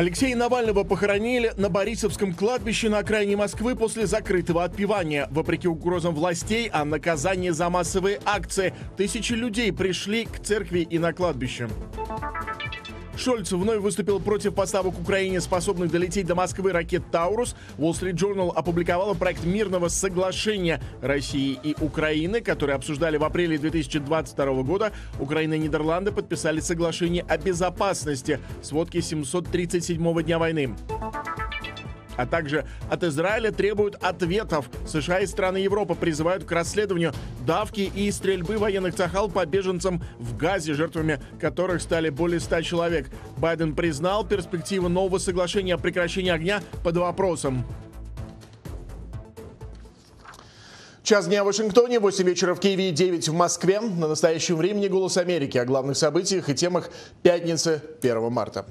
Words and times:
Алексея 0.00 0.34
Навального 0.34 0.82
похоронили 0.82 1.52
на 1.58 1.68
Борисовском 1.68 2.32
кладбище 2.32 2.88
на 2.88 3.00
окраине 3.00 3.36
Москвы 3.36 3.76
после 3.76 4.06
закрытого 4.06 4.64
отпевания. 4.64 5.28
Вопреки 5.30 5.68
угрозам 5.68 6.14
властей 6.14 6.70
о 6.70 6.86
наказании 6.86 7.50
за 7.50 7.68
массовые 7.68 8.18
акции, 8.24 8.72
тысячи 8.96 9.34
людей 9.34 9.70
пришли 9.74 10.24
к 10.24 10.40
церкви 10.40 10.88
и 10.88 10.98
на 10.98 11.12
кладбище. 11.12 11.68
Шольц 13.20 13.52
вновь 13.52 13.80
выступил 13.80 14.18
против 14.18 14.54
поставок 14.54 14.98
Украине 14.98 15.42
способных 15.42 15.90
долететь 15.90 16.26
до 16.26 16.34
Москвы 16.34 16.72
ракет 16.72 17.02
«Таурус». 17.12 17.54
Wall 17.76 17.90
Street 17.90 18.14
Journal 18.14 18.50
опубликовала 18.50 19.12
проект 19.12 19.44
мирного 19.44 19.88
соглашения 19.88 20.80
России 21.02 21.58
и 21.62 21.76
Украины, 21.82 22.40
который 22.40 22.74
обсуждали 22.74 23.18
в 23.18 23.24
апреле 23.24 23.58
2022 23.58 24.62
года. 24.62 24.92
Украина 25.18 25.52
и 25.52 25.58
Нидерланды 25.58 26.12
подписали 26.12 26.60
соглашение 26.60 27.22
о 27.28 27.36
безопасности. 27.36 28.40
Сводки 28.62 29.02
737 29.02 30.22
дня 30.22 30.38
войны 30.38 30.74
а 32.20 32.26
также 32.26 32.66
от 32.90 33.02
Израиля 33.02 33.50
требуют 33.50 33.94
ответов. 33.94 34.68
США 34.86 35.20
и 35.20 35.26
страны 35.26 35.58
Европы 35.58 35.94
призывают 35.94 36.44
к 36.44 36.52
расследованию 36.52 37.14
давки 37.46 37.80
и 37.80 38.10
стрельбы 38.10 38.58
военных 38.58 38.94
цахал 38.94 39.30
по 39.30 39.46
беженцам 39.46 40.02
в 40.18 40.36
Газе, 40.36 40.74
жертвами 40.74 41.18
которых 41.40 41.80
стали 41.80 42.10
более 42.10 42.40
100 42.40 42.62
человек. 42.62 43.06
Байден 43.38 43.74
признал 43.74 44.26
перспективы 44.26 44.90
нового 44.90 45.18
соглашения 45.18 45.74
о 45.74 45.78
прекращении 45.78 46.30
огня 46.30 46.60
под 46.84 46.98
вопросом. 46.98 47.64
Час 51.10 51.26
дня 51.26 51.42
в 51.42 51.46
Вашингтоне, 51.46 51.98
8 51.98 52.24
вечера 52.24 52.54
в 52.54 52.60
Киеве 52.60 52.90
и 52.90 52.92
9 52.92 53.30
в 53.30 53.32
Москве. 53.32 53.80
На 53.80 54.06
настоящем 54.06 54.54
времени 54.54 54.86
«Голос 54.86 55.16
Америки» 55.16 55.58
о 55.58 55.64
главных 55.64 55.96
событиях 55.96 56.48
и 56.48 56.54
темах 56.54 56.88
пятницы 57.24 57.82
1 58.00 58.30
марта. 58.30 58.64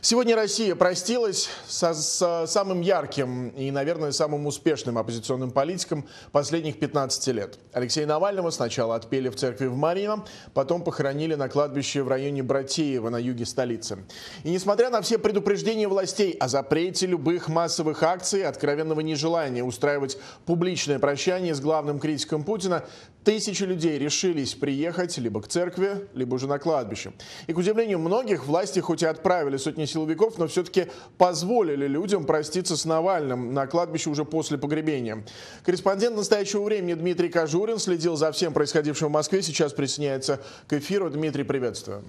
Сегодня 0.00 0.36
Россия 0.36 0.76
простилась 0.76 1.48
со, 1.66 1.92
с 1.92 2.46
самым 2.46 2.80
ярким 2.80 3.48
и, 3.48 3.72
наверное, 3.72 4.12
самым 4.12 4.46
успешным 4.46 4.98
оппозиционным 4.98 5.50
политиком 5.50 6.06
последних 6.30 6.78
15 6.78 7.26
лет. 7.34 7.58
Алексея 7.72 8.06
Навального 8.06 8.50
сначала 8.50 8.94
отпели 8.94 9.28
в 9.28 9.34
церкви 9.34 9.66
в 9.66 9.74
Марино, 9.74 10.24
потом 10.54 10.84
похоронили 10.84 11.34
на 11.34 11.48
кладбище 11.48 12.02
в 12.02 12.08
районе 12.08 12.44
Братеева 12.44 13.10
на 13.10 13.18
юге 13.18 13.44
столицы. 13.44 13.98
И 14.44 14.50
несмотря 14.50 14.90
на 14.90 15.02
все 15.02 15.18
предупреждения 15.18 15.88
властей 15.88 16.34
о 16.34 16.46
запрете 16.46 17.06
любых 17.06 17.48
массовых 17.48 18.04
акций, 18.04 18.44
откровенного 18.44 19.00
нежелания 19.00 19.64
устраивать 19.64 20.18
публичное 20.46 21.00
прощание 21.00 21.52
с 21.52 21.60
главным 21.60 21.79
критиком 21.98 22.44
Путина, 22.44 22.84
тысячи 23.24 23.62
людей 23.64 23.98
решились 23.98 24.54
приехать 24.54 25.18
либо 25.18 25.42
к 25.42 25.48
церкви, 25.48 26.08
либо 26.14 26.34
уже 26.34 26.46
на 26.46 26.58
кладбище. 26.58 27.12
И, 27.46 27.52
к 27.52 27.58
удивлению 27.58 27.98
многих, 27.98 28.46
власти 28.46 28.80
хоть 28.80 29.02
и 29.02 29.06
отправили 29.06 29.56
сотни 29.56 29.84
силовиков, 29.84 30.38
но 30.38 30.46
все-таки 30.46 30.86
позволили 31.18 31.86
людям 31.86 32.24
проститься 32.24 32.76
с 32.76 32.84
Навальным 32.84 33.54
на 33.54 33.66
кладбище 33.66 34.10
уже 34.10 34.24
после 34.24 34.58
погребения. 34.58 35.24
Корреспондент 35.64 36.16
настоящего 36.16 36.62
времени 36.62 36.94
Дмитрий 36.94 37.28
Кожурин 37.28 37.78
следил 37.78 38.16
за 38.16 38.32
всем 38.32 38.52
происходившим 38.52 39.08
в 39.08 39.12
Москве, 39.12 39.42
сейчас 39.42 39.72
присоединяется 39.72 40.40
к 40.66 40.72
эфиру. 40.72 41.10
Дмитрий, 41.10 41.44
приветствую. 41.44 42.04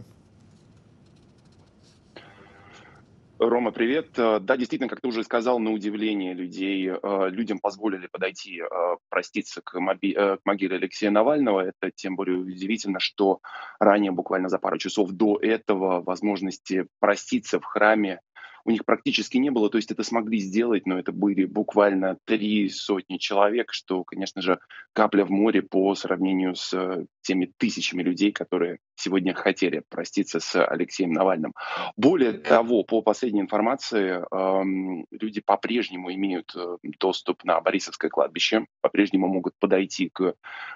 Рома, 3.42 3.72
привет. 3.72 4.20
Э, 4.20 4.40
да, 4.40 4.56
действительно, 4.56 4.88
как 4.88 5.02
ты 5.02 5.08
уже 5.08 5.24
сказал, 5.24 5.58
на 5.58 5.72
удивление 5.72 6.36
людей, 6.36 6.92
э, 6.92 7.30
людям 7.30 7.58
позволили 7.58 8.06
подойти, 8.06 8.62
э, 8.62 8.66
проститься 9.10 9.62
к, 9.64 9.80
моби- 9.80 10.14
к 10.14 10.40
могиле 10.46 10.76
Алексея 10.76 11.10
Навального. 11.10 11.62
Это 11.62 11.90
тем 11.90 12.16
более 12.16 12.38
удивительно, 12.38 13.00
что 13.00 13.40
ранее, 13.80 14.12
буквально 14.12 14.48
за 14.48 14.60
пару 14.60 14.78
часов 14.78 15.10
до 15.10 15.40
этого, 15.42 16.04
возможности 16.04 16.86
проститься 17.00 17.60
в 17.60 17.66
храме 17.66 18.22
у 18.66 18.72
них 18.72 18.86
практически 18.86 19.38
не 19.38 19.50
было. 19.50 19.70
То 19.70 19.78
есть 19.78 19.92
это 19.92 20.04
смогли 20.04 20.40
сделать, 20.40 20.86
но 20.86 21.00
это 21.00 21.12
были 21.12 21.46
буквально 21.46 22.18
три 22.26 22.70
сотни 22.70 23.18
человек, 23.18 23.74
что, 23.74 24.04
конечно 24.04 24.42
же, 24.42 24.60
капля 24.94 25.26
в 25.26 25.30
море 25.30 25.62
по 25.62 25.96
сравнению 25.96 26.56
с 26.56 26.74
э, 26.74 27.06
теми 27.22 27.52
тысячами 27.58 28.04
людей, 28.04 28.32
которые 28.32 28.80
сегодня 28.96 29.34
хотели 29.34 29.84
проститься 29.90 30.40
с 30.40 30.64
Алексеем 30.64 31.12
Навальным. 31.12 31.54
Более 31.96 32.34
того, 32.34 32.84
по 32.84 33.02
последней 33.02 33.42
информации, 33.42 34.24
эм, 34.32 35.06
люди 35.12 35.42
по-прежнему 35.42 36.14
имеют 36.14 36.54
э, 36.56 36.78
доступ 37.00 37.44
на 37.44 37.60
Борисовское 37.62 38.10
кладбище, 38.10 38.66
по-прежнему 38.82 39.28
могут 39.28 39.54
подойти 39.60 40.10
к 40.10 40.36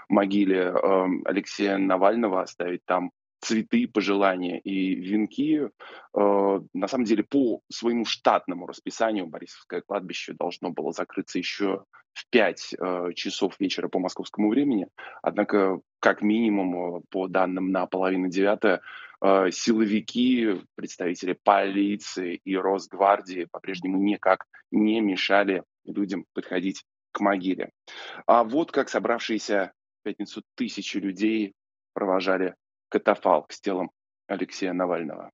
могиле 0.10 0.74
э, 0.74 1.06
Алексея 1.26 1.78
Навального, 1.78 2.42
оставить 2.42 2.86
там 2.86 3.12
цветы, 3.46 3.88
пожелания 3.88 4.60
и 4.60 4.96
венки. 4.96 5.70
Э, 6.18 6.60
на 6.74 6.88
самом 6.88 7.06
деле, 7.06 7.24
по 7.24 7.62
своему 7.72 8.06
штатному 8.06 8.66
расписанию 8.66 9.28
Борисовское 9.28 9.82
кладбище 9.82 10.34
должно 10.34 10.72
было 10.72 10.92
закрыться 10.92 11.38
еще 11.38 11.86
в 12.14 12.28
5 12.32 12.74
э, 12.74 13.14
часов 13.14 13.60
вечера 13.60 13.88
по 13.88 14.00
московскому 14.00 14.50
времени. 14.50 14.88
Однако, 15.22 15.80
как 16.00 16.24
минимум, 16.24 16.98
э, 16.98 17.02
по 17.12 17.28
данным 17.28 17.72
на 17.72 17.86
половину 17.86 18.30
девятое, 18.30 18.82
силовики, 19.22 20.62
представители 20.76 21.40
полиции 21.42 22.42
и 22.44 22.56
Росгвардии 22.56 23.48
по-прежнему 23.50 23.98
никак 23.98 24.46
не 24.72 25.00
мешали 25.00 25.64
людям 25.86 26.26
подходить 26.34 26.84
к 27.12 27.22
могиле. 27.22 27.72
А 28.28 28.44
вот 28.44 28.72
как 28.72 28.90
собравшиеся 28.90 29.72
в 30.02 30.04
пятницу 30.04 30.44
тысячи 30.56 30.98
людей 30.98 31.54
провожали 31.94 32.56
катафалк 32.96 33.52
с 33.52 33.60
телом 33.60 33.92
Алексея 34.28 34.72
Навального. 34.72 35.30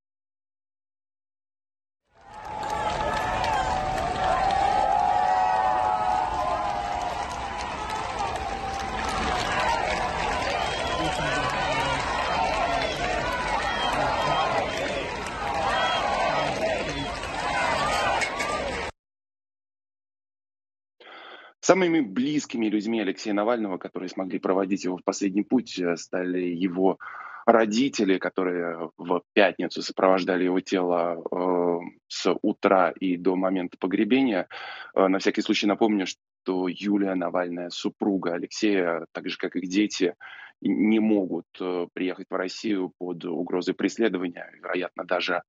Самыми 21.60 22.00
близкими 22.00 22.66
людьми 22.66 23.00
Алексея 23.00 23.34
Навального, 23.34 23.78
которые 23.78 24.08
смогли 24.08 24.40
проводить 24.40 24.82
его 24.82 24.96
в 24.96 25.04
последний 25.04 25.44
путь, 25.44 25.78
э, 25.78 25.96
стали 25.96 26.40
его 26.40 26.98
родители, 27.46 28.18
которые 28.18 28.90
в 28.96 29.22
пятницу 29.32 29.82
сопровождали 29.82 30.44
его 30.44 30.60
тело 30.60 31.22
э, 31.30 31.78
с 32.08 32.34
утра 32.42 32.90
и 32.90 33.16
до 33.16 33.36
момента 33.36 33.76
погребения. 33.78 34.48
Э, 34.94 35.08
на 35.08 35.18
всякий 35.18 35.42
случай 35.42 35.66
напомню, 35.66 36.06
что 36.06 36.68
Юлия 36.68 37.14
Навальная, 37.14 37.70
супруга 37.70 38.34
Алексея, 38.34 39.06
так 39.12 39.28
же 39.28 39.36
как 39.36 39.56
и 39.56 39.66
дети, 39.66 40.14
не 40.60 41.00
могут 41.00 41.46
э, 41.60 41.88
приехать 41.92 42.28
в 42.30 42.34
Россию 42.34 42.92
под 42.98 43.24
угрозой 43.24 43.74
преследования, 43.74 44.48
вероятно, 44.62 45.04
даже 45.04 45.42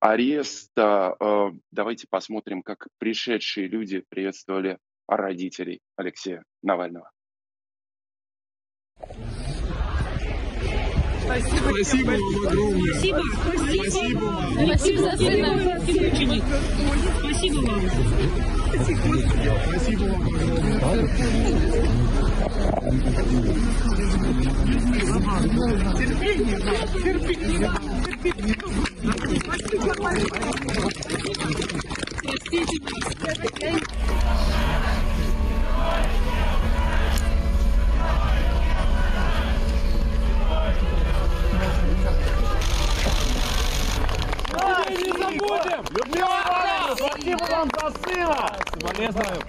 ареста. 0.00 1.16
Э, 1.20 1.50
давайте 1.70 2.06
посмотрим, 2.08 2.62
как 2.62 2.88
пришедшие 2.98 3.68
люди 3.68 4.02
приветствовали 4.08 4.78
родителей 5.06 5.80
Алексея 5.96 6.42
Навального. 6.62 7.10
Спасибо. 11.24 11.70
Спасибо 11.72 12.10
вам 12.10 12.36
огромное. 12.46 12.94
Спасибо. 12.94 13.22
Спасибо 13.74 14.20
вам. 14.20 14.52
Спасибо 14.66 15.00
за 15.02 15.16
сына. 15.16 15.50
Спасибо 17.18 17.60
вам. 17.64 17.82
Спасибо 19.66 20.00
вам 20.04 20.26
огромное. 20.26 21.04
Терпение, 25.96 26.58
терпение. 26.92 27.70
Простите. 33.20 33.80
Спасибо 46.96 47.44
вам 47.50 47.70
за 47.80 47.90
сына! 48.02 48.56
Соболезную. 48.70 49.42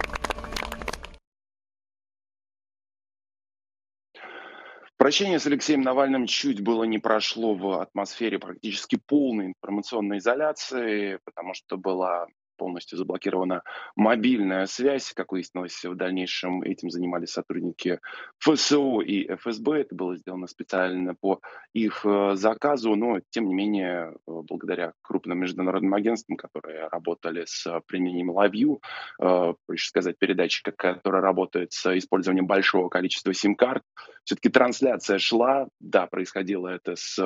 Прощение 4.97 5.39
с 5.39 5.45
Алексеем 5.45 5.81
Навальным 5.81 6.25
чуть 6.25 6.61
было 6.61 6.85
не 6.85 6.97
прошло 6.99 7.53
в 7.53 7.81
атмосфере 7.81 8.39
практически 8.39 8.95
полной 8.95 9.47
информационной 9.47 10.19
изоляции, 10.19 11.19
потому 11.25 11.53
что 11.53 11.77
была 11.77 12.27
полностью 12.57 12.97
заблокирована 12.97 13.63
мобильная 13.95 14.65
связь. 14.65 15.13
Как 15.13 15.31
выяснилось, 15.31 15.83
в 15.83 15.95
дальнейшем 15.95 16.61
этим 16.61 16.89
занимались 16.89 17.31
сотрудники 17.31 17.99
ФСО 18.39 19.01
и 19.01 19.33
ФСБ. 19.35 19.81
Это 19.81 19.95
было 19.95 20.15
сделано 20.15 20.47
специально 20.47 21.15
по 21.15 21.41
их 21.73 22.05
э, 22.05 22.35
заказу, 22.35 22.95
но, 22.95 23.19
тем 23.29 23.47
не 23.47 23.53
менее, 23.53 24.13
э, 24.13 24.15
благодаря 24.25 24.93
крупным 25.01 25.39
международным 25.39 25.93
агентствам, 25.93 26.37
которые 26.37 26.87
работали 26.87 27.43
с 27.45 27.81
применением 27.87 28.31
LiveView, 28.31 28.79
э, 29.21 29.53
проще 29.65 29.87
сказать, 29.87 30.17
передатчика, 30.17 30.71
который 30.71 31.21
работает 31.21 31.71
с 31.73 31.97
использованием 31.97 32.47
большого 32.47 32.89
количества 32.89 33.33
сим-карт, 33.33 33.83
все-таки 34.23 34.49
трансляция 34.49 35.19
шла, 35.19 35.67
да, 35.79 36.07
происходило 36.07 36.67
это 36.67 36.95
с 36.95 37.19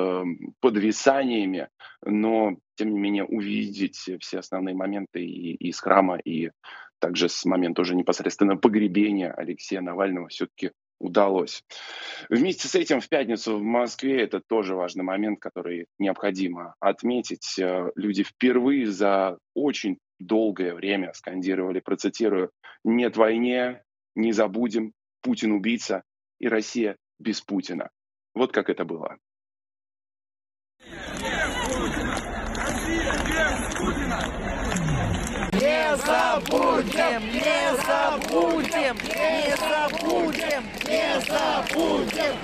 подвисаниями, 0.60 1.68
но, 2.04 2.56
тем 2.76 2.92
не 2.92 2.98
менее, 2.98 3.24
увидеть 3.24 4.10
все 4.20 4.38
основные 4.38 4.74
моменты 4.74 5.24
и, 5.24 5.54
и 5.54 5.72
с 5.72 5.80
храма, 5.80 6.18
и 6.18 6.50
также 6.98 7.28
с 7.28 7.44
момента 7.44 7.82
уже 7.82 7.94
непосредственно 7.94 8.56
погребения 8.56 9.32
Алексея 9.32 9.80
Навального 9.80 10.28
все-таки 10.28 10.72
удалось. 11.00 11.64
Вместе 12.28 12.68
с 12.68 12.74
этим 12.74 13.00
в 13.00 13.08
пятницу 13.08 13.56
в 13.56 13.62
Москве 13.62 14.22
это 14.22 14.40
тоже 14.40 14.74
важный 14.74 15.02
момент, 15.02 15.40
который 15.40 15.86
необходимо 15.98 16.74
отметить. 16.78 17.58
Э, 17.58 17.90
люди 17.96 18.22
впервые 18.22 18.86
за 18.86 19.38
очень 19.54 19.98
долгое 20.18 20.74
время 20.74 21.12
скандировали, 21.14 21.80
процитирую, 21.80 22.50
«Нет 22.84 23.16
войне, 23.16 23.82
не 24.14 24.32
забудем, 24.32 24.92
Путин 25.22 25.52
убийца 25.52 26.02
и 26.38 26.48
Россия 26.48 26.96
без 27.18 27.40
Путина». 27.40 27.88
Вот 28.34 28.52
как 28.52 28.68
это 28.68 28.84
было. 28.84 29.16
Не 35.52 35.96
забудем, 36.10 37.22
не 37.32 37.76
забудем, 37.86 38.96
не 39.06 39.56
забудем, 39.56 40.64
не 40.88 41.20
забудем. 41.20 42.34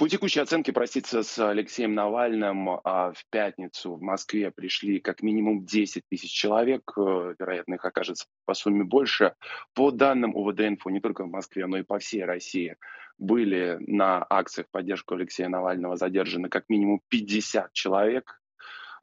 По 0.00 0.08
текущей 0.08 0.40
оценке 0.40 0.72
проститься 0.72 1.22
с 1.22 1.38
Алексеем 1.38 1.94
Навальным 1.94 2.70
а 2.70 3.12
в 3.12 3.22
пятницу 3.28 3.96
в 3.96 4.00
Москве 4.00 4.50
пришли 4.50 4.98
как 4.98 5.20
минимум 5.20 5.66
10 5.66 6.04
тысяч 6.08 6.32
человек, 6.32 6.90
э, 6.96 7.34
вероятно, 7.38 7.74
их 7.74 7.84
окажется 7.84 8.24
по 8.46 8.54
сумме 8.54 8.82
больше. 8.82 9.34
По 9.74 9.90
данным 9.90 10.34
УВД-инфо, 10.34 10.88
не 10.88 11.00
только 11.00 11.24
в 11.24 11.28
Москве, 11.28 11.66
но 11.66 11.76
и 11.76 11.82
по 11.82 11.98
всей 11.98 12.24
России 12.24 12.78
были 13.18 13.76
на 13.80 14.24
акциях 14.30 14.68
поддержку 14.70 15.16
Алексея 15.16 15.50
Навального 15.50 15.98
задержаны 15.98 16.48
как 16.48 16.70
минимум 16.70 17.02
50 17.08 17.70
человек. 17.74 18.39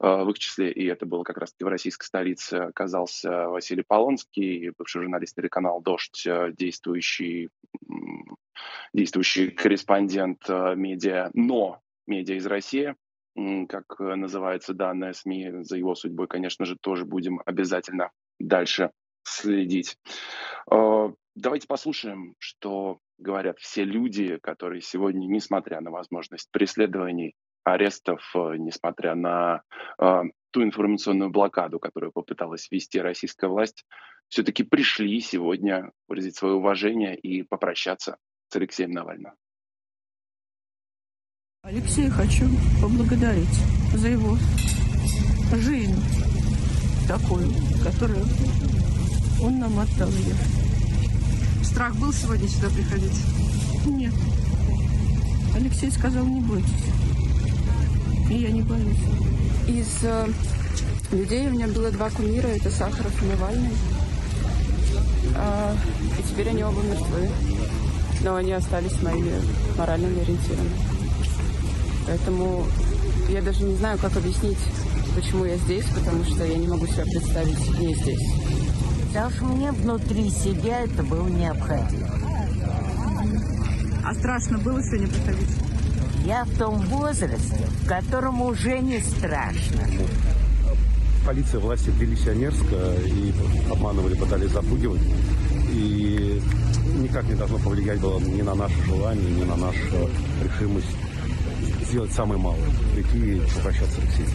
Э, 0.00 0.22
в 0.22 0.30
их 0.30 0.38
числе, 0.38 0.70
и 0.70 0.86
это 0.86 1.06
было 1.06 1.24
как 1.24 1.38
раз-таки 1.38 1.64
в 1.64 1.68
российской 1.68 2.04
столице, 2.04 2.54
оказался 2.54 3.48
Василий 3.48 3.82
Полонский, 3.86 4.70
бывший 4.78 5.02
журналист 5.02 5.34
телеканала 5.34 5.82
«Дождь», 5.82 6.24
э, 6.26 6.52
действующий 6.56 7.50
действующий 8.92 9.50
корреспондент 9.50 10.48
э, 10.48 10.74
медиа, 10.76 11.30
но 11.34 11.80
медиа 12.06 12.36
из 12.36 12.46
России, 12.46 12.94
как 13.68 13.98
называется 14.00 14.74
данная 14.74 15.12
СМИ, 15.12 15.62
за 15.62 15.76
его 15.76 15.94
судьбой, 15.94 16.26
конечно 16.26 16.64
же, 16.64 16.76
тоже 16.76 17.04
будем 17.04 17.40
обязательно 17.44 18.10
дальше 18.40 18.90
следить. 19.22 19.96
Давайте 20.66 21.68
послушаем, 21.68 22.34
что 22.38 22.98
говорят 23.18 23.60
все 23.60 23.84
люди, 23.84 24.38
которые 24.38 24.80
сегодня, 24.80 25.26
несмотря 25.26 25.80
на 25.80 25.92
возможность 25.92 26.50
преследований, 26.50 27.36
арестов, 27.72 28.20
э, 28.34 28.56
несмотря 28.56 29.14
на 29.14 29.62
ту 30.50 30.62
информационную 30.62 31.30
блокаду, 31.30 31.78
которую 31.78 32.12
попыталась 32.12 32.70
ввести 32.70 33.00
российская 33.00 33.48
власть, 33.48 33.84
все-таки 34.28 34.62
пришли 34.62 35.20
сегодня 35.20 35.92
выразить 36.06 36.36
свое 36.36 36.54
уважение 36.54 37.16
и 37.16 37.42
попрощаться 37.42 38.16
с 38.48 38.56
Алексеем 38.56 38.92
Навальным. 38.92 39.32
Алексея 41.62 42.08
хочу 42.10 42.46
поблагодарить 42.80 43.58
за 43.94 44.08
его 44.08 44.36
жизнь 45.56 45.96
такую, 47.08 47.48
которую 47.82 48.24
он 49.42 49.58
нам 49.58 49.78
отдал. 49.78 50.08
Страх 51.62 51.94
был 51.96 52.12
сегодня 52.12 52.48
сюда 52.48 52.68
приходить? 52.68 53.18
Нет. 53.86 54.14
Алексей 55.54 55.90
сказал, 55.90 56.26
не 56.26 56.40
бойтесь. 56.40 57.07
И 58.30 58.34
я 58.34 58.50
не 58.50 58.62
боюсь. 58.62 58.98
Из 59.66 59.88
э, 60.02 60.26
людей 61.12 61.46
у 61.48 61.50
меня 61.50 61.66
было 61.68 61.90
два 61.90 62.10
кумира, 62.10 62.46
это 62.46 62.70
Сахаров 62.70 63.22
и 63.22 63.26
Навальный. 63.26 63.70
А, 65.34 65.74
и 66.18 66.22
теперь 66.22 66.50
они 66.50 66.62
оба 66.62 66.82
мертвы. 66.82 67.28
Но 68.22 68.34
они 68.34 68.52
остались 68.52 69.00
моими 69.02 69.32
моральными 69.76 70.20
ориентирами. 70.20 70.70
Поэтому 72.06 72.66
я 73.28 73.40
даже 73.42 73.62
не 73.62 73.76
знаю, 73.76 73.98
как 73.98 74.16
объяснить, 74.16 74.58
почему 75.14 75.44
я 75.44 75.56
здесь, 75.56 75.84
потому 75.94 76.24
что 76.24 76.44
я 76.44 76.56
не 76.56 76.66
могу 76.66 76.86
себя 76.86 77.04
представить 77.04 77.78
не 77.78 77.94
здесь. 77.94 78.20
Потому 79.08 79.30
что 79.30 79.44
мне 79.44 79.72
внутри 79.72 80.30
себя 80.30 80.80
это 80.80 81.02
было 81.02 81.28
необходимо. 81.28 82.08
А 84.04 84.14
страшно 84.14 84.58
было 84.58 84.82
сегодня 84.82 85.08
приходить? 85.08 85.67
Я 86.28 86.44
в 86.44 86.58
том 86.58 86.76
возрасте, 86.82 87.64
в 87.82 87.88
котором 87.88 88.42
уже 88.42 88.80
не 88.80 89.00
страшно 89.00 89.80
полиция 91.24 91.58
власти 91.58 91.88
вели 91.88 92.14
и 92.14 93.32
обманывали, 93.72 94.14
пытались 94.14 94.50
запугивать. 94.50 95.00
И 95.72 96.38
никак 97.00 97.24
не 97.24 97.34
должно 97.34 97.58
повлиять 97.58 97.98
было 97.98 98.20
ни 98.20 98.42
на 98.42 98.54
наше 98.54 98.78
желание, 98.84 99.30
ни 99.30 99.44
на 99.44 99.56
нашу 99.56 100.10
решимость 100.44 100.94
сделать 101.86 102.12
самое 102.12 102.38
малое. 102.38 102.68
Прийти 102.94 103.36
и 103.36 103.40
попрощаться 103.56 103.92
с 103.92 103.98
Алексеем. 103.98 104.28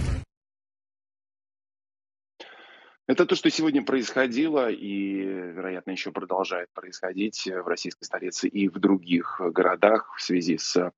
Это 3.05 3.27
то, 3.27 3.35
что 3.35 3.51
сегодня 3.51 3.85
происходило 3.85 4.71
и, 4.71 5.13
вероятно, 5.15 5.91
еще 5.91 6.11
продолжает 6.11 6.69
происходить 6.73 7.45
в 7.45 7.67
российской 7.67 8.05
столице 8.05 8.47
и 8.47 8.67
в 8.67 8.79
других 8.79 9.39
городах 9.53 10.11
в 10.17 10.23
связи 10.23 10.57
с 10.57 10.91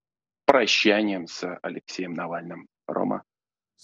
прощанием 0.56 1.28
с 1.28 1.60
Алексеем 1.64 2.14
Навальным. 2.14 2.70
Рома. 2.88 3.25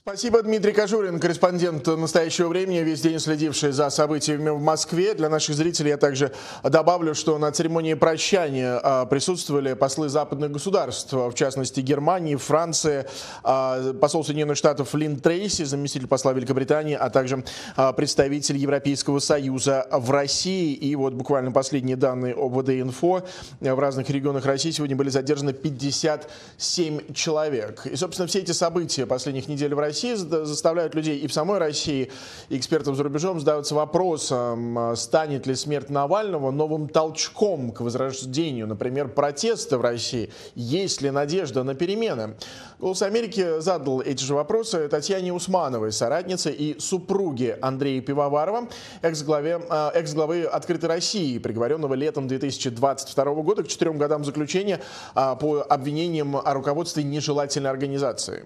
Спасибо, 0.04 0.42
Дмитрий 0.42 0.74
Кожурин, 0.74 1.20
корреспондент 1.20 1.86
настоящего 1.86 2.48
времени, 2.48 2.80
весь 2.80 3.02
день 3.02 3.20
следивший 3.20 3.72
за 3.72 3.88
событиями 3.92 4.50
в 4.50 4.60
Москве. 4.60 5.14
Для 5.14 5.30
наших 5.30 5.54
зрителей 5.54 5.90
я 5.90 5.98
также 5.98 6.32
добавлю, 6.64 7.14
что 7.14 7.38
на 7.38 7.52
церемонии 7.52 7.94
прощания 7.94 8.80
а, 8.82 9.06
присутствовали 9.06 9.74
послы 9.74 10.10
западных 10.10 10.50
государств, 10.54 11.14
в 11.14 11.34
частности 11.36 11.82
Германии, 11.82 12.36
Франции, 12.36 13.06
а, 13.44 13.94
посол 13.94 14.26
Соединенных 14.26 14.58
Штатов 14.58 14.92
Лин 14.96 15.20
Трейси, 15.20 15.66
заместитель 15.66 16.08
посла 16.08 16.34
Великобритании, 16.34 16.96
а 16.96 17.12
также 17.12 17.44
а, 17.76 17.94
представитель 17.94 18.58
Европейского 18.58 19.20
Союза 19.20 19.86
в 19.92 20.10
России. 20.10 20.74
И 20.74 20.96
вот 20.96 21.14
буквально 21.14 21.52
последние 21.52 21.96
данные 21.96 22.34
ОВД-инфо. 22.34 23.22
В 23.60 23.80
разных 23.80 24.10
регионах 24.10 24.48
России 24.48 24.72
сегодня 24.72 24.96
были 24.96 25.10
задержаны 25.10 25.54
57 25.54 27.14
человек. 27.14 27.86
И, 27.86 27.96
собственно, 27.96 28.28
все 28.28 28.40
эти 28.40 28.52
события 28.52 29.06
последних 29.06 29.48
недель 29.48 29.76
в 29.76 29.80
России 29.80 29.91
заставляют 29.92 30.96
людей 30.96 31.18
и 31.20 31.28
в 31.28 31.34
самой 31.34 31.60
России, 31.60 32.12
и 32.50 32.58
экспертов 32.58 32.96
за 32.96 33.04
рубежом 33.04 33.40
задаваться 33.40 33.76
вопросом, 33.76 34.78
а, 34.78 34.96
станет 34.96 35.48
ли 35.48 35.56
смерть 35.56 35.90
Навального 35.90 36.52
новым 36.52 36.88
толчком 36.88 37.72
к 37.72 37.82
возрождению, 37.82 38.68
например, 38.68 39.10
протеста 39.10 39.78
в 39.78 39.82
России, 39.82 40.32
есть 40.56 41.02
ли 41.02 41.12
надежда 41.12 41.64
на 41.64 41.76
перемены. 41.76 42.36
«Голос 42.80 43.04
Америки» 43.04 43.60
задал 43.60 44.02
эти 44.02 44.24
же 44.24 44.34
вопросы 44.34 44.88
Татьяне 44.88 45.32
Усмановой, 45.34 45.92
соратнице 45.92 46.52
и 46.52 46.80
супруге 46.80 47.60
Андрея 47.62 48.02
Пивоварова, 48.02 48.70
экс-главе, 49.04 49.62
а, 49.70 49.92
экс-главы 49.94 50.44
«Открытой 50.46 50.90
России», 50.90 51.38
приговоренного 51.38 51.94
летом 51.94 52.28
2022 52.28 53.26
года 53.44 53.64
к 53.64 53.68
четырем 53.68 53.98
годам 53.98 54.26
заключения 54.26 54.82
а, 55.14 55.36
по 55.36 55.62
обвинениям 55.62 56.36
о 56.36 56.54
руководстве 56.54 57.04
нежелательной 57.04 57.70
организации. 57.70 58.46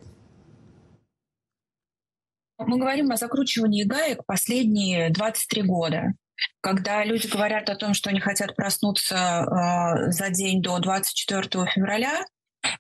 Мы 2.58 2.78
говорим 2.78 3.12
о 3.12 3.18
закручивании 3.18 3.84
гаек 3.84 4.26
последние 4.26 5.10
23 5.10 5.62
года. 5.64 6.14
Когда 6.62 7.04
люди 7.04 7.28
говорят 7.28 7.70
о 7.70 7.76
том, 7.76 7.94
что 7.94 8.10
они 8.10 8.20
хотят 8.20 8.56
проснуться 8.56 9.16
э, 9.16 10.12
за 10.12 10.30
день 10.30 10.62
до 10.62 10.80
24 10.80 11.66
февраля, 11.68 12.22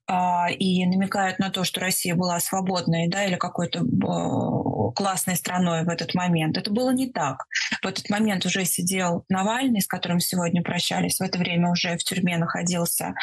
а, 0.07 0.49
и 0.49 0.85
намекают 0.85 1.39
на 1.39 1.49
то, 1.49 1.63
что 1.63 1.81
Россия 1.81 2.15
была 2.15 2.39
свободной, 2.39 3.07
да, 3.07 3.25
или 3.25 3.35
какой-то 3.35 3.79
э, 3.79 4.93
классной 4.95 5.35
страной 5.35 5.83
в 5.83 5.89
этот 5.89 6.15
момент. 6.15 6.57
Это 6.57 6.71
было 6.71 6.91
не 6.91 7.09
так. 7.11 7.45
В 7.81 7.87
этот 7.87 8.09
момент 8.09 8.45
уже 8.45 8.65
сидел 8.65 9.25
Навальный, 9.29 9.81
с 9.81 9.87
которым 9.87 10.19
сегодня 10.19 10.63
прощались. 10.63 11.19
В 11.19 11.23
это 11.23 11.37
время 11.37 11.71
уже 11.71 11.97
в 11.97 12.03
тюрьме 12.03 12.37
находился 12.37 13.13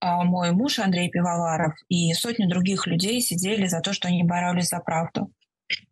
а, 0.00 0.24
мой 0.24 0.52
муж 0.52 0.78
Андрей 0.78 1.10
Пивоваров 1.10 1.74
и 1.88 2.12
сотни 2.14 2.46
других 2.46 2.86
людей 2.86 3.20
сидели 3.20 3.66
за 3.66 3.80
то, 3.80 3.92
что 3.92 4.08
они 4.08 4.22
боролись 4.22 4.68
за 4.68 4.78
правду. 4.78 5.32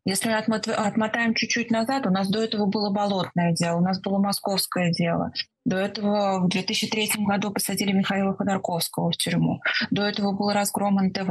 Если 0.04 0.30
отмотаем 0.30 1.34
чуть-чуть 1.34 1.70
назад, 1.70 2.06
у 2.06 2.10
нас 2.10 2.28
до 2.28 2.42
этого 2.42 2.66
было 2.66 2.90
болотное 2.90 3.52
дело, 3.52 3.78
у 3.78 3.82
нас 3.82 4.00
было 4.00 4.18
московское 4.18 4.92
дело. 4.92 5.32
До 5.64 5.76
этого 5.76 6.44
в 6.44 6.48
2003 6.48 7.12
году 7.18 7.50
посадили 7.50 7.92
Михаила 7.92 8.36
Ходорковского 8.36 9.10
в 9.10 9.16
тюрьму. 9.16 9.60
До 9.90 10.02
этого 10.02 10.32
был 10.32 10.50
разгром 10.50 10.96
НТВ. 10.96 11.30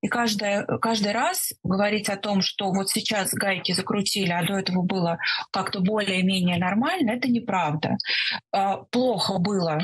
И 0.00 0.08
каждый, 0.08 0.64
каждый 0.80 1.12
раз 1.12 1.52
говорить 1.64 2.08
о 2.08 2.16
том, 2.16 2.40
что 2.40 2.70
вот 2.72 2.88
сейчас 2.88 3.34
гайки 3.34 3.72
закрутили, 3.72 4.30
а 4.30 4.46
до 4.46 4.54
этого 4.54 4.82
было 4.82 5.18
как-то 5.50 5.80
более-менее 5.80 6.56
нормально, 6.56 7.10
это 7.10 7.28
неправда. 7.28 7.96
А, 8.52 8.76
плохо 8.90 9.38
было 9.38 9.80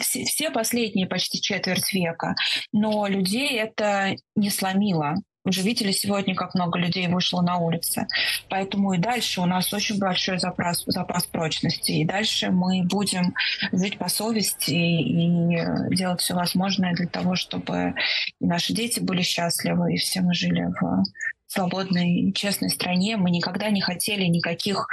все, 0.00 0.24
все 0.24 0.50
последние 0.50 1.06
почти 1.06 1.40
четверть 1.40 1.92
века, 1.92 2.34
но 2.72 3.06
людей 3.06 3.58
это 3.58 4.16
не 4.34 4.50
сломило. 4.50 5.16
Вы 5.46 5.52
же 5.52 5.62
видели 5.62 5.92
сегодня, 5.92 6.34
как 6.34 6.56
много 6.56 6.76
людей 6.76 7.06
вышло 7.06 7.40
на 7.40 7.58
улицы. 7.58 8.08
Поэтому 8.48 8.94
и 8.94 8.98
дальше 8.98 9.40
у 9.40 9.46
нас 9.46 9.72
очень 9.72 9.96
большой 9.96 10.40
запас, 10.40 10.82
запас 10.86 11.24
прочности. 11.26 11.92
И 11.92 12.04
дальше 12.04 12.50
мы 12.50 12.82
будем 12.82 13.32
жить 13.70 13.96
по 13.96 14.08
совести 14.08 14.72
и 14.72 15.94
делать 15.94 16.20
все 16.20 16.34
возможное 16.34 16.94
для 16.94 17.06
того, 17.06 17.36
чтобы 17.36 17.94
наши 18.40 18.72
дети 18.72 18.98
были 18.98 19.22
счастливы, 19.22 19.94
и 19.94 19.98
все 19.98 20.20
мы 20.20 20.34
жили 20.34 20.66
в 20.80 21.04
свободной 21.46 22.32
честной 22.32 22.68
стране. 22.68 23.16
Мы 23.16 23.30
никогда 23.30 23.70
не 23.70 23.80
хотели 23.80 24.24
никаких 24.24 24.88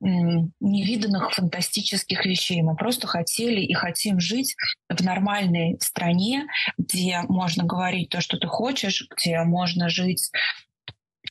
невиданных 0.00 1.32
фантастических 1.32 2.24
вещей. 2.24 2.62
Мы 2.62 2.76
просто 2.76 3.06
хотели 3.06 3.60
и 3.60 3.72
хотим 3.74 4.20
жить 4.20 4.54
в 4.88 5.02
нормальной 5.02 5.78
стране, 5.80 6.46
где 6.78 7.22
можно 7.28 7.64
говорить 7.64 8.10
то, 8.10 8.20
что 8.20 8.36
ты 8.38 8.46
хочешь, 8.46 9.06
где 9.16 9.42
можно 9.42 9.88
жить 9.88 10.30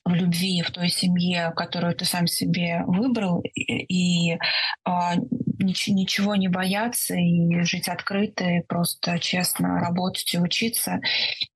в 0.04 0.14
любви, 0.14 0.62
в 0.62 0.72
той 0.72 0.90
семье, 0.90 1.52
которую 1.56 1.96
ты 1.96 2.06
сам 2.06 2.28
себе 2.28 2.84
выбрал, 2.86 3.42
и, 3.42 4.32
и 4.32 4.40
а, 4.84 5.16
нич- 5.16 5.90
ничего 5.90 6.36
не 6.36 6.48
бояться, 6.48 7.16
и 7.16 7.62
жить 7.62 7.88
открыто, 7.88 8.44
и 8.44 8.62
просто 8.62 9.20
честно 9.20 9.80
работать 9.80 10.34
и 10.34 10.40
учиться. 10.40 11.00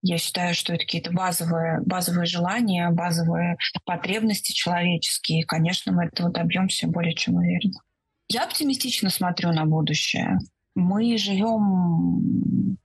Я 0.02 0.18
считаю, 0.18 0.54
что 0.54 0.74
это 0.74 0.86
какие-то 0.86 1.12
базовые, 1.12 1.82
базовые 1.86 2.26
желания, 2.26 2.90
базовые 2.92 3.58
потребности 3.86 4.52
человеческие. 4.52 5.46
Конечно, 5.46 5.92
мы 5.92 6.06
этого 6.06 6.32
добьемся 6.32 6.88
более 6.88 7.14
чем 7.14 7.36
уверенно. 7.36 7.80
Я 8.28 8.44
оптимистично 8.44 9.10
смотрю 9.10 9.52
на 9.52 9.66
будущее. 9.66 10.38
Мы 10.76 11.18
живем 11.18 12.78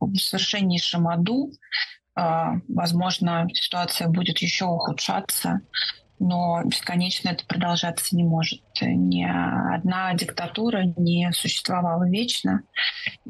в 0.00 0.16
совершеннейшем 0.16 1.08
аду, 1.08 1.52
возможно, 2.68 3.46
ситуация 3.52 4.08
будет 4.08 4.38
еще 4.38 4.64
ухудшаться, 4.64 5.60
но 6.18 6.62
бесконечно 6.64 7.28
это 7.28 7.44
продолжаться 7.46 8.16
не 8.16 8.24
может. 8.24 8.62
Ни 8.80 9.24
одна 9.24 10.12
диктатура 10.14 10.82
не 10.96 11.30
существовала 11.32 12.08
вечно, 12.08 12.62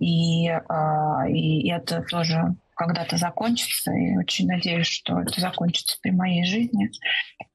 и, 0.01 0.49
а, 0.49 1.29
и 1.29 1.69
это 1.69 2.03
тоже 2.03 2.57
когда-то 2.75 3.17
закончится, 3.17 3.93
и 3.93 4.17
очень 4.17 4.47
надеюсь, 4.47 4.87
что 4.87 5.21
это 5.21 5.41
закончится 5.41 5.99
при 6.01 6.13
моей 6.13 6.45
жизни. 6.45 6.91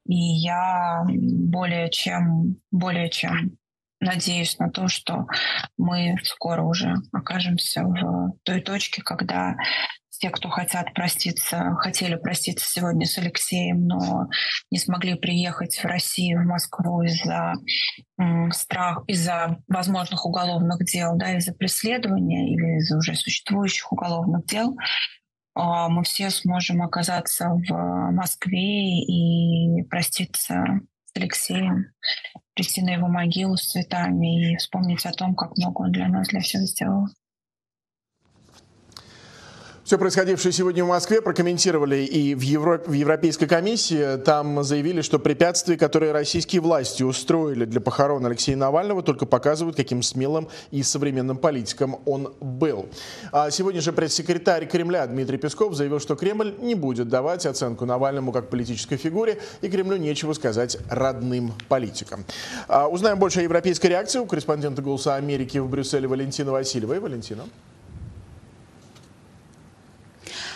И 0.06 0.16
я 0.16 1.04
более 1.08 1.90
чем, 1.90 2.58
более 2.72 3.10
чем 3.10 3.58
надеюсь 4.02 4.60
на 4.60 4.70
то, 4.70 4.90
что 4.90 5.28
мы 5.78 6.18
скоро 6.24 6.64
уже 6.64 6.96
окажемся 7.14 7.84
в 7.84 8.34
той 8.44 8.60
точке, 8.60 9.02
когда 9.02 9.56
те, 10.24 10.30
кто 10.30 10.48
хотят 10.48 10.94
проститься, 10.94 11.76
хотели 11.80 12.16
проститься 12.16 12.66
сегодня 12.66 13.06
с 13.06 13.18
Алексеем, 13.18 13.88
но 13.88 14.30
не 14.72 14.80
смогли 14.80 15.16
приехать 15.16 15.76
в 15.76 15.84
Россию, 15.84 16.44
в 16.44 16.46
Москву 16.46 17.02
из-за 17.02 17.56
страх, 18.52 19.04
из-за 19.08 19.58
возможных 19.68 20.26
уголовных 20.26 20.86
дел, 20.86 21.18
да, 21.18 21.36
из-за 21.36 21.54
преследования 21.54 22.54
или 22.54 22.78
из-за 22.78 23.00
уже 23.00 23.16
существующих 23.16 23.92
уголовных 23.92 24.46
дел, 24.46 24.78
а, 25.56 25.90
мы 25.90 26.04
все 26.04 26.30
сможем 26.30 26.82
оказаться 26.82 27.50
в 27.50 28.12
Москве 28.12 29.04
и 29.04 29.84
проститься 29.90 30.64
с 31.04 31.18
Алексеем, 31.18 31.88
прийти 32.54 32.82
на 32.82 32.92
его 32.92 33.10
могилу 33.10 33.58
с 33.58 33.72
цветами 33.72 34.54
и 34.54 34.56
вспомнить 34.56 35.06
о 35.06 35.12
том, 35.12 35.36
как 35.36 35.58
много 35.58 35.82
он 35.82 35.92
для 35.92 36.08
нас, 36.08 36.30
для 36.30 36.40
всех 36.40 36.62
сделал. 36.62 37.08
Все 39.84 39.98
происходившее 39.98 40.54
сегодня 40.54 40.86
в 40.86 40.88
Москве 40.88 41.22
прокомментировали 41.22 41.98
и 42.06 42.36
в, 42.36 42.40
Европ... 42.40 42.88
в 42.88 42.94
Европейской 42.94 43.48
комиссии. 43.48 44.16
Там 44.16 44.64
заявили, 44.64 45.02
что 45.02 45.20
препятствия, 45.20 45.76
которые 45.76 46.14
российские 46.14 46.62
власти 46.62 47.04
устроили 47.04 47.66
для 47.66 47.82
похорон 47.82 48.26
Алексея 48.26 48.56
Навального, 48.56 49.04
только 49.04 49.26
показывают, 49.26 49.76
каким 49.76 50.02
смелым 50.02 50.48
и 50.72 50.84
современным 50.84 51.36
политиком 51.36 52.00
он 52.06 52.34
был. 52.40 52.86
А 53.34 53.52
сегодня 53.52 53.82
же 53.82 53.92
пресс-секретарь 53.92 54.68
Кремля 54.68 55.06
Дмитрий 55.06 55.38
Песков 55.38 55.76
заявил, 55.76 56.00
что 56.00 56.16
Кремль 56.16 56.56
не 56.62 56.76
будет 56.76 57.10
давать 57.10 57.46
оценку 57.46 57.86
Навальному 57.86 58.32
как 58.32 58.50
политической 58.50 58.96
фигуре, 58.96 59.40
и 59.60 59.68
Кремлю 59.68 59.98
нечего 59.98 60.32
сказать 60.32 60.78
родным 60.90 61.52
политикам. 61.68 62.24
А 62.70 62.88
узнаем 62.88 63.20
больше 63.20 63.42
о 63.42 63.44
европейской 63.44 63.88
реакции 63.88 64.20
у 64.20 64.26
корреспондента 64.26 64.82
«Голоса 64.82 65.16
Америки» 65.16 65.58
в 65.58 65.68
Брюсселе 65.68 66.08
Валентина 66.08 66.54
Васильевой. 66.54 67.02
Валентина. 67.02 67.44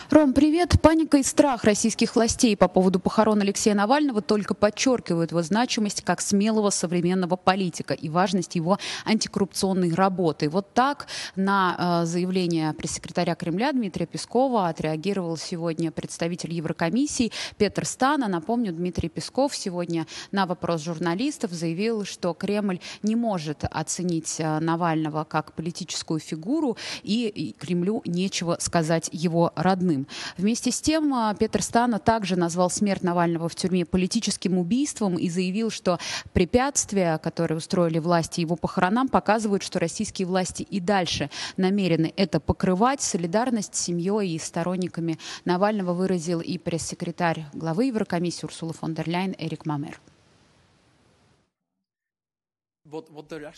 Ром, 0.09 0.31
привет. 0.31 0.79
Паника 0.81 1.17
и 1.17 1.23
страх 1.23 1.65
российских 1.65 2.15
властей 2.15 2.55
по 2.55 2.69
поводу 2.69 2.97
похорон 2.97 3.41
Алексея 3.41 3.75
Навального 3.75 4.21
только 4.21 4.53
подчеркивают 4.53 5.31
его 5.31 5.41
значимость 5.41 6.01
как 6.01 6.21
смелого 6.21 6.69
современного 6.69 7.35
политика 7.35 7.93
и 7.93 8.07
важность 8.07 8.55
его 8.55 8.79
антикоррупционной 9.03 9.93
работы. 9.93 10.47
Вот 10.47 10.73
так 10.73 11.07
на 11.35 12.03
э, 12.03 12.05
заявление 12.05 12.71
пресс-секретаря 12.71 13.35
Кремля 13.35 13.73
Дмитрия 13.73 14.05
Пескова 14.05 14.69
отреагировал 14.69 15.35
сегодня 15.35 15.91
представитель 15.91 16.53
Еврокомиссии 16.53 17.33
Петр 17.57 17.83
Стана. 17.83 18.29
Напомню, 18.29 18.71
Дмитрий 18.71 19.09
Песков 19.09 19.57
сегодня 19.57 20.07
на 20.31 20.45
вопрос 20.45 20.83
журналистов 20.83 21.51
заявил, 21.51 22.05
что 22.05 22.33
Кремль 22.33 22.79
не 23.03 23.17
может 23.17 23.65
оценить 23.69 24.37
э, 24.39 24.59
Навального 24.59 25.25
как 25.25 25.51
политическую 25.51 26.21
фигуру, 26.21 26.77
и 27.03 27.53
Кремлю 27.59 28.01
нечего 28.05 28.55
сказать 28.61 29.09
его 29.11 29.51
родным 29.57 29.96
живым. 29.97 30.07
Вместе 30.37 30.71
с 30.71 30.81
тем 30.81 31.13
а, 31.13 31.33
Петр 31.33 31.61
Стана 31.61 31.99
также 31.99 32.35
назвал 32.35 32.69
смерть 32.69 33.03
Навального 33.03 33.49
в 33.49 33.55
тюрьме 33.55 33.85
политическим 33.85 34.57
убийством 34.57 35.15
и 35.15 35.29
заявил, 35.29 35.69
что 35.69 35.99
препятствия, 36.33 37.17
которые 37.17 37.57
устроили 37.57 37.99
власти 37.99 38.41
его 38.41 38.55
похоронам, 38.55 39.07
показывают, 39.07 39.63
что 39.63 39.79
российские 39.79 40.27
власти 40.27 40.63
и 40.63 40.79
дальше 40.79 41.29
намерены 41.57 42.13
это 42.15 42.39
покрывать. 42.39 43.01
Солидарность 43.01 43.75
с 43.75 43.79
семьей 43.79 44.35
и 44.35 44.39
сторонниками 44.39 45.17
Навального 45.45 45.93
выразил 45.93 46.41
и 46.41 46.57
пресс-секретарь 46.57 47.45
главы 47.53 47.85
Еврокомиссии 47.85 48.45
Урсула 48.45 48.73
фон 48.73 48.93
дер 48.93 49.07
Ляйн 49.09 49.35
Эрик 49.37 49.65
Мамер. 49.65 49.99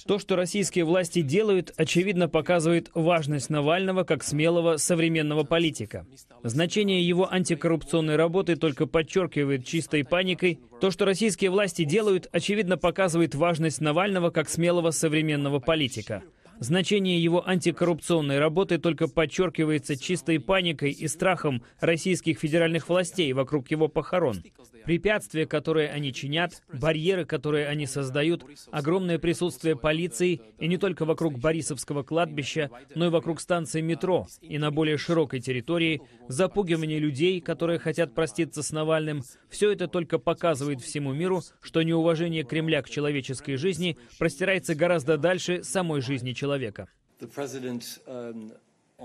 То, 0.08 0.18
что 0.18 0.36
российские 0.36 0.86
власти 0.86 1.22
делают, 1.22 1.72
очевидно 1.78 2.28
показывает 2.28 2.90
важность 2.96 3.50
Навального 3.50 4.04
как 4.04 4.24
смелого 4.24 4.78
современного 4.78 5.44
политика. 5.44 6.08
Значение 6.44 7.08
его 7.08 7.32
антикоррупционной 7.32 8.16
работы 8.16 8.56
только 8.56 8.88
подчеркивает 8.88 9.66
чистой 9.66 10.04
паникой. 10.04 10.60
То, 10.82 10.90
что 10.90 11.06
российские 11.06 11.52
власти 11.52 11.84
делают, 11.84 12.28
очевидно 12.32 12.78
показывает 12.78 13.36
важность 13.36 13.82
Навального 13.82 14.32
как 14.32 14.50
смелого 14.50 14.90
современного 14.92 15.60
политика. 15.60 16.24
Значение 16.60 17.24
его 17.24 17.48
антикоррупционной 17.48 18.40
работы 18.40 18.80
только 18.80 19.08
подчеркивается 19.08 19.96
чистой 19.96 20.40
паникой 20.40 20.92
и 20.92 21.08
страхом 21.08 21.64
российских 21.80 22.40
федеральных 22.40 22.90
властей 22.90 23.32
вокруг 23.32 23.72
его 23.72 23.88
похорон. 23.88 24.44
Препятствия, 24.86 25.46
которые 25.46 25.90
они 25.90 26.14
чинят, 26.14 26.62
барьеры, 26.72 27.26
которые 27.26 27.68
они 27.68 27.86
создают, 27.86 28.46
огромное 28.72 29.20
присутствие 29.20 29.76
полиции, 29.76 30.42
и 30.60 30.68
не 30.68 30.78
только 30.78 31.06
вокруг 31.06 31.40
Борисовского 31.40 32.04
кладбища, 32.04 32.70
но 32.96 33.08
и 33.08 33.10
вокруг 33.10 33.40
станции 33.40 33.82
метро 33.82 34.28
и 34.42 34.58
на 34.58 34.72
более 34.72 34.98
широкой 34.98 35.40
территории, 35.40 36.02
запугивание 36.28 37.00
людей, 37.00 37.42
которые 37.42 37.80
хотят 37.80 38.14
проститься 38.14 38.64
с 38.64 38.72
Навальным, 38.72 39.24
все 39.50 39.72
это 39.72 39.88
только 39.88 40.20
показывает 40.20 40.82
всему 40.82 41.14
миру, 41.14 41.42
что 41.62 41.82
неуважение 41.82 42.44
Кремля 42.44 42.82
к 42.82 42.90
человеческой 42.90 43.56
жизни 43.56 43.98
простирается 44.18 44.76
гораздо 44.76 45.18
дальше 45.18 45.64
самой 45.64 46.02
жизни 46.02 46.34
человека. 46.34 46.90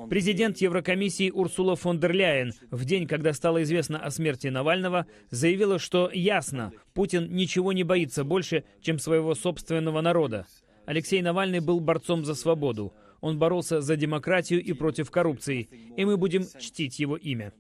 Президент 0.09 0.59
Еврокомиссии 0.59 1.31
Урсула 1.31 1.77
фон 1.77 1.99
дер 1.99 2.13
Ляйен 2.13 2.53
в 2.71 2.85
день, 2.85 3.07
когда 3.07 3.33
стало 3.33 3.63
известно 3.63 3.99
о 3.99 4.11
смерти 4.11 4.49
Навального, 4.49 5.07
заявила, 5.31 5.79
что 5.79 6.11
ясно, 6.13 6.73
Путин 6.93 7.35
ничего 7.35 7.73
не 7.73 7.85
боится 7.85 8.25
больше, 8.25 8.65
чем 8.81 8.99
своего 8.99 9.35
собственного 9.35 10.01
народа. 10.01 10.47
Алексей 10.87 11.23
Навальный 11.23 11.61
был 11.61 11.81
борцом 11.81 12.25
за 12.25 12.35
свободу. 12.35 12.93
Он 13.21 13.39
боролся 13.39 13.81
за 13.81 13.97
демократию 13.97 14.63
и 14.63 14.73
против 14.73 15.11
коррупции, 15.11 15.69
и 15.97 16.05
мы 16.05 16.17
будем 16.17 16.45
чтить 16.59 16.99
его 16.99 17.17
имя. 17.17 17.53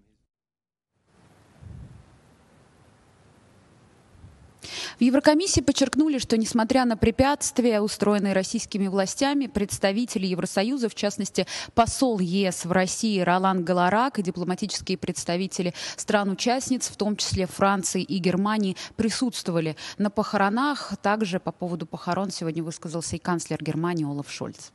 В 4.98 5.02
Еврокомиссии 5.02 5.60
подчеркнули, 5.60 6.18
что 6.18 6.36
несмотря 6.36 6.84
на 6.84 6.96
препятствия, 6.96 7.80
устроенные 7.80 8.32
российскими 8.32 8.86
властями, 8.86 9.46
представители 9.46 10.26
Евросоюза, 10.26 10.88
в 10.88 10.94
частности 10.94 11.46
посол 11.74 12.20
ЕС 12.20 12.64
в 12.64 12.70
России 12.70 13.20
Ролан 13.20 13.64
Галарак 13.64 14.18
и 14.18 14.22
дипломатические 14.22 14.96
представители 14.96 15.74
стран-участниц, 15.96 16.88
в 16.88 16.96
том 16.96 17.16
числе 17.16 17.46
Франции 17.46 18.02
и 18.02 18.18
Германии, 18.18 18.76
присутствовали 18.96 19.76
на 19.98 20.10
похоронах. 20.10 20.92
Также 21.02 21.40
по 21.40 21.50
поводу 21.50 21.86
похорон 21.86 22.30
сегодня 22.30 22.62
высказался 22.62 23.16
и 23.16 23.18
канцлер 23.18 23.62
Германии 23.62 24.04
Олаф 24.04 24.30
Шольц. 24.30 24.70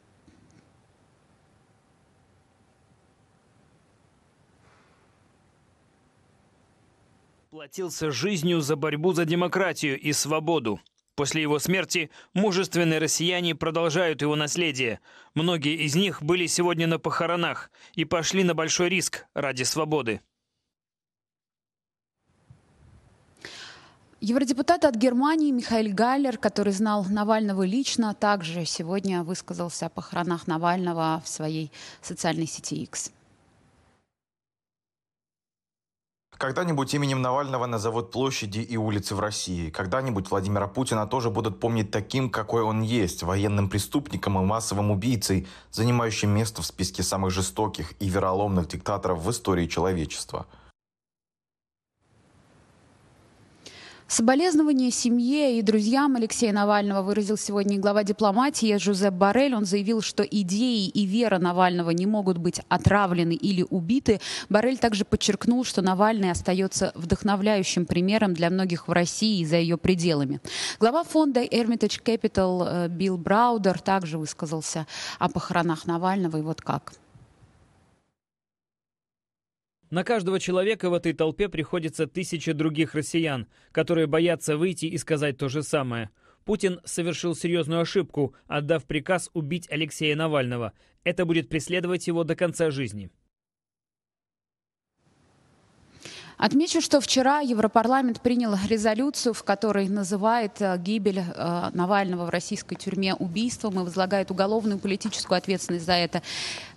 Платился 7.49 8.11
жизнью 8.11 8.61
за 8.61 8.75
борьбу 8.75 9.13
за 9.13 9.25
демократию 9.25 9.99
и 9.99 10.13
свободу. 10.13 10.79
После 11.15 11.41
его 11.41 11.57
смерти 11.57 12.11
мужественные 12.33 12.99
россияне 12.99 13.55
продолжают 13.55 14.21
его 14.21 14.35
наследие. 14.35 14.99
Многие 15.33 15.75
из 15.83 15.95
них 15.95 16.21
были 16.21 16.45
сегодня 16.45 16.85
на 16.85 16.99
похоронах 16.99 17.71
и 17.95 18.05
пошли 18.05 18.43
на 18.43 18.53
большой 18.53 18.89
риск 18.89 19.25
ради 19.33 19.63
свободы. 19.63 20.21
Евродепутат 24.21 24.85
от 24.85 24.95
Германии 24.95 25.49
Михаил 25.49 25.93
Гайлер, 25.93 26.37
который 26.37 26.73
знал 26.73 27.05
Навального 27.05 27.63
лично, 27.63 28.13
также 28.13 28.65
сегодня 28.65 29.23
высказался 29.23 29.87
о 29.87 29.89
похоронах 29.89 30.45
Навального 30.45 31.21
в 31.25 31.27
своей 31.27 31.71
социальной 32.01 32.45
сети 32.45 32.83
X. 32.83 33.11
Когда-нибудь 36.39 36.93
именем 36.93 37.21
Навального 37.21 37.65
назовут 37.65 38.11
площади 38.11 38.59
и 38.59 38.77
улицы 38.77 39.13
в 39.13 39.19
России. 39.19 39.69
Когда-нибудь 39.69 40.31
Владимира 40.31 40.67
Путина 40.67 41.05
тоже 41.05 41.29
будут 41.29 41.59
помнить 41.59 41.91
таким, 41.91 42.29
какой 42.29 42.61
он 42.61 42.81
есть, 42.81 43.23
военным 43.23 43.67
преступником 43.67 44.39
и 44.39 44.45
массовым 44.45 44.89
убийцей, 44.89 45.47
занимающим 45.69 46.29
место 46.29 46.61
в 46.61 46.65
списке 46.65 47.03
самых 47.03 47.31
жестоких 47.31 47.91
и 47.99 48.07
вероломных 48.07 48.69
диктаторов 48.69 49.19
в 49.19 49.29
истории 49.29 49.67
человечества– 49.67 50.45
Соболезнования 54.09 54.89
семье 54.89 55.59
и 55.59 55.61
друзьям 55.61 56.15
Алексея 56.15 56.51
Навального 56.51 57.03
выразил 57.03 57.37
сегодня 57.37 57.77
глава 57.77 58.03
дипломатии 58.03 58.75
Жозеп 58.77 59.13
Барель. 59.13 59.53
Он 59.53 59.65
заявил, 59.65 60.01
что 60.01 60.23
идеи 60.23 60.87
и 60.87 61.05
вера 61.05 61.37
Навального 61.37 61.91
не 61.91 62.07
могут 62.07 62.39
быть 62.39 62.59
отравлены 62.69 63.33
или 63.33 63.63
убиты. 63.69 64.19
Барель 64.49 64.79
также 64.79 65.05
подчеркнул, 65.05 65.63
что 65.63 65.83
Навальный 65.83 66.31
остается 66.31 66.91
вдохновляющим 66.95 67.85
примером 67.85 68.33
для 68.33 68.49
многих 68.49 68.87
в 68.87 68.91
России 68.91 69.41
и 69.41 69.45
за 69.45 69.57
ее 69.57 69.77
пределами. 69.77 70.41
Глава 70.79 71.03
фонда 71.03 71.43
Hermitage 71.43 72.01
Capital 72.03 72.65
э, 72.65 72.87
Билл 72.87 73.15
Браудер 73.15 73.79
также 73.79 74.17
высказался 74.17 74.87
о 75.19 75.29
похоронах 75.29 75.85
Навального 75.85 76.37
и 76.37 76.41
вот 76.41 76.61
как. 76.61 76.93
На 79.89 80.03
каждого 80.03 80.39
человека 80.39 80.89
в 80.89 80.93
этой 80.93 81.13
толпе 81.13 81.49
приходится 81.49 82.05
тысяча 82.05 82.53
других 82.53 82.93
россиян, 82.93 83.47
которые 83.71 84.05
боятся 84.05 84.55
выйти 84.55 84.85
и 84.85 84.97
сказать 84.99 85.37
то 85.37 85.49
же 85.49 85.63
самое. 85.63 86.11
Путин 86.45 86.79
совершил 86.85 87.35
серьезную 87.35 87.81
ошибку, 87.81 88.35
отдав 88.47 88.85
приказ 88.85 89.31
убить 89.33 89.67
Алексея 89.71 90.15
Навального. 90.15 90.73
Это 91.03 91.25
будет 91.25 91.49
преследовать 91.49 92.07
его 92.07 92.23
до 92.23 92.35
конца 92.35 92.69
жизни. 92.69 93.09
Отмечу, 96.39 96.79
что 96.79 97.01
вчера 97.01 97.41
Европарламент 97.41 98.21
принял 98.21 98.55
резолюцию, 98.69 99.33
в 99.33 99.43
которой 99.43 99.89
называет 99.89 100.53
э, 100.61 100.77
гибель 100.77 101.19
э, 101.19 101.69
Навального 101.73 102.25
в 102.25 102.29
российской 102.29 102.75
тюрьме 102.75 103.13
убийством 103.13 103.77
и 103.81 103.83
возлагает 103.83 104.31
уголовную 104.31 104.79
политическую 104.79 105.37
ответственность 105.37 105.85
за 105.85 105.95
это 105.95 106.21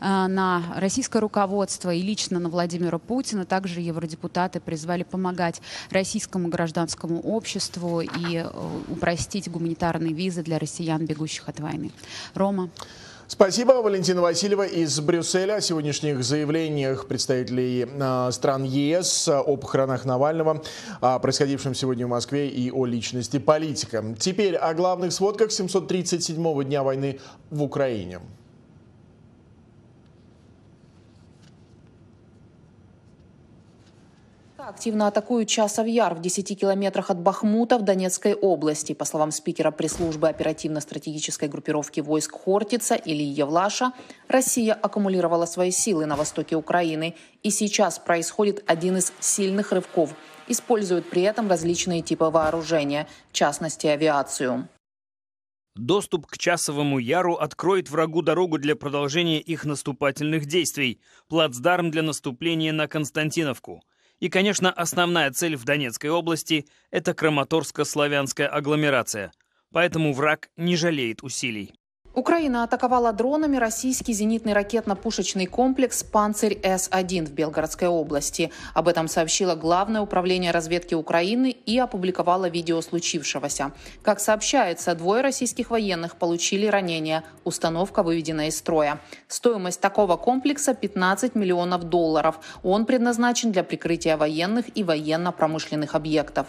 э, 0.00 0.04
на 0.26 0.64
российское 0.74 1.20
руководство 1.20 1.94
и 1.94 2.02
лично 2.02 2.40
на 2.40 2.48
Владимира 2.48 2.98
Путина. 2.98 3.44
Также 3.44 3.80
евродепутаты 3.80 4.58
призвали 4.58 5.04
помогать 5.04 5.62
российскому 5.90 6.48
гражданскому 6.48 7.20
обществу 7.20 8.00
и 8.00 8.44
упростить 8.88 9.48
гуманитарные 9.48 10.12
визы 10.12 10.42
для 10.42 10.58
россиян, 10.58 11.06
бегущих 11.06 11.48
от 11.48 11.60
войны. 11.60 11.92
Рома. 12.34 12.68
Спасибо, 13.32 13.80
Валентина 13.80 14.20
Васильева 14.20 14.66
из 14.66 15.00
Брюсселя. 15.00 15.54
О 15.54 15.60
сегодняшних 15.62 16.22
заявлениях 16.22 17.06
представителей 17.06 17.86
э, 17.88 18.30
стран 18.30 18.64
ЕС 18.64 19.26
о 19.26 19.56
похоронах 19.56 20.04
Навального, 20.04 20.62
о 21.00 21.18
происходившем 21.18 21.74
сегодня 21.74 22.06
в 22.06 22.10
Москве 22.10 22.50
и 22.50 22.70
о 22.70 22.84
личности 22.84 23.38
политика. 23.38 24.04
Теперь 24.18 24.54
о 24.54 24.74
главных 24.74 25.14
сводках 25.14 25.48
737-го 25.48 26.62
дня 26.62 26.82
войны 26.82 27.20
в 27.48 27.62
Украине. 27.62 28.20
Активно 34.64 35.08
атакуют 35.08 35.48
Часов 35.48 35.88
Яр 35.88 36.14
в 36.14 36.20
10 36.20 36.58
километрах 36.58 37.10
от 37.10 37.18
Бахмута 37.18 37.78
в 37.78 37.82
Донецкой 37.82 38.34
области. 38.34 38.92
По 38.92 39.04
словам 39.04 39.32
спикера 39.32 39.72
пресс-службы 39.72 40.28
оперативно-стратегической 40.28 41.48
группировки 41.48 41.98
войск 42.00 42.36
Хортица 42.44 42.94
Ильи 42.94 43.24
Евлаша, 43.24 43.92
Россия 44.28 44.74
аккумулировала 44.74 45.46
свои 45.46 45.72
силы 45.72 46.06
на 46.06 46.14
востоке 46.14 46.54
Украины. 46.54 47.16
И 47.42 47.50
сейчас 47.50 47.98
происходит 47.98 48.62
один 48.68 48.98
из 48.98 49.12
сильных 49.18 49.72
рывков. 49.72 50.14
Используют 50.46 51.10
при 51.10 51.22
этом 51.22 51.48
различные 51.48 52.00
типы 52.02 52.26
вооружения, 52.26 53.08
в 53.30 53.32
частности 53.32 53.88
авиацию. 53.88 54.68
Доступ 55.74 56.26
к 56.26 56.38
Часовому 56.38 57.00
Яру 57.00 57.34
откроет 57.34 57.90
врагу 57.90 58.22
дорогу 58.22 58.58
для 58.58 58.76
продолжения 58.76 59.40
их 59.40 59.64
наступательных 59.64 60.46
действий, 60.46 61.00
плацдарм 61.28 61.90
для 61.90 62.02
наступления 62.02 62.72
на 62.72 62.86
Константиновку– 62.86 63.82
и, 64.22 64.28
конечно, 64.28 64.70
основная 64.70 65.32
цель 65.32 65.56
в 65.56 65.64
Донецкой 65.64 66.10
области– 66.10 66.68
это 66.92 67.10
Краматорско-славянская 67.10 68.46
агломерация. 68.46 69.32
Поэтому 69.72 70.12
враг 70.12 70.48
не 70.56 70.76
жалеет 70.76 71.24
усилий. 71.24 71.74
Украина 72.14 72.64
атаковала 72.64 73.10
дронами 73.14 73.56
российский 73.56 74.12
зенитный 74.12 74.52
ракетно-пушечный 74.52 75.46
комплекс 75.46 76.04
«Панцирь 76.04 76.58
С-1» 76.62 77.24
в 77.24 77.32
Белгородской 77.32 77.88
области. 77.88 78.52
Об 78.74 78.88
этом 78.88 79.08
сообщило 79.08 79.54
Главное 79.54 80.02
управление 80.02 80.50
разведки 80.50 80.94
Украины 80.94 81.50
и 81.50 81.78
опубликовало 81.78 82.50
видео 82.50 82.82
случившегося. 82.82 83.72
Как 84.02 84.20
сообщается, 84.20 84.94
двое 84.94 85.22
российских 85.22 85.70
военных 85.70 86.16
получили 86.16 86.66
ранения. 86.66 87.24
Установка 87.44 88.02
выведена 88.02 88.48
из 88.48 88.58
строя. 88.58 89.00
Стоимость 89.26 89.80
такого 89.80 90.18
комплекса 90.18 90.74
15 90.74 91.34
миллионов 91.34 91.84
долларов. 91.84 92.40
Он 92.62 92.84
предназначен 92.84 93.52
для 93.52 93.64
прикрытия 93.64 94.18
военных 94.18 94.66
и 94.76 94.84
военно-промышленных 94.84 95.94
объектов. 95.94 96.48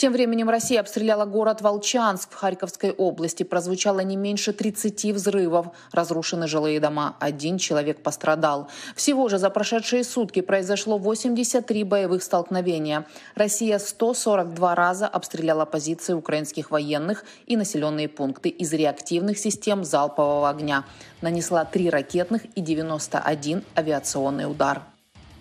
Тем 0.00 0.14
временем 0.14 0.48
Россия 0.48 0.80
обстреляла 0.80 1.26
город 1.26 1.60
Волчанск 1.60 2.30
в 2.32 2.34
Харьковской 2.34 2.90
области. 2.90 3.42
Прозвучало 3.42 4.00
не 4.00 4.16
меньше 4.16 4.54
30 4.54 5.12
взрывов. 5.12 5.66
Разрушены 5.92 6.48
жилые 6.48 6.80
дома. 6.80 7.16
Один 7.20 7.58
человек 7.58 8.02
пострадал. 8.02 8.70
Всего 8.96 9.28
же 9.28 9.36
за 9.36 9.50
прошедшие 9.50 10.02
сутки 10.04 10.40
произошло 10.40 10.96
83 10.96 11.84
боевых 11.84 12.22
столкновения. 12.22 13.04
Россия 13.34 13.78
142 13.78 14.74
раза 14.74 15.06
обстреляла 15.06 15.66
позиции 15.66 16.14
украинских 16.14 16.70
военных 16.70 17.26
и 17.44 17.58
населенные 17.58 18.08
пункты 18.08 18.48
из 18.48 18.72
реактивных 18.72 19.38
систем 19.38 19.84
залпового 19.84 20.48
огня. 20.48 20.84
Нанесла 21.20 21.66
3 21.66 21.90
ракетных 21.90 22.46
и 22.54 22.62
91 22.62 23.64
авиационный 23.76 24.50
удар. 24.50 24.80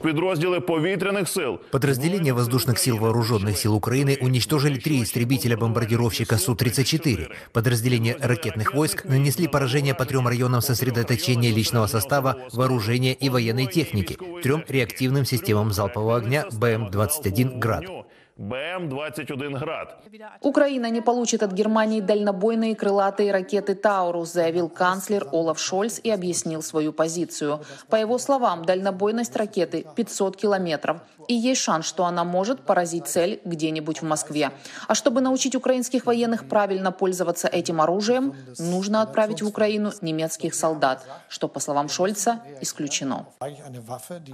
Підрозділи 0.04 0.60
повітряних 0.60 1.28
сил. 1.28 1.58
Подразделения 1.70 2.34
воздушных 2.34 2.78
сил 2.78 2.98
вооруженных 2.98 3.56
сил 3.56 3.74
Украины 3.74 4.18
уничтожили 4.20 4.78
три 4.78 5.02
истребителя-бомбардировщика 5.02 6.36
Су-34. 6.36 7.30
Подразделения 7.52 8.16
ракетных 8.20 8.74
войск 8.74 9.06
нанесли 9.06 9.48
поражение 9.48 9.94
по 9.94 10.04
трем 10.04 10.28
районам 10.28 10.60
сосредоточения 10.60 11.50
личного 11.50 11.86
состава, 11.86 12.36
вооружения 12.52 13.14
и 13.14 13.30
военной 13.30 13.66
техники, 13.66 14.18
трем 14.42 14.62
реактивным 14.68 15.24
системам 15.24 15.72
залпового 15.72 16.16
огня 16.16 16.44
БМ-21 16.52 17.58
«Град». 17.58 17.84
БМ-21 18.39 19.59
«Град». 19.59 19.97
Украина 20.41 20.89
не 20.89 21.01
получит 21.01 21.43
от 21.43 21.51
Германии 21.51 21.99
дальнобойные 21.99 22.73
крылатые 22.73 23.33
ракеты 23.33 23.75
«Таурус», 23.75 24.31
заявил 24.31 24.69
канцлер 24.69 25.27
Олаф 25.33 25.59
Шольц 25.59 25.99
и 26.01 26.09
объяснил 26.09 26.61
свою 26.61 26.93
позицию. 26.93 27.59
По 27.89 27.97
его 27.97 28.17
словам, 28.17 28.63
дальнобойность 28.63 29.35
ракеты 29.35 29.85
500 29.95 30.37
километров. 30.37 31.01
И 31.29 31.35
есть 31.35 31.61
шанс, 31.61 31.85
что 31.85 32.05
она 32.05 32.23
может 32.23 32.61
поразить 32.61 33.07
цель 33.07 33.39
где-нибудь 33.45 34.01
в 34.01 34.05
Москве. 34.05 34.49
А 34.87 34.95
чтобы 34.95 35.21
научить 35.21 35.55
украинских 35.55 36.07
военных 36.07 36.49
правильно 36.49 36.91
пользоваться 36.91 37.47
этим 37.47 37.81
оружием, 37.81 38.33
нужно 38.57 39.03
отправить 39.03 39.43
в 39.43 39.47
Украину 39.47 39.91
немецких 40.01 40.55
солдат, 40.55 41.05
что, 41.29 41.47
по 41.47 41.59
словам 41.59 41.87
Шольца, 41.87 42.41
исключено. 42.61 43.27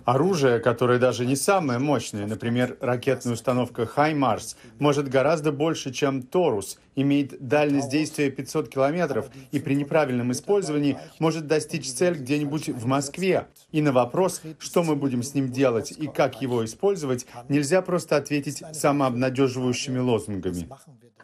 Оружие, 0.06 0.60
которое 0.60 0.98
даже 0.98 1.26
не 1.26 1.36
самое 1.36 1.80
мощное, 1.80 2.28
например, 2.28 2.78
ракетная 2.80 3.34
установка 3.34 3.86
«Хаймарс», 3.86 4.56
может 4.80 5.10
гораздо 5.10 5.52
больше, 5.52 5.92
чем 5.92 6.24
«Торус», 6.24 6.78
имеет 6.96 7.48
дальность 7.48 7.90
действия 7.90 8.30
500 8.30 8.70
километров 8.70 9.30
и 9.52 9.60
при 9.60 9.76
неправильном 9.76 10.32
использовании 10.32 10.98
может 11.20 11.48
достичь 11.48 11.92
цель 11.92 12.16
где-нибудь 12.16 12.70
в 12.70 12.86
Москве. 12.86 13.48
И 13.72 13.82
на 13.82 13.92
вопрос, 13.92 14.42
что 14.60 14.84
мы 14.84 14.96
будем 14.96 15.24
с 15.24 15.34
ним 15.34 15.52
делать 15.52 15.92
и 15.92 16.08
как 16.08 16.42
его 16.42 16.64
использовать, 16.66 17.26
нельзя 17.50 17.82
просто 17.82 18.18
ответить 18.18 18.64
самообнадеживающими 18.74 20.00
лозунгами. 20.00 20.68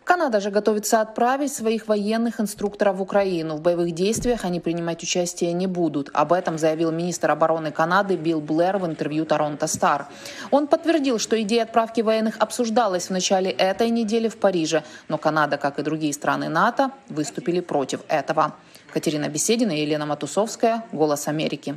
Канада 0.03 0.41
же 0.41 0.49
готовится 0.49 0.99
отправить 0.99 1.53
своих 1.53 1.87
военных 1.87 2.41
инструкторов 2.41 2.97
в 2.97 3.01
Украину. 3.01 3.55
В 3.55 3.61
боевых 3.61 3.91
действиях 3.91 4.43
они 4.45 4.59
принимать 4.59 5.03
участие 5.03 5.53
не 5.53 5.67
будут. 5.67 6.09
Об 6.13 6.33
этом 6.33 6.57
заявил 6.57 6.91
министр 6.91 7.31
обороны 7.31 7.71
Канады 7.71 8.17
Билл 8.17 8.41
Блэр 8.41 8.77
в 8.77 8.85
интервью 8.85 9.25
Торонто 9.25 9.67
Стар. 9.67 10.07
Он 10.49 10.67
подтвердил, 10.67 11.19
что 11.19 11.41
идея 11.41 11.63
отправки 11.63 12.01
военных 12.01 12.37
обсуждалась 12.39 13.07
в 13.07 13.11
начале 13.11 13.51
этой 13.51 13.89
недели 13.89 14.27
в 14.27 14.37
Париже, 14.37 14.83
но 15.07 15.17
Канада, 15.17 15.57
как 15.61 15.79
и 15.79 15.83
другие 15.83 16.13
страны 16.13 16.49
НАТО, 16.49 16.91
выступили 17.07 17.61
против 17.61 18.01
этого. 18.07 18.55
Катерина 18.93 19.29
Беседина 19.29 19.71
и 19.71 19.81
Елена 19.81 20.05
Матусовская, 20.05 20.83
«Голос 20.91 21.27
Америки». 21.27 21.75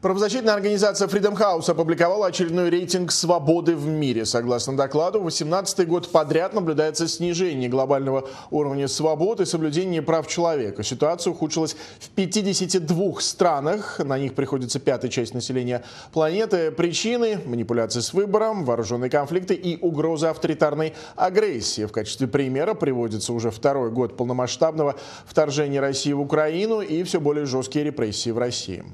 Правозащитная 0.00 0.54
организация 0.54 1.08
Freedom 1.08 1.36
House 1.36 1.68
опубликовала 1.68 2.28
очередной 2.28 2.70
рейтинг 2.70 3.10
свободы 3.10 3.74
в 3.74 3.88
мире. 3.88 4.24
Согласно 4.26 4.76
докладу, 4.76 5.20
18-й 5.20 5.86
год 5.86 6.08
подряд 6.12 6.54
наблюдается 6.54 7.08
снижение 7.08 7.68
глобального 7.68 8.28
уровня 8.52 8.86
свободы 8.86 9.42
и 9.42 9.46
соблюдения 9.46 10.00
прав 10.00 10.28
человека. 10.28 10.84
Ситуация 10.84 11.32
ухудшилась 11.32 11.74
в 11.98 12.10
52 12.10 13.20
странах. 13.20 13.98
На 13.98 14.20
них 14.20 14.34
приходится 14.34 14.78
пятая 14.78 15.10
часть 15.10 15.34
населения 15.34 15.82
планеты. 16.12 16.70
Причины– 16.70 17.40
манипуляции 17.44 17.98
с 17.98 18.12
выбором, 18.12 18.64
вооруженные 18.64 19.10
конфликты 19.10 19.54
и 19.54 19.80
угроза 19.84 20.30
авторитарной 20.30 20.94
агрессии. 21.16 21.86
В 21.86 21.90
качестве 21.90 22.28
примера 22.28 22.74
приводится 22.74 23.32
уже 23.32 23.50
второй 23.50 23.90
год 23.90 24.16
полномасштабного 24.16 24.94
вторжения 25.26 25.80
России 25.80 26.12
в 26.12 26.20
Украину 26.20 26.82
и 26.82 27.02
все 27.02 27.20
более 27.20 27.46
жесткие 27.46 27.84
репрессии 27.84 28.30
в 28.30 28.38
России. 28.38 28.84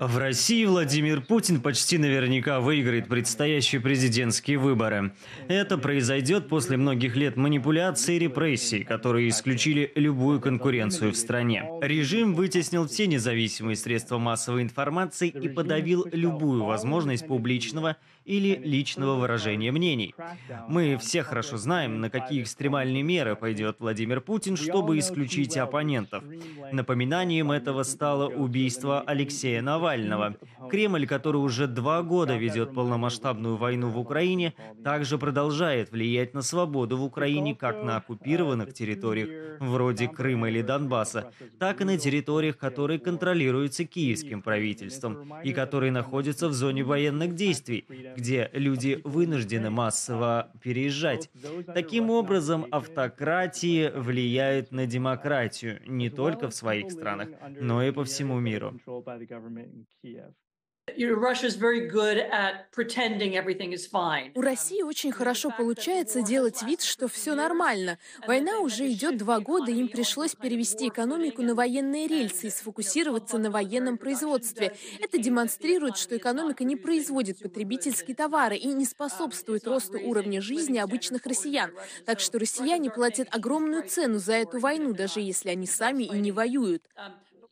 В 0.00 0.18
России 0.18 0.64
Владимир 0.64 1.20
Путин 1.20 1.60
почти 1.60 1.98
наверняка 1.98 2.60
выиграет 2.60 3.08
предстоящие 3.08 3.80
президентские 3.80 4.58
выборы. 4.58 5.12
Это 5.48 5.76
произойдет 5.76 6.48
после 6.48 6.78
многих 6.78 7.14
лет 7.14 7.36
манипуляций 7.36 8.16
и 8.16 8.18
репрессий, 8.18 8.84
которые 8.84 9.28
исключили 9.28 9.92
любую 9.96 10.40
конкуренцию 10.40 11.12
в 11.12 11.16
стране. 11.16 11.70
Режим 11.82 12.34
вытеснил 12.34 12.88
все 12.88 13.06
независимые 13.06 13.76
средства 13.76 14.16
массовой 14.18 14.62
информации 14.62 15.28
и 15.28 15.48
подавил 15.48 16.06
любую 16.10 16.64
возможность 16.64 17.26
публичного 17.26 17.96
или 18.24 18.56
личного 18.56 19.14
выражения 19.16 19.70
мнений. 19.72 20.14
Мы 20.68 20.96
все 20.98 21.22
хорошо 21.22 21.56
знаем, 21.56 22.00
на 22.00 22.10
какие 22.10 22.42
экстремальные 22.42 23.02
меры 23.02 23.36
пойдет 23.36 23.76
Владимир 23.80 24.20
Путин, 24.20 24.56
чтобы 24.56 24.98
исключить 24.98 25.56
оппонентов. 25.56 26.24
Напоминанием 26.72 27.50
этого 27.50 27.82
стало 27.82 28.28
убийство 28.28 29.00
Алексея 29.00 29.62
Навального. 29.62 30.36
Кремль, 30.70 31.06
который 31.06 31.36
уже 31.36 31.66
два 31.66 32.02
года 32.02 32.36
ведет 32.36 32.72
полномасштабную 32.74 33.56
войну 33.56 33.90
в 33.90 33.98
Украине, 33.98 34.54
также 34.82 35.18
продолжает 35.18 35.92
влиять 35.92 36.34
на 36.34 36.42
свободу 36.42 36.96
в 36.96 37.04
Украине 37.04 37.54
как 37.54 37.82
на 37.82 37.96
оккупированных 37.96 38.72
территориях, 38.72 39.60
вроде 39.60 40.08
Крыма 40.08 40.48
или 40.48 40.62
Донбасса, 40.62 41.32
так 41.58 41.80
и 41.80 41.84
на 41.84 41.98
территориях, 41.98 42.56
которые 42.56 42.98
контролируются 42.98 43.84
киевским 43.84 44.42
правительством 44.42 45.34
и 45.42 45.52
которые 45.52 45.92
находятся 45.92 46.48
в 46.48 46.52
зоне 46.52 46.84
военных 46.84 47.34
действий, 47.34 47.84
где 48.16 48.50
люди 48.52 49.00
вынуждены 49.04 49.70
массово 49.70 50.52
переезжать. 50.62 51.30
Таким 51.74 52.10
образом, 52.10 52.66
автократии 52.70 53.90
влияют 53.94 54.72
на 54.72 54.86
демократию 54.86 55.80
не 55.86 56.10
только 56.10 56.48
в 56.48 56.54
своих 56.54 56.90
странах, 56.90 57.28
но 57.60 57.82
и 57.82 57.90
по 57.92 58.04
всему 58.04 58.40
миру. 58.40 58.78
У 64.34 64.40
России 64.42 64.82
очень 64.82 65.12
хорошо 65.12 65.50
получается 65.50 66.22
делать 66.22 66.62
вид, 66.62 66.82
что 66.82 67.08
все 67.08 67.34
нормально. 67.34 67.98
Война 68.26 68.58
уже 68.60 68.90
идет 68.92 69.16
два 69.16 69.40
года, 69.40 69.70
им 69.70 69.88
пришлось 69.88 70.34
перевести 70.34 70.88
экономику 70.88 71.42
на 71.42 71.54
военные 71.54 72.06
рельсы 72.06 72.48
и 72.48 72.50
сфокусироваться 72.50 73.38
на 73.38 73.50
военном 73.50 73.96
производстве. 73.98 74.76
Это 75.00 75.18
демонстрирует, 75.18 75.96
что 75.96 76.16
экономика 76.16 76.64
не 76.64 76.76
производит 76.76 77.38
потребительские 77.38 78.14
товары 78.14 78.56
и 78.56 78.68
не 78.68 78.84
способствует 78.84 79.66
росту 79.66 79.98
уровня 79.98 80.40
жизни 80.40 80.78
обычных 80.78 81.24
россиян. 81.26 81.72
Так 82.04 82.20
что 82.20 82.38
россияне 82.38 82.90
платят 82.90 83.34
огромную 83.34 83.88
цену 83.88 84.18
за 84.18 84.34
эту 84.34 84.60
войну, 84.60 84.92
даже 84.92 85.20
если 85.20 85.48
они 85.48 85.66
сами 85.66 86.04
и 86.04 86.18
не 86.20 86.30
воюют 86.30 86.82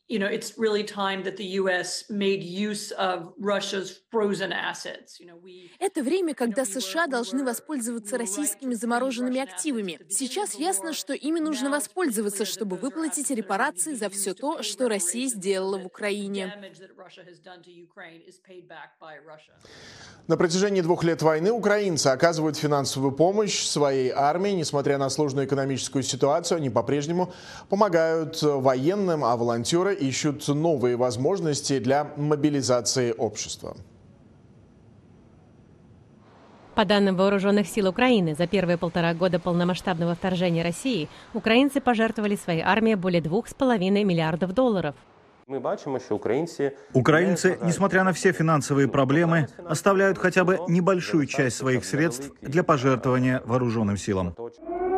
you 0.09 0.19
know, 0.19 0.27
it's 0.27 0.57
really 0.57 0.83
time 0.83 1.23
that 1.23 1.37
the 1.37 1.45
U.S. 1.61 2.03
made 2.09 2.43
use 2.43 2.91
of 2.91 3.33
Russia's 3.39 4.01
frozen 4.11 4.51
assets. 4.51 5.19
You 5.19 5.27
know, 5.27 5.37
we, 5.41 5.71
Это 5.79 6.03
время, 6.03 6.33
когда 6.33 6.65
США 6.65 7.07
должны 7.07 7.43
воспользоваться 7.43 8.17
российскими 8.17 8.73
замороженными 8.73 9.39
активами. 9.39 9.99
Сейчас 10.09 10.55
ясно, 10.55 10.93
что 10.93 11.13
ими 11.13 11.39
нужно 11.39 11.69
воспользоваться, 11.69 12.45
чтобы 12.45 12.75
выплатить 12.75 13.29
репарации 13.31 13.93
за 13.93 14.09
все 14.09 14.33
то, 14.33 14.61
что 14.61 14.89
Россия 14.89 15.27
сделала 15.27 15.77
в 15.77 15.85
Украине. 15.85 16.53
На 20.27 20.37
протяжении 20.37 20.81
двух 20.81 21.03
лет 21.03 21.21
войны 21.21 21.51
украинцы 21.51 22.07
оказывают 22.07 22.57
финансовую 22.57 23.13
помощь 23.13 23.65
своей 23.65 24.11
армии. 24.11 24.51
Несмотря 24.51 24.97
на 24.97 25.09
сложную 25.09 25.47
экономическую 25.47 26.03
ситуацию, 26.03 26.57
они 26.57 26.69
по-прежнему 26.69 27.33
помогают 27.69 28.41
военным, 28.41 29.23
а 29.23 29.35
волонтеры 29.37 29.92
ищут 29.93 30.47
новые 30.47 30.97
возможности 30.97 31.79
для 31.79 32.11
мобилизации 32.17 33.13
общества. 33.17 33.75
По 36.75 36.85
данным 36.85 37.15
Вооруженных 37.15 37.67
сил 37.67 37.87
Украины, 37.87 38.33
за 38.33 38.47
первые 38.47 38.77
полтора 38.77 39.13
года 39.13 39.39
полномасштабного 39.39 40.15
вторжения 40.15 40.63
России 40.63 41.07
украинцы 41.35 41.79
пожертвовали 41.79 42.35
своей 42.35 42.61
армии 42.61 42.95
более 42.95 43.21
2,5 43.21 44.03
миллиардов 44.03 44.53
долларов. 44.53 44.95
Мы 45.45 45.59
бачимо, 45.59 45.99
что 45.99 46.15
украинцы... 46.15 46.73
Украинцы, 46.93 47.59
несмотря 47.61 48.03
на 48.03 48.13
все 48.13 48.31
финансовые 48.31 48.87
проблемы, 48.87 49.47
оставляют 49.67 50.17
хотя 50.17 50.45
бы 50.45 50.59
небольшую 50.67 51.27
часть 51.27 51.57
своих 51.57 51.85
средств 51.85 52.31
для 52.41 52.63
пожертвования 52.63 53.41
вооруженным 53.45 53.97
силам. 53.97 54.33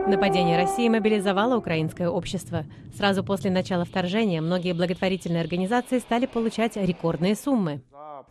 Нападение 0.07 0.55
России 0.55 0.87
мобилизовало 0.87 1.57
украинское 1.57 2.07
общество. 2.09 2.63
Сразу 2.95 3.23
после 3.23 3.49
начала 3.49 3.85
вторжения 3.85 4.39
многие 4.39 4.73
благотворительные 4.73 5.41
организации 5.41 5.97
стали 5.97 6.27
получать 6.27 6.77
рекордные 6.77 7.35
суммы. 7.35 7.81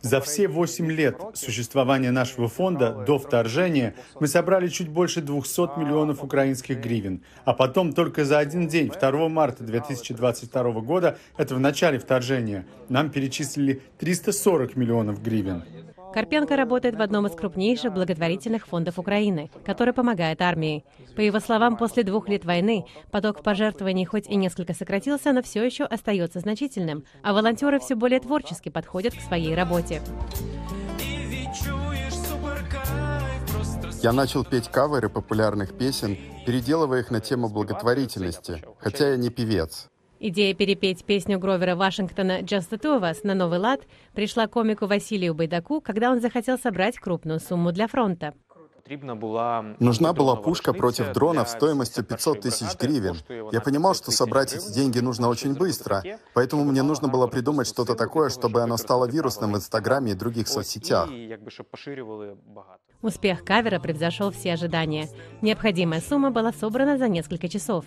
За 0.01 0.21
все 0.21 0.47
8 0.47 0.91
лет 0.91 1.19
существования 1.33 2.11
нашего 2.11 2.47
фонда 2.47 3.03
до 3.05 3.19
вторжения 3.19 3.93
мы 4.19 4.27
собрали 4.27 4.69
чуть 4.69 4.87
больше 4.87 5.21
200 5.21 5.77
миллионов 5.77 6.23
украинских 6.23 6.79
гривен. 6.79 7.21
А 7.43 7.53
потом 7.53 7.91
только 7.91 8.23
за 8.23 8.39
один 8.39 8.67
день, 8.67 8.89
2 8.89 9.29
марта 9.29 9.63
2022 9.63 10.63
года, 10.81 11.17
это 11.37 11.55
в 11.55 11.59
начале 11.59 11.99
вторжения, 11.99 12.65
нам 12.87 13.09
перечислили 13.09 13.81
340 13.99 14.75
миллионов 14.75 15.21
гривен. 15.21 15.63
Карпенко 16.15 16.55
работает 16.55 16.95
в 16.95 17.01
одном 17.01 17.27
из 17.27 17.33
крупнейших 17.33 17.91
благотворительных 17.91 18.67
фондов 18.67 18.97
Украины, 18.97 19.51
который 19.65 19.93
помогает 19.93 20.41
армии. 20.41 20.85
По 21.17 21.19
его 21.19 21.41
словам, 21.41 21.75
после 21.75 22.03
двух 22.03 22.29
лет 22.29 22.45
войны 22.45 22.85
поток 23.11 23.43
пожертвований 23.43 24.05
хоть 24.05 24.29
и 24.29 24.37
несколько 24.37 24.73
сократился, 24.73 25.33
но 25.33 25.43
все 25.43 25.61
еще 25.61 25.83
остается 25.83 26.39
значительным, 26.39 27.03
а 27.21 27.33
волонтеры 27.33 27.81
все 27.81 27.95
более 27.95 28.21
творчески 28.21 28.69
подходят 28.69 29.13
к 29.13 29.19
своей 29.19 29.53
работе. 29.55 30.01
Я 34.01 34.13
начал 34.13 34.45
петь 34.45 34.69
каверы 34.69 35.09
популярных 35.09 35.77
песен, 35.77 36.17
переделывая 36.45 37.01
их 37.01 37.11
на 37.11 37.19
тему 37.19 37.49
благотворительности, 37.49 38.63
хотя 38.79 39.09
я 39.09 39.17
не 39.17 39.29
певец. 39.29 39.89
Идея 40.27 40.55
перепеть 40.55 41.05
песню 41.05 41.37
Гровера 41.37 41.75
Вашингтона 41.75 42.39
«Just 42.41 42.71
the 42.71 42.81
two 42.81 42.99
of 42.99 43.03
us» 43.03 43.19
на 43.21 43.35
новый 43.35 43.59
лад 43.59 43.81
пришла 44.15 44.47
комику 44.47 44.87
Василию 44.87 45.35
Байдаку, 45.35 45.81
когда 45.81 46.09
он 46.09 46.19
захотел 46.19 46.57
собрать 46.57 46.97
крупную 46.97 47.39
сумму 47.39 47.71
для 47.71 47.87
фронта. 47.87 48.33
Нужна 49.79 50.13
была 50.13 50.35
пушка 50.35 50.73
против 50.73 51.13
дронов 51.13 51.47
стоимостью 51.47 52.03
500 52.03 52.41
тысяч 52.41 52.75
гривен. 52.75 53.17
Я 53.51 53.61
понимал, 53.61 53.93
что 53.93 54.09
собрать 54.09 54.53
эти 54.53 54.73
деньги 54.73 54.97
нужно 54.97 55.29
очень 55.29 55.53
быстро, 55.53 56.03
поэтому 56.33 56.63
мне 56.63 56.81
нужно 56.81 57.07
было 57.07 57.27
придумать 57.27 57.67
что-то 57.67 57.93
такое, 57.93 58.31
чтобы 58.31 58.63
оно 58.63 58.77
стало 58.77 59.05
вирусным 59.05 59.53
в 59.53 59.57
Инстаграме 59.57 60.13
и 60.13 60.15
других 60.15 60.47
соцсетях. 60.47 61.07
Успех 63.03 63.45
кавера 63.45 63.79
превзошел 63.79 64.31
все 64.31 64.53
ожидания. 64.53 65.07
Необходимая 65.43 66.01
сумма 66.01 66.31
была 66.31 66.51
собрана 66.51 66.97
за 66.97 67.09
несколько 67.09 67.47
часов. 67.47 67.85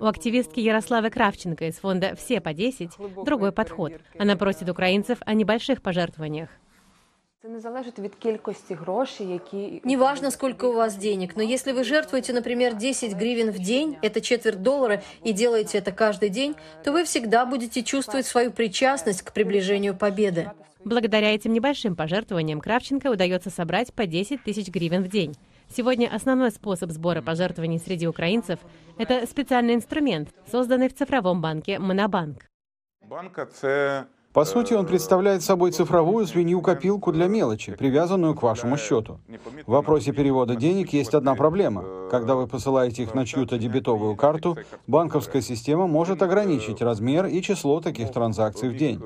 У 0.00 0.04
активистки 0.04 0.60
Ярославы 0.60 1.10
Кравченко 1.10 1.66
из 1.66 1.74
фонда 1.76 2.14
«Все 2.16 2.40
по 2.40 2.50
10» 2.50 3.24
другой 3.24 3.50
подход. 3.50 3.94
Она 4.16 4.36
просит 4.36 4.68
украинцев 4.68 5.18
о 5.26 5.34
небольших 5.34 5.82
пожертвованиях. 5.82 6.50
Неважно, 9.84 10.30
сколько 10.30 10.66
у 10.66 10.72
вас 10.72 10.96
денег, 10.96 11.34
но 11.34 11.42
если 11.42 11.72
вы 11.72 11.82
жертвуете, 11.82 12.32
например, 12.32 12.74
10 12.74 13.14
гривен 13.14 13.50
в 13.50 13.58
день, 13.58 13.96
это 14.02 14.20
четверть 14.20 14.62
доллара, 14.62 15.02
и 15.24 15.32
делаете 15.32 15.78
это 15.78 15.90
каждый 15.90 16.28
день, 16.28 16.54
то 16.84 16.92
вы 16.92 17.04
всегда 17.04 17.44
будете 17.46 17.82
чувствовать 17.82 18.26
свою 18.26 18.52
причастность 18.52 19.22
к 19.22 19.32
приближению 19.32 19.96
победы. 19.96 20.50
Благодаря 20.84 21.34
этим 21.34 21.52
небольшим 21.52 21.96
пожертвованиям 21.96 22.60
Кравченко 22.60 23.08
удается 23.08 23.50
собрать 23.50 23.92
по 23.92 24.06
10 24.06 24.44
тысяч 24.44 24.68
гривен 24.68 25.02
в 25.02 25.08
день. 25.08 25.34
Сегодня 25.74 26.08
основной 26.12 26.50
способ 26.50 26.90
сбора 26.90 27.20
пожертвований 27.20 27.78
среди 27.78 28.06
украинцев– 28.06 28.58
это 28.98 29.26
специальный 29.26 29.74
инструмент, 29.74 30.30
созданный 30.50 30.88
в 30.88 30.94
цифровом 30.94 31.40
банке 31.40 31.78
«Монобанк». 31.78 32.46
По 34.32 34.44
сути, 34.44 34.74
он 34.74 34.86
представляет 34.86 35.42
собой 35.42 35.72
цифровую 35.72 36.26
свинью-копилку 36.26 37.12
для 37.12 37.26
мелочи, 37.26 37.74
привязанную 37.74 38.34
к 38.34 38.42
вашему 38.42 38.76
счету. 38.76 39.20
В 39.66 39.72
вопросе 39.72 40.12
перевода 40.12 40.54
денег 40.54 40.92
есть 40.92 41.14
одна 41.14 41.34
проблема. 41.34 42.08
Когда 42.10 42.34
вы 42.34 42.46
посылаете 42.46 43.02
их 43.02 43.14
на 43.14 43.26
чью-то 43.26 43.58
дебетовую 43.58 44.16
карту, 44.16 44.56
банковская 44.86 45.42
система 45.42 45.86
может 45.86 46.22
ограничить 46.22 46.82
размер 46.82 47.26
и 47.26 47.42
число 47.42 47.80
таких 47.80 48.12
транзакций 48.12 48.68
в 48.68 48.76
день. 48.76 49.02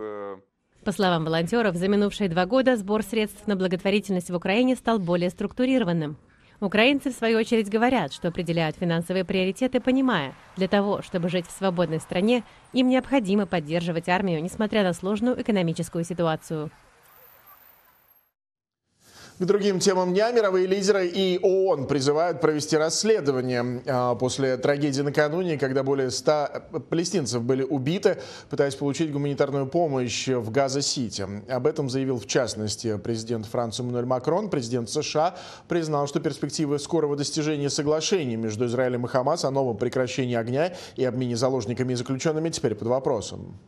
По 0.85 0.91
словам 0.91 1.25
волонтеров, 1.25 1.77
за 1.77 1.87
минувшие 1.87 2.29
два 2.29 2.45
года 2.45 2.77
сбор 2.77 3.03
средств 3.03 3.47
на 3.47 3.55
благотворительность 3.57 4.31
в 4.31 4.35
Украине 4.35 4.75
стал 4.75 4.99
более 4.99 5.31
структурированным. 5.31 6.17
Украинцы, 6.63 7.11
в 7.11 7.15
свою 7.17 7.39
очередь, 7.39 7.69
говорят, 7.69 8.13
что 8.13 8.29
определяют 8.29 8.77
финансовые 8.77 9.25
приоритеты, 9.25 9.81
понимая, 9.81 10.33
для 10.57 10.69
того, 10.69 11.03
чтобы 11.03 11.29
жить 11.29 11.49
в 11.49 11.51
свободной 11.51 11.99
стране, 11.99 12.45
им 12.73 12.89
необходимо 12.89 13.47
поддерживать 13.47 14.09
армию, 14.09 14.41
несмотря 14.41 14.85
на 14.85 14.93
сложную 14.93 15.43
экономическую 15.43 16.05
ситуацию. 16.05 16.71
К 19.43 19.45
другим 19.45 19.81
темам 19.81 20.13
дня 20.13 20.31
мировые 20.31 20.69
лидеры 20.69 21.09
и 21.09 21.37
ООН 21.43 21.89
призывают 21.89 22.41
провести 22.41 22.77
расследование 22.77 23.83
а, 23.89 24.15
после 24.15 24.57
трагедии 24.57 25.01
накануне, 25.01 25.59
когда 25.59 25.83
более 25.83 26.13
100 26.13 26.85
палестинцев 26.89 27.43
были 27.43 27.65
убиты, 27.65 28.19
пытаясь 28.51 28.77
получить 28.77 29.11
гуманитарную 29.11 29.67
помощь 29.67 30.29
в 30.29 30.53
Газа-Сити. 30.53 31.27
Об 31.49 31.67
этом 31.67 31.91
заявил 31.91 32.21
в 32.21 32.27
частности 32.27 32.97
президент 32.99 33.47
Франции 33.47 33.83
Эммануэль 33.83 34.07
Макрон. 34.07 34.49
Президент 34.49 34.89
США 34.89 35.35
признал, 35.67 36.07
что 36.07 36.21
перспективы 36.21 36.79
скорого 36.79 37.17
достижения 37.17 37.69
соглашений 37.69 38.37
между 38.37 38.67
Израилем 38.67 39.07
и 39.07 39.09
Хамас 39.09 39.45
о 39.45 39.51
новом 39.51 39.77
прекращении 39.77 40.37
огня 40.37 40.73
и 40.95 41.05
обмене 41.05 41.35
заложниками 41.35 41.95
и 41.95 41.97
заключенными 41.97 42.51
теперь 42.51 42.77
под 42.77 42.87
вопросом. 42.87 43.59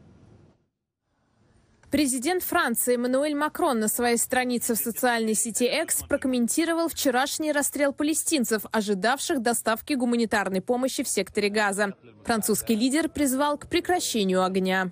Президент 1.95 2.43
Франции 2.43 2.97
Эммануэль 2.97 3.37
Макрон 3.37 3.79
на 3.79 3.87
своей 3.87 4.17
странице 4.17 4.75
в 4.75 4.79
социальной 4.79 5.35
сети 5.35 5.63
X 5.63 6.03
прокомментировал 6.09 6.89
вчерашний 6.89 7.53
расстрел 7.53 7.93
палестинцев, 7.93 8.63
ожидавших 8.73 9.41
доставки 9.41 9.93
гуманитарной 9.93 10.61
помощи 10.61 11.05
в 11.05 11.09
секторе 11.09 11.51
Газа. 11.51 11.95
Французский 12.25 12.75
лидер 12.75 13.09
призвал 13.09 13.59
к 13.59 13.69
прекращению 13.69 14.43
огня. 14.43 14.91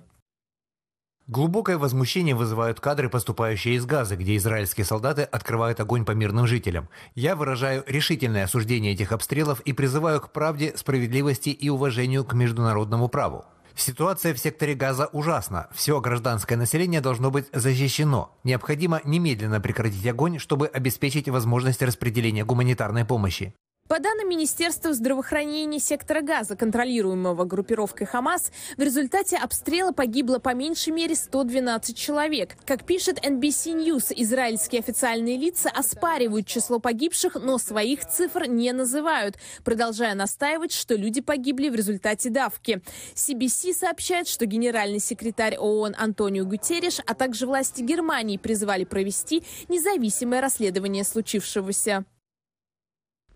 Глубокое 1.27 1.77
возмущение 1.77 2.35
вызывают 2.35 2.79
кадры, 2.79 3.09
поступающие 3.09 3.75
из 3.75 3.85
Газа, 3.85 4.15
где 4.15 4.37
израильские 4.37 4.85
солдаты 4.85 5.23
открывают 5.23 5.81
огонь 5.81 6.05
по 6.05 6.11
мирным 6.11 6.47
жителям. 6.47 6.87
Я 7.15 7.35
выражаю 7.35 7.83
решительное 7.85 8.45
осуждение 8.45 8.93
этих 8.93 9.11
обстрелов 9.11 9.59
и 9.59 9.73
призываю 9.73 10.21
к 10.21 10.31
правде, 10.31 10.71
справедливости 10.77 11.49
и 11.49 11.67
уважению 11.67 12.23
к 12.23 12.33
международному 12.33 13.09
праву. 13.09 13.43
Ситуация 13.75 14.33
в 14.33 14.39
секторе 14.39 14.75
газа 14.75 15.07
ужасна. 15.13 15.67
Все 15.73 15.99
гражданское 15.99 16.55
население 16.55 17.01
должно 17.01 17.31
быть 17.31 17.47
защищено. 17.51 18.37
Необходимо 18.43 19.01
немедленно 19.03 19.59
прекратить 19.59 20.05
огонь, 20.05 20.39
чтобы 20.39 20.67
обеспечить 20.67 21.27
возможность 21.29 21.81
распределения 21.81 22.45
гуманитарной 22.45 23.05
помощи. 23.05 23.55
По 23.93 23.99
данным 23.99 24.27
Министерства 24.27 24.91
здравоохранения 24.91 25.77
сектора 25.77 26.21
газа, 26.21 26.55
контролируемого 26.55 27.43
группировкой 27.43 28.07
Хамас, 28.07 28.51
в 28.75 28.81
результате 28.81 29.37
обстрела 29.37 29.91
погибло 29.91 30.39
по 30.39 30.55
меньшей 30.55 30.91
мере 30.91 31.13
112 31.13 31.95
человек. 31.95 32.55
Как 32.65 32.85
пишет 32.85 33.19
NBC 33.23 33.75
News, 33.75 34.11
израильские 34.15 34.79
официальные 34.79 35.37
лица 35.37 35.69
оспаривают 35.69 36.47
число 36.47 36.79
погибших, 36.79 37.35
но 37.35 37.59
своих 37.59 38.07
цифр 38.07 38.45
не 38.47 38.71
называют, 38.71 39.37
продолжая 39.63 40.15
настаивать, 40.15 40.71
что 40.71 40.95
люди 40.95 41.21
погибли 41.21 41.69
в 41.69 41.75
результате 41.75 42.31
давки. 42.31 42.81
CBC 43.13 43.73
сообщает, 43.73 44.27
что 44.27 44.47
генеральный 44.47 44.99
секретарь 44.99 45.55
ООН 45.57 45.93
Антонио 45.99 46.45
Гутерриш, 46.45 46.97
а 47.05 47.13
также 47.13 47.45
власти 47.45 47.81
Германии 47.81 48.37
призвали 48.37 48.85
провести 48.85 49.43
независимое 49.69 50.41
расследование 50.41 51.03
случившегося. 51.03 52.05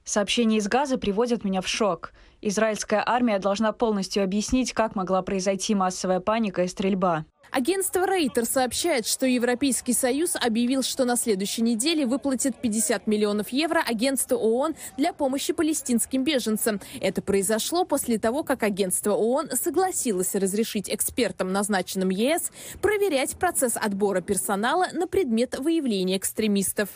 Сообщения 0.07 0.59
из 0.59 0.69
Газа 0.69 0.97
приводят 0.97 1.43
меня 1.43 1.59
в 1.59 1.67
шок. 1.67 2.13
Израильская 2.41 3.03
армия 3.05 3.39
должна 3.39 3.73
полностью 3.73 4.23
объяснить, 4.23 4.71
как 4.71 4.95
могла 4.95 5.21
произойти 5.21 5.75
массовая 5.75 6.21
паника 6.21 6.63
и 6.63 6.67
стрельба. 6.69 7.25
Агентство 7.51 8.05
Рейтер 8.07 8.45
сообщает, 8.45 9.05
что 9.05 9.25
Европейский 9.25 9.91
Союз 9.91 10.37
объявил, 10.37 10.81
что 10.81 11.03
на 11.03 11.17
следующей 11.17 11.61
неделе 11.61 12.05
выплатит 12.05 12.55
50 12.55 13.05
миллионов 13.05 13.49
евро 13.49 13.83
агентству 13.85 14.37
ООН 14.37 14.75
для 14.95 15.11
помощи 15.11 15.51
палестинским 15.51 16.23
беженцам. 16.23 16.79
Это 17.01 17.21
произошло 17.21 17.83
после 17.83 18.17
того, 18.17 18.43
как 18.43 18.63
агентство 18.63 19.11
ООН 19.11 19.51
согласилось 19.61 20.35
разрешить 20.35 20.89
экспертам, 20.89 21.51
назначенным 21.51 22.09
ЕС, 22.11 22.51
проверять 22.81 23.37
процесс 23.37 23.73
отбора 23.75 24.21
персонала 24.21 24.87
на 24.93 25.05
предмет 25.05 25.59
выявления 25.59 26.15
экстремистов. 26.15 26.87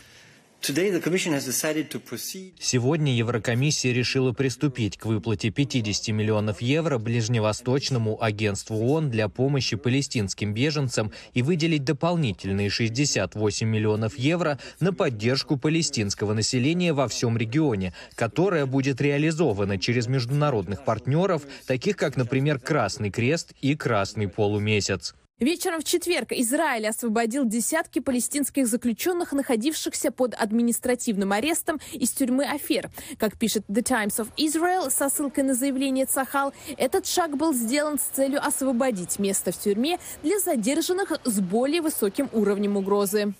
Сегодня 2.59 3.15
Еврокомиссия 3.15 3.91
решила 3.91 4.31
приступить 4.31 4.95
к 4.95 5.07
выплате 5.07 5.49
50 5.49 6.09
миллионов 6.09 6.61
евро 6.61 6.99
Ближневосточному 6.99 8.23
агентству 8.23 8.77
ООН 8.77 9.09
для 9.09 9.27
помощи 9.27 9.75
палестинским 9.75 10.53
беженцам 10.53 11.11
и 11.33 11.41
выделить 11.41 11.83
дополнительные 11.83 12.69
68 12.69 13.67
миллионов 13.67 14.19
евро 14.19 14.59
на 14.79 14.93
поддержку 14.93 15.57
палестинского 15.57 16.33
населения 16.35 16.93
во 16.93 17.07
всем 17.07 17.39
регионе, 17.39 17.95
которая 18.13 18.67
будет 18.67 19.01
реализована 19.01 19.79
через 19.79 20.05
международных 20.05 20.85
партнеров, 20.85 21.41
таких 21.65 21.97
как, 21.97 22.17
например, 22.17 22.59
Красный 22.59 23.09
Крест 23.09 23.53
и 23.61 23.75
Красный 23.75 24.27
Полумесяц. 24.27 25.15
Вечером 25.41 25.81
в 25.81 25.83
четверг 25.83 26.33
Израиль 26.33 26.87
освободил 26.87 27.45
десятки 27.45 27.97
палестинских 27.97 28.67
заключенных, 28.67 29.33
находившихся 29.33 30.11
под 30.11 30.35
административным 30.35 31.31
арестом 31.31 31.79
из 31.93 32.11
тюрьмы 32.11 32.45
Афер. 32.45 32.91
Как 33.17 33.39
пишет 33.39 33.65
The 33.67 33.81
Times 33.81 34.19
of 34.19 34.27
Israel 34.37 34.91
со 34.91 35.09
ссылкой 35.09 35.45
на 35.45 35.55
заявление 35.55 36.05
Цахал, 36.05 36.53
этот 36.77 37.07
шаг 37.07 37.37
был 37.37 37.55
сделан 37.55 37.97
с 37.97 38.03
целью 38.15 38.39
освободить 38.45 39.17
место 39.17 39.51
в 39.51 39.57
тюрьме 39.57 39.97
для 40.21 40.37
задержанных 40.37 41.11
с 41.23 41.39
более 41.39 41.81
высоким 41.81 42.29
уровнем 42.33 42.77
угрозы. 42.77 43.33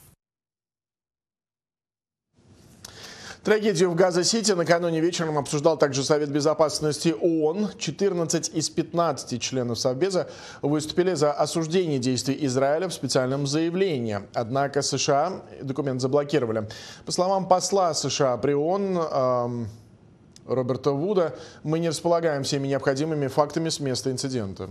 Трагедию 3.44 3.90
в 3.90 3.96
Газа-Сити 3.96 4.52
накануне 4.52 5.00
вечером 5.00 5.40
обсуждал 5.40 5.76
также 5.76 6.04
Совет 6.04 6.30
Безопасности 6.30 7.16
ООН. 7.20 7.70
14 7.80 8.50
из 8.54 8.70
15 8.70 9.42
членов 9.42 9.80
Совбеза 9.80 10.30
выступили 10.62 11.16
за 11.16 11.32
осуждение 11.32 11.98
действий 11.98 12.38
Израиля 12.42 12.88
в 12.88 12.94
специальном 12.94 13.48
заявлении. 13.48 14.20
Однако 14.36 14.84
США 14.84 15.42
документ 15.60 16.02
заблокировали. 16.02 16.70
По 17.04 17.12
словам 17.12 17.48
посла 17.48 17.96
США 17.96 18.38
при 18.38 18.54
ООН 18.54 18.98
эм, 18.98 19.68
Роберта 20.46 20.92
Вуда, 20.92 21.36
мы 21.64 21.80
не 21.80 21.90
располагаем 21.90 22.44
всеми 22.44 22.68
необходимыми 22.68 23.26
фактами 23.26 23.70
с 23.70 23.80
места 23.80 24.12
инцидента. 24.12 24.70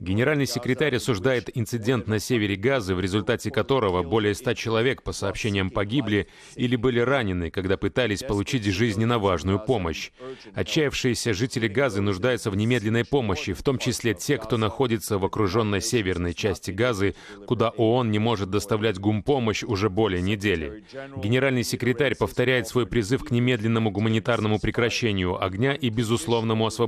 Генеральный 0.00 0.46
секретарь 0.46 0.96
осуждает 0.96 1.48
инцидент 1.56 2.08
на 2.08 2.18
севере 2.18 2.56
Газы, 2.56 2.96
в 2.96 3.00
результате 3.00 3.52
которого 3.52 4.02
более 4.02 4.34
ста 4.34 4.56
человек, 4.56 5.04
по 5.04 5.12
сообщениям, 5.12 5.70
погибли 5.70 6.26
или 6.56 6.74
были 6.74 6.98
ранены, 6.98 7.50
когда 7.50 7.76
пытались 7.76 8.24
получить 8.24 8.64
жизненно 8.64 9.20
важную 9.20 9.60
помощь. 9.60 10.10
Отчаявшиеся 10.54 11.32
жители 11.32 11.68
Газы 11.68 12.00
нуждаются 12.00 12.50
в 12.50 12.56
немедленной 12.56 13.04
помощи, 13.04 13.52
в 13.52 13.62
том 13.62 13.78
числе 13.78 14.14
те, 14.14 14.36
кто 14.36 14.56
находится 14.56 15.18
в 15.18 15.24
окруженной 15.24 15.80
северной 15.80 16.34
части 16.34 16.72
Газы, 16.72 17.14
куда 17.46 17.68
ООН 17.68 18.10
не 18.10 18.18
может 18.18 18.50
доставлять 18.50 18.98
гумпомощь 18.98 19.62
уже 19.62 19.90
более 19.90 20.22
недели. 20.22 20.82
Генеральный 21.16 21.62
секретарь 21.62 22.16
повторяет 22.16 22.66
свой 22.66 22.86
призыв 22.86 23.22
к 23.22 23.30
немедленному 23.30 23.92
гуманитарному 23.92 24.58
прекращению 24.58 25.40
огня 25.40 25.74
и 25.74 25.88
безусловному 25.88 26.66
освобождению 26.66 26.79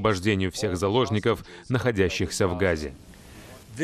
всех 0.50 0.76
заложников, 0.76 1.44
находящихся 1.68 2.48
в 2.48 2.56
Газе. 2.56 2.92
Uh, 3.74 3.80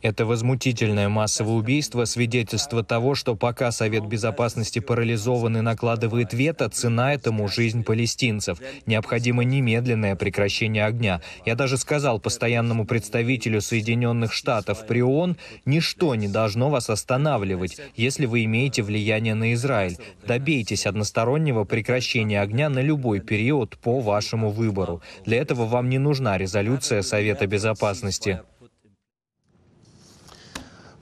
Это 0.00 0.24
возмутительное 0.24 1.10
массовое 1.10 1.52
убийство– 1.52 2.04
свидетельство 2.06 2.82
того, 2.82 3.14
что 3.14 3.36
пока 3.36 3.70
Совет 3.72 4.06
Безопасности 4.06 4.78
парализован 4.78 5.58
и 5.58 5.60
накладывает 5.60 6.32
вето, 6.32 6.70
цена 6.70 7.12
этому– 7.12 7.46
жизнь 7.48 7.84
палестинцев. 7.84 8.58
Необходимо 8.86 9.44
немедленное 9.44 10.16
прекращение 10.16 10.86
огня. 10.86 11.20
Я 11.44 11.56
даже 11.56 11.76
сказал 11.76 12.20
постоянному 12.20 12.86
представителю 12.86 13.60
Соединенных 13.60 14.32
Штатов 14.32 14.86
при 14.86 15.02
ООН, 15.02 15.36
ничто 15.66 16.14
не 16.14 16.28
должно 16.28 16.70
вас 16.70 16.88
останавливать, 16.88 17.76
если 17.96 18.24
вы 18.24 18.44
имеете 18.44 18.82
влияние 18.82 19.34
на 19.34 19.52
Израиль. 19.52 19.98
Добейтесь 20.26 20.86
одностороннего 20.86 21.64
прекращения 21.64 22.40
огня 22.40 22.70
на 22.70 22.78
любой 22.78 23.20
период 23.20 23.76
по 23.76 24.00
вашему 24.00 24.50
выбору. 24.50 25.02
Для 25.26 25.36
этого 25.36 25.66
вам 25.66 25.90
не 25.90 25.98
нужна 25.98 26.38
резолюция 26.38 27.02
Совета 27.10 27.46
Безопасности. 27.48 28.40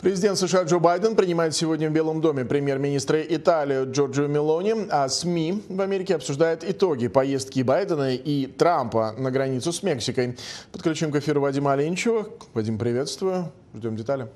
Президент 0.01 0.39
США 0.39 0.63
Джо 0.63 0.79
Байден 0.79 1.17
принимает 1.17 1.55
сегодня 1.55 1.91
в 1.91 1.93
Белом 1.93 2.23
доме 2.23 2.47
премьер-министра 2.47 3.21
Италии 3.21 3.85
Джорджио 3.85 4.27
Мелони, 4.27 4.87
а 4.91 5.07
СМИ 5.09 5.65
в 5.69 5.81
Америке 5.83 6.15
обсуждают 6.15 6.65
итоги 6.65 7.09
поездки 7.09 7.61
Байдена 7.61 8.15
и 8.15 8.47
Трампа 8.47 9.15
на 9.19 9.31
границу 9.31 9.71
с 9.71 9.83
Мексикой. 9.83 10.39
Подключим 10.73 11.13
к 11.13 11.17
эфиру 11.17 11.43
Вадима 11.43 11.73
Оленчева. 11.73 12.27
Вадим, 12.55 12.79
приветствую. 12.79 13.53
Ждем 13.75 13.97
детали. 13.97 14.29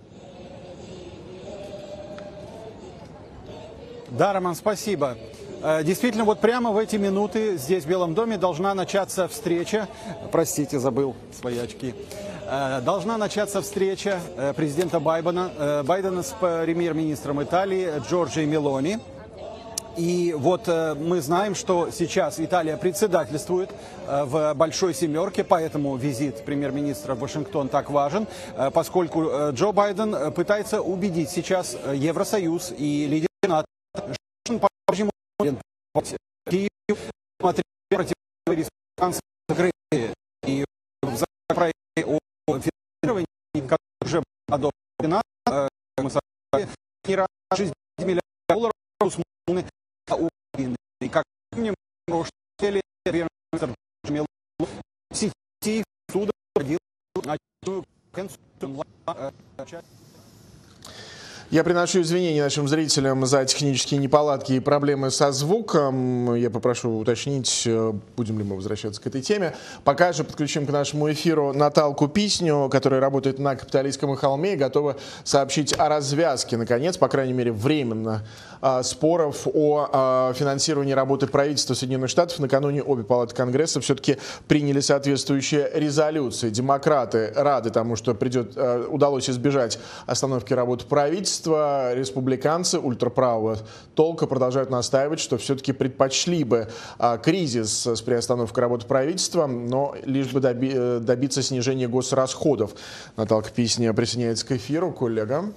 Да, 4.10 4.34
Роман, 4.34 4.54
спасибо. 4.56 5.16
Э, 5.62 5.84
действительно, 5.84 6.24
вот 6.24 6.40
прямо 6.40 6.72
в 6.72 6.78
эти 6.78 6.96
минуты 6.96 7.56
здесь, 7.56 7.84
в 7.84 7.88
Белом 7.88 8.14
доме, 8.14 8.36
должна 8.36 8.74
начаться 8.74 9.28
встреча. 9.28 9.86
Простите, 10.32 10.80
забыл 10.80 11.14
свои 11.38 11.58
очки. 11.58 11.94
Э, 12.46 12.80
должна 12.80 13.16
начаться 13.16 13.62
встреча 13.62 14.18
э, 14.36 14.54
президента 14.54 14.98
Байдена, 14.98 15.84
Байдена 15.84 16.24
с 16.24 16.34
премьер-министром 16.40 17.42
Италии 17.44 17.88
Джорджией 18.08 18.46
Мелони. 18.46 18.98
И 19.96 20.34
вот 20.36 20.68
мы 20.68 21.20
знаем, 21.20 21.54
что 21.54 21.90
сейчас 21.90 22.40
Италия 22.40 22.78
председательствует 22.78 23.68
в 24.06 24.54
Большой 24.54 24.94
Семерке, 24.94 25.44
поэтому 25.44 25.96
визит 25.96 26.46
премьер-министра 26.46 27.14
в 27.14 27.18
Вашингтон 27.18 27.68
так 27.68 27.90
важен, 27.90 28.26
поскольку 28.72 29.50
Джо 29.50 29.72
Байден 29.72 30.32
пытается 30.32 30.80
убедить 30.80 31.28
сейчас 31.28 31.76
Евросоюз 31.92 32.72
и 32.74 33.06
лидер 33.06 33.28
НАТО, 33.46 33.66
что 34.46 34.58
по-прежнему 34.58 35.10
Киев 36.48 36.98
смотрел 37.40 37.64
республиканцы 38.46 39.20
закрыли 39.48 39.72
и 40.46 40.64
в 41.02 41.16
законопроекте 41.16 42.04
о 42.06 42.18
финансировании, 42.46 43.26
который 43.68 43.78
уже 44.02 44.22
одобрен, 44.48 45.20
мы 46.02 46.10
не 47.08 47.16
раз 47.16 47.28
60 47.54 47.74
миллиардов 47.98 48.22
долларов 48.48 48.72
усмотрены 49.00 49.68
Украины. 50.08 50.76
И 51.00 51.08
как 51.08 51.24
помним, 51.50 51.74
что 52.08 52.24
хотели 52.58 52.80
премьер-министр 53.04 53.74
в 54.58 55.14
сети 55.14 55.84
суда 56.10 56.32
проводил 56.54 56.78
очередную 57.16 57.84
конференцию 58.12 58.84
я 61.52 61.64
приношу 61.64 62.00
извинения 62.00 62.42
нашим 62.42 62.66
зрителям 62.66 63.26
за 63.26 63.44
технические 63.44 64.00
неполадки 64.00 64.54
и 64.54 64.60
проблемы 64.60 65.10
со 65.10 65.32
звуком. 65.32 66.34
Я 66.34 66.48
попрошу 66.48 66.96
уточнить, 66.96 67.64
э, 67.66 67.92
будем 68.16 68.38
ли 68.38 68.44
мы 68.44 68.56
возвращаться 68.56 69.02
к 69.02 69.06
этой 69.06 69.20
теме. 69.20 69.54
Пока 69.84 70.14
же 70.14 70.24
подключим 70.24 70.66
к 70.66 70.70
нашему 70.70 71.12
эфиру 71.12 71.52
Наталку 71.52 72.08
Писню, 72.08 72.70
которая 72.72 73.02
работает 73.02 73.38
на 73.38 73.54
капиталистском 73.54 74.16
холме 74.16 74.54
и 74.54 74.56
готова 74.56 74.96
сообщить 75.24 75.78
о 75.78 75.90
развязке, 75.90 76.56
наконец, 76.56 76.96
по 76.96 77.08
крайней 77.08 77.34
мере, 77.34 77.52
временно, 77.52 78.26
э, 78.62 78.80
споров 78.82 79.46
о 79.52 80.30
э, 80.30 80.34
финансировании 80.34 80.94
работы 80.94 81.26
правительства 81.26 81.74
Соединенных 81.74 82.08
Штатов. 82.08 82.38
Накануне 82.38 82.82
обе 82.82 83.02
палаты 83.02 83.34
Конгресса 83.34 83.82
все-таки 83.82 84.16
приняли 84.48 84.80
соответствующие 84.80 85.70
резолюции. 85.74 86.48
Демократы 86.48 87.30
рады 87.36 87.68
тому, 87.68 87.96
что 87.96 88.14
придет, 88.14 88.56
удалось 88.88 89.28
избежать 89.28 89.78
остановки 90.06 90.54
работы 90.54 90.86
правительства 90.86 91.41
правительства, 91.42 91.94
республиканцы 91.94 92.78
ультраправого 92.78 93.58
толка 93.94 94.26
продолжают 94.26 94.70
настаивать, 94.70 95.20
что 95.20 95.38
все-таки 95.38 95.72
предпочли 95.72 96.44
бы 96.44 96.68
а, 96.98 97.18
кризис 97.18 97.86
с 97.86 98.02
приостановкой 98.02 98.62
работы 98.62 98.86
правительства, 98.86 99.46
но 99.46 99.94
лишь 100.04 100.28
бы 100.28 100.40
доби 100.40 100.72
э, 100.74 101.00
добиться 101.00 101.42
снижения 101.42 101.88
госрасходов. 101.88 102.72
Наталка 103.16 103.50
Писня 103.50 103.92
присоединяется 103.92 104.46
к 104.46 104.52
эфиру, 104.52 104.92
коллега 104.92 105.52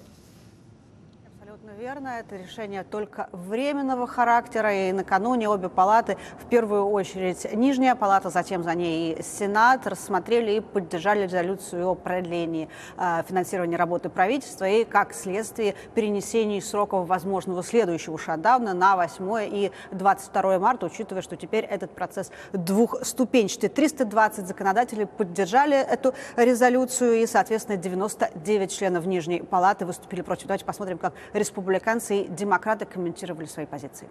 верно, 1.95 2.19
это 2.19 2.35
решение 2.35 2.83
только 2.83 3.29
временного 3.31 4.05
характера, 4.05 4.73
и 4.73 4.91
накануне 4.91 5.47
обе 5.47 5.69
палаты, 5.69 6.17
в 6.37 6.45
первую 6.49 6.89
очередь 6.89 7.47
Нижняя 7.53 7.95
палата, 7.95 8.29
затем 8.29 8.63
за 8.63 8.75
ней 8.75 9.13
и 9.13 9.23
Сенат, 9.23 9.87
рассмотрели 9.87 10.57
и 10.57 10.59
поддержали 10.59 11.23
резолюцию 11.23 11.87
о 11.87 11.95
продлении 11.95 12.67
э, 12.97 13.23
финансирования 13.25 13.77
работы 13.77 14.09
правительства 14.09 14.67
и, 14.67 14.83
как 14.83 15.13
следствие, 15.13 15.75
перенесении 15.93 16.59
сроков 16.59 17.07
возможного 17.07 17.63
следующего 17.63 18.17
шатдауна 18.17 18.73
на 18.73 18.97
8 18.97 19.47
и 19.49 19.71
22 19.91 20.59
марта, 20.59 20.87
учитывая, 20.87 21.21
что 21.21 21.37
теперь 21.37 21.63
этот 21.63 21.91
процесс 21.91 22.29
двухступенчатый. 22.51 23.69
320 23.69 24.47
законодателей 24.47 25.05
поддержали 25.05 25.77
эту 25.77 26.13
резолюцию, 26.35 27.21
и, 27.21 27.25
соответственно, 27.25 27.77
99 27.77 28.77
членов 28.77 29.05
Нижней 29.05 29.43
палаты 29.43 29.85
выступили 29.85 30.21
против. 30.21 30.47
Давайте 30.47 30.65
посмотрим, 30.65 30.97
как 30.97 31.13
республиканцы 31.31 31.84
республиканцы 31.85 32.21
и 32.21 32.27
демократы 32.27 32.85
комментировали 32.85 33.45
свои 33.45 33.65
позиции. 33.65 34.07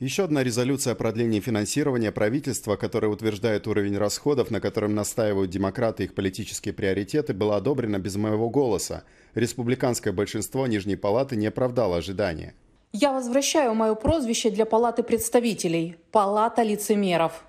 Еще 0.00 0.24
одна 0.24 0.42
резолюция 0.42 0.94
о 0.94 0.96
продлении 0.96 1.40
финансирования 1.40 2.10
правительства, 2.10 2.76
которая 2.76 3.10
утверждает 3.10 3.66
уровень 3.66 3.98
расходов, 3.98 4.50
на 4.50 4.60
котором 4.60 4.94
настаивают 4.94 5.50
демократы 5.50 6.02
и 6.02 6.06
их 6.06 6.14
политические 6.14 6.72
приоритеты, 6.72 7.34
была 7.34 7.56
одобрена 7.56 7.98
без 7.98 8.16
моего 8.16 8.48
голоса. 8.48 9.02
Республиканское 9.34 10.12
большинство 10.12 10.66
Нижней 10.66 10.96
Палаты 10.96 11.36
не 11.36 11.48
оправдало 11.48 11.98
ожидания. 11.98 12.54
Я 12.92 13.12
возвращаю 13.12 13.74
мое 13.74 13.94
прозвище 13.94 14.50
для 14.50 14.64
Палаты 14.64 15.02
представителей– 15.02 15.96
Палата 16.10 16.62
лицемеров 16.62 17.44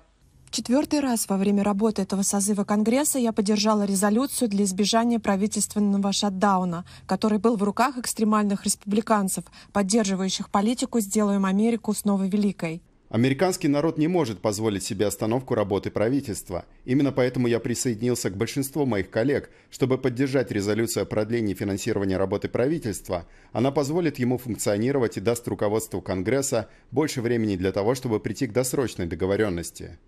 четвертый 0.52 1.00
раз 1.00 1.28
во 1.28 1.36
время 1.36 1.64
работы 1.64 2.02
этого 2.02 2.22
созыва 2.22 2.64
Конгресса 2.64 3.18
я 3.18 3.32
поддержала 3.32 3.84
резолюцию 3.84 4.48
для 4.48 4.64
избежания 4.64 5.18
правительственного 5.18 6.12
шатдауна, 6.12 6.84
который 7.06 7.38
был 7.38 7.56
в 7.56 7.62
руках 7.62 7.98
экстремальных 7.98 8.64
республиканцев, 8.64 9.44
поддерживающих 9.72 10.50
политику 10.50 11.00
«Сделаем 11.00 11.46
Америку 11.46 11.94
снова 11.94 12.24
великой». 12.24 12.82
Американский 13.08 13.68
народ 13.68 13.98
не 13.98 14.08
может 14.08 14.40
позволить 14.40 14.84
себе 14.84 15.06
остановку 15.06 15.54
работы 15.54 15.90
правительства. 15.90 16.64
Именно 16.86 17.12
поэтому 17.12 17.46
я 17.46 17.60
присоединился 17.60 18.30
к 18.30 18.38
большинству 18.38 18.86
моих 18.86 19.10
коллег, 19.10 19.50
чтобы 19.70 19.98
поддержать 19.98 20.50
резолюцию 20.50 21.02
о 21.02 21.06
продлении 21.06 21.52
финансирования 21.52 22.16
работы 22.16 22.48
правительства. 22.48 23.26
Она 23.52 23.70
позволит 23.70 24.18
ему 24.18 24.38
функционировать 24.38 25.18
и 25.18 25.20
даст 25.20 25.46
руководству 25.46 26.00
Конгресса 26.00 26.70
больше 26.90 27.20
времени 27.20 27.56
для 27.56 27.72
того, 27.72 27.94
чтобы 27.94 28.18
прийти 28.18 28.46
к 28.46 28.52
досрочной 28.52 29.04
договоренности. 29.04 29.98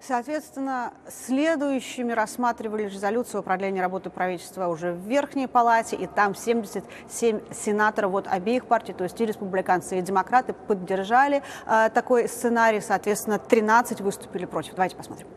Соответственно, 0.00 0.92
следующими 1.08 2.12
рассматривали 2.12 2.84
резолюцию 2.84 3.40
о 3.40 3.42
продлении 3.42 3.80
работы 3.80 4.10
правительства 4.10 4.68
уже 4.68 4.92
в 4.92 5.08
Верхней 5.08 5.48
Палате, 5.48 5.96
и 5.96 6.06
там 6.06 6.34
77 6.34 7.52
сенаторов 7.52 8.14
от 8.14 8.28
обеих 8.28 8.66
партий, 8.66 8.92
то 8.92 9.04
есть 9.04 9.20
и 9.20 9.26
республиканцы, 9.26 9.98
и 9.98 10.02
демократы, 10.02 10.52
поддержали 10.52 11.42
э, 11.66 11.90
такой 11.90 12.28
сценарий. 12.28 12.80
Соответственно, 12.80 13.38
13 13.38 14.00
выступили 14.00 14.44
против. 14.44 14.74
Давайте 14.74 14.96
посмотрим. 14.96 15.28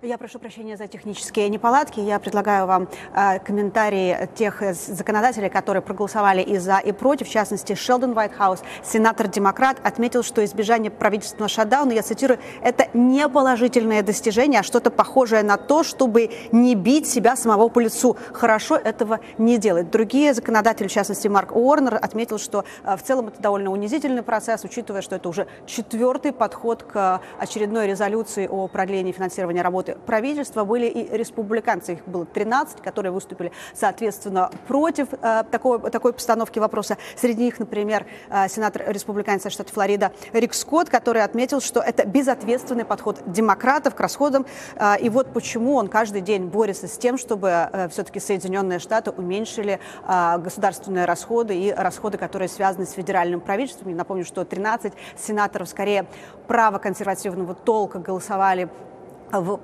Я 0.00 0.16
прошу 0.16 0.38
прощения 0.38 0.76
за 0.76 0.86
технические 0.86 1.48
неполадки. 1.48 1.98
Я 1.98 2.20
предлагаю 2.20 2.68
вам 2.68 2.88
э, 3.16 3.40
комментарии 3.40 4.28
тех 4.36 4.62
законодателей, 4.72 5.50
которые 5.50 5.82
проголосовали 5.82 6.40
и 6.40 6.56
за, 6.58 6.78
и 6.78 6.92
против. 6.92 7.26
В 7.26 7.30
частности, 7.32 7.74
Шелдон 7.74 8.16
Уайтхаус, 8.16 8.60
сенатор-демократ, 8.84 9.78
отметил, 9.82 10.22
что 10.22 10.44
избежание 10.44 10.92
правительственного 10.92 11.48
шатдауна, 11.48 11.90
я 11.90 12.02
цитирую, 12.02 12.38
это 12.62 12.86
не 12.94 13.28
положительное 13.28 14.04
достижение, 14.04 14.60
а 14.60 14.62
что-то 14.62 14.92
похожее 14.92 15.42
на 15.42 15.56
то, 15.56 15.82
чтобы 15.82 16.30
не 16.52 16.76
бить 16.76 17.08
себя 17.08 17.34
самого 17.34 17.68
по 17.68 17.80
лицу. 17.80 18.16
Хорошо 18.32 18.76
этого 18.76 19.18
не 19.36 19.58
делать. 19.58 19.90
Другие 19.90 20.32
законодатели, 20.32 20.86
в 20.86 20.92
частности, 20.92 21.26
Марк 21.26 21.56
Уорнер, 21.56 21.96
отметил, 21.96 22.38
что 22.38 22.64
э, 22.84 22.96
в 22.96 23.02
целом 23.02 23.28
это 23.28 23.42
довольно 23.42 23.72
унизительный 23.72 24.22
процесс, 24.22 24.62
учитывая, 24.62 25.02
что 25.02 25.16
это 25.16 25.28
уже 25.28 25.48
четвертый 25.66 26.32
подход 26.32 26.84
к 26.84 27.20
очередной 27.40 27.88
резолюции 27.88 28.46
о 28.46 28.68
продлении 28.68 29.10
финансирования 29.10 29.62
работы 29.62 29.87
работы 29.88 30.06
правительства 30.06 30.64
были 30.64 30.86
и 30.86 31.16
республиканцы, 31.16 31.94
их 31.94 32.04
было 32.06 32.26
13, 32.26 32.80
которые 32.82 33.12
выступили, 33.12 33.52
соответственно, 33.74 34.50
против 34.66 35.08
э, 35.12 35.44
такой, 35.50 35.78
такой 35.90 36.12
постановки 36.12 36.58
вопроса. 36.58 36.96
Среди 37.16 37.44
них, 37.44 37.58
например, 37.58 38.06
э, 38.30 38.48
сенатор 38.48 38.84
республиканца 38.88 39.50
штата 39.50 39.72
Флорида 39.72 40.12
Рик 40.32 40.54
Скотт, 40.54 40.88
который 40.88 41.22
отметил, 41.22 41.60
что 41.60 41.80
это 41.80 42.06
безответственный 42.06 42.84
подход 42.84 43.18
демократов 43.26 43.94
к 43.94 44.00
расходам. 44.00 44.46
Э, 44.76 44.98
и 44.98 45.08
вот 45.08 45.32
почему 45.32 45.74
он 45.74 45.88
каждый 45.88 46.20
день 46.20 46.46
борется 46.46 46.88
с 46.88 46.98
тем, 46.98 47.18
чтобы 47.18 47.48
э, 47.48 47.88
все-таки 47.88 48.20
Соединенные 48.20 48.78
Штаты 48.78 49.10
уменьшили 49.10 49.78
э, 50.06 50.38
государственные 50.38 51.04
расходы 51.04 51.56
и 51.56 51.72
расходы, 51.72 52.18
которые 52.18 52.48
связаны 52.48 52.86
с 52.86 52.92
федеральным 52.92 53.40
правительством. 53.40 53.90
Я 53.90 53.96
напомню, 53.96 54.24
что 54.24 54.44
13 54.44 54.92
сенаторов 55.16 55.68
скорее 55.68 56.06
правоконсервативного 56.46 57.54
толка 57.54 57.98
голосовали 57.98 58.68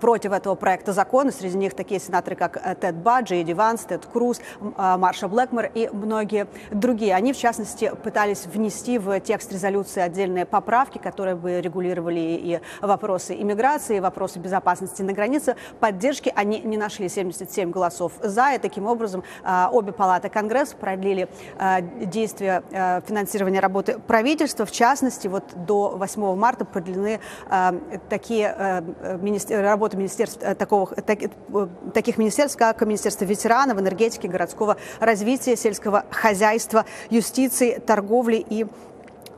против 0.00 0.32
этого 0.32 0.54
проекта 0.54 0.92
закона. 0.92 1.32
Среди 1.32 1.56
них 1.56 1.74
такие 1.74 2.00
сенаторы, 2.00 2.36
как 2.36 2.56
э, 2.56 2.74
Тед 2.74 2.96
Баджи, 2.96 3.36
Эдди 3.36 3.52
Ванс, 3.52 3.82
Тед 3.82 4.06
Круз, 4.06 4.40
а, 4.76 4.98
Марша 4.98 5.28
Блэкмор 5.28 5.70
и 5.74 5.88
многие 5.92 6.46
другие. 6.70 7.14
Они, 7.14 7.32
в 7.32 7.38
частности, 7.38 7.92
пытались 8.02 8.46
внести 8.46 8.98
в 8.98 9.20
текст 9.20 9.52
резолюции 9.52 10.00
отдельные 10.00 10.44
поправки, 10.44 10.98
которые 10.98 11.36
бы 11.36 11.60
регулировали 11.60 12.20
и 12.20 12.60
вопросы 12.80 13.34
иммиграции, 13.34 13.96
и 13.96 14.00
вопросы 14.00 14.38
безопасности 14.38 15.02
на 15.02 15.12
границе. 15.12 15.56
Поддержки 15.80 16.32
они 16.34 16.60
не 16.60 16.76
нашли 16.76 17.08
77 17.08 17.70
голосов 17.70 18.12
за, 18.20 18.52
и 18.52 18.58
таким 18.58 18.86
образом 18.86 19.24
а, 19.42 19.70
обе 19.72 19.92
палаты 19.92 20.28
Конгресса 20.28 20.76
продлили 20.76 21.28
а, 21.58 21.80
действия 21.80 22.62
финансирования 23.06 23.60
работы 23.60 23.98
правительства. 23.98 24.66
В 24.66 24.72
частности, 24.72 25.28
вот 25.28 25.44
до 25.54 25.90
8 25.96 26.36
марта 26.36 26.64
продлены 26.64 27.20
такие 28.08 28.84
министерства 29.20 29.53
работы 29.60 29.96
министерств, 29.96 30.38
э, 30.42 30.54
такого, 30.54 30.86
так, 30.86 31.22
э, 31.22 31.28
таких 31.92 32.18
министерств, 32.18 32.58
как 32.58 32.80
Министерство 32.82 33.24
ветеранов, 33.24 33.78
энергетики, 33.78 34.26
городского 34.26 34.76
развития, 35.00 35.56
сельского 35.56 36.04
хозяйства, 36.10 36.84
юстиции, 37.10 37.78
торговли 37.78 38.36
и 38.36 38.66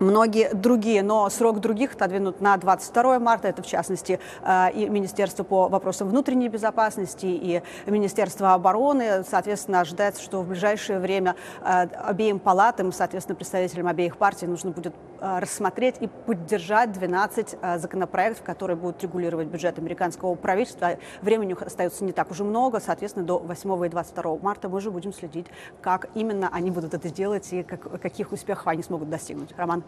многие 0.01 0.53
другие, 0.55 1.03
но 1.03 1.29
срок 1.31 1.61
других 1.61 1.95
отодвинут 1.95 2.41
на 2.41 2.57
22 2.57 3.19
марта. 3.19 3.49
Это, 3.49 3.63
в 3.63 3.67
частности, 3.67 4.21
э, 4.43 4.71
и 4.73 4.89
Министерство 4.89 5.45
по 5.45 5.69
вопросам 5.69 6.09
внутренней 6.09 6.49
безопасности, 6.49 7.27
и 7.27 7.63
Министерство 7.87 8.55
обороны. 8.55 9.25
Соответственно, 9.29 9.81
ожидается, 9.81 10.23
что 10.23 10.43
в 10.43 10.49
ближайшее 10.49 10.99
время 10.99 11.37
э, 11.63 11.87
обеим 12.05 12.39
палатам, 12.39 12.93
соответственно, 12.93 13.37
представителям 13.37 13.87
обеих 13.87 14.17
партий 14.17 14.47
нужно 14.47 14.71
будет 14.71 14.95
э, 15.16 15.16
рассмотреть 15.21 15.97
и 16.01 16.07
поддержать 16.07 16.93
12 16.93 17.57
законопроектов, 17.79 18.45
которые 18.45 18.77
будут 18.77 19.03
регулировать 19.03 19.49
бюджет 19.49 19.79
американского 19.79 20.35
правительства. 20.35 20.99
Времени 21.23 21.57
остается 21.59 22.05
не 22.05 22.13
так 22.13 22.31
уже 22.31 22.45
много. 22.45 22.81
Соответственно, 22.81 23.27
до 23.27 23.39
8 23.39 23.87
и 23.87 23.89
22 23.89 24.39
марта 24.39 24.69
мы 24.69 24.81
же 24.81 24.91
будем 24.91 25.13
следить, 25.13 25.47
как 25.81 26.09
именно 26.15 26.49
они 26.53 26.71
будут 26.71 26.95
это 26.95 27.11
делать 27.11 27.53
и 27.53 27.63
как, 27.63 28.01
каких 28.01 28.33
успехов 28.33 28.67
они 28.67 28.83
смогут 28.83 29.11
достигнуть. 29.11 29.51
Роман. 29.57 29.85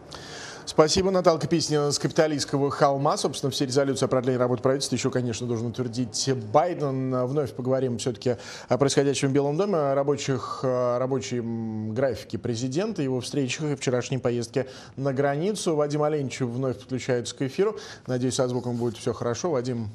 Спасибо, 0.65 1.11
Наталья 1.11 1.39
Писнина 1.39 1.91
с 1.91 1.99
капиталистского 1.99 2.69
холма. 2.69 3.17
Собственно, 3.17 3.51
все 3.51 3.65
резолюции 3.65 4.05
о 4.05 4.07
продлении 4.07 4.39
работы 4.39 4.61
правительства 4.61 4.95
еще, 4.95 5.09
конечно, 5.09 5.47
должен 5.47 5.67
утвердить 5.67 6.29
Байден. 6.51 7.25
Вновь 7.25 7.53
поговорим 7.53 7.97
все-таки 7.97 8.37
о 8.67 8.77
происходящем 8.77 9.29
в 9.29 9.31
Белом 9.31 9.57
доме, 9.57 9.75
о 9.75 9.95
рабочих, 9.95 10.59
рабочем 10.63 11.93
графике 11.93 12.37
президента, 12.37 13.01
его 13.01 13.19
встречах 13.19 13.65
и 13.65 13.75
вчерашней 13.75 14.17
поездке 14.17 14.67
на 14.95 15.13
границу. 15.19 15.75
Вадим 15.75 16.01
Оленичев 16.01 16.47
вновь 16.47 16.77
подключается 16.77 17.35
к 17.35 17.41
эфиру. 17.41 17.77
Надеюсь, 18.07 18.35
со 18.35 18.47
звуком 18.47 18.77
будет 18.77 18.97
все 18.97 19.13
хорошо. 19.13 19.51
Вадим, 19.51 19.89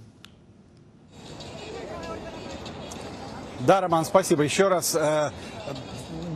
Да, 3.66 3.80
Роман, 3.80 4.04
спасибо 4.04 4.42
еще 4.42 4.68
раз. 4.68 4.94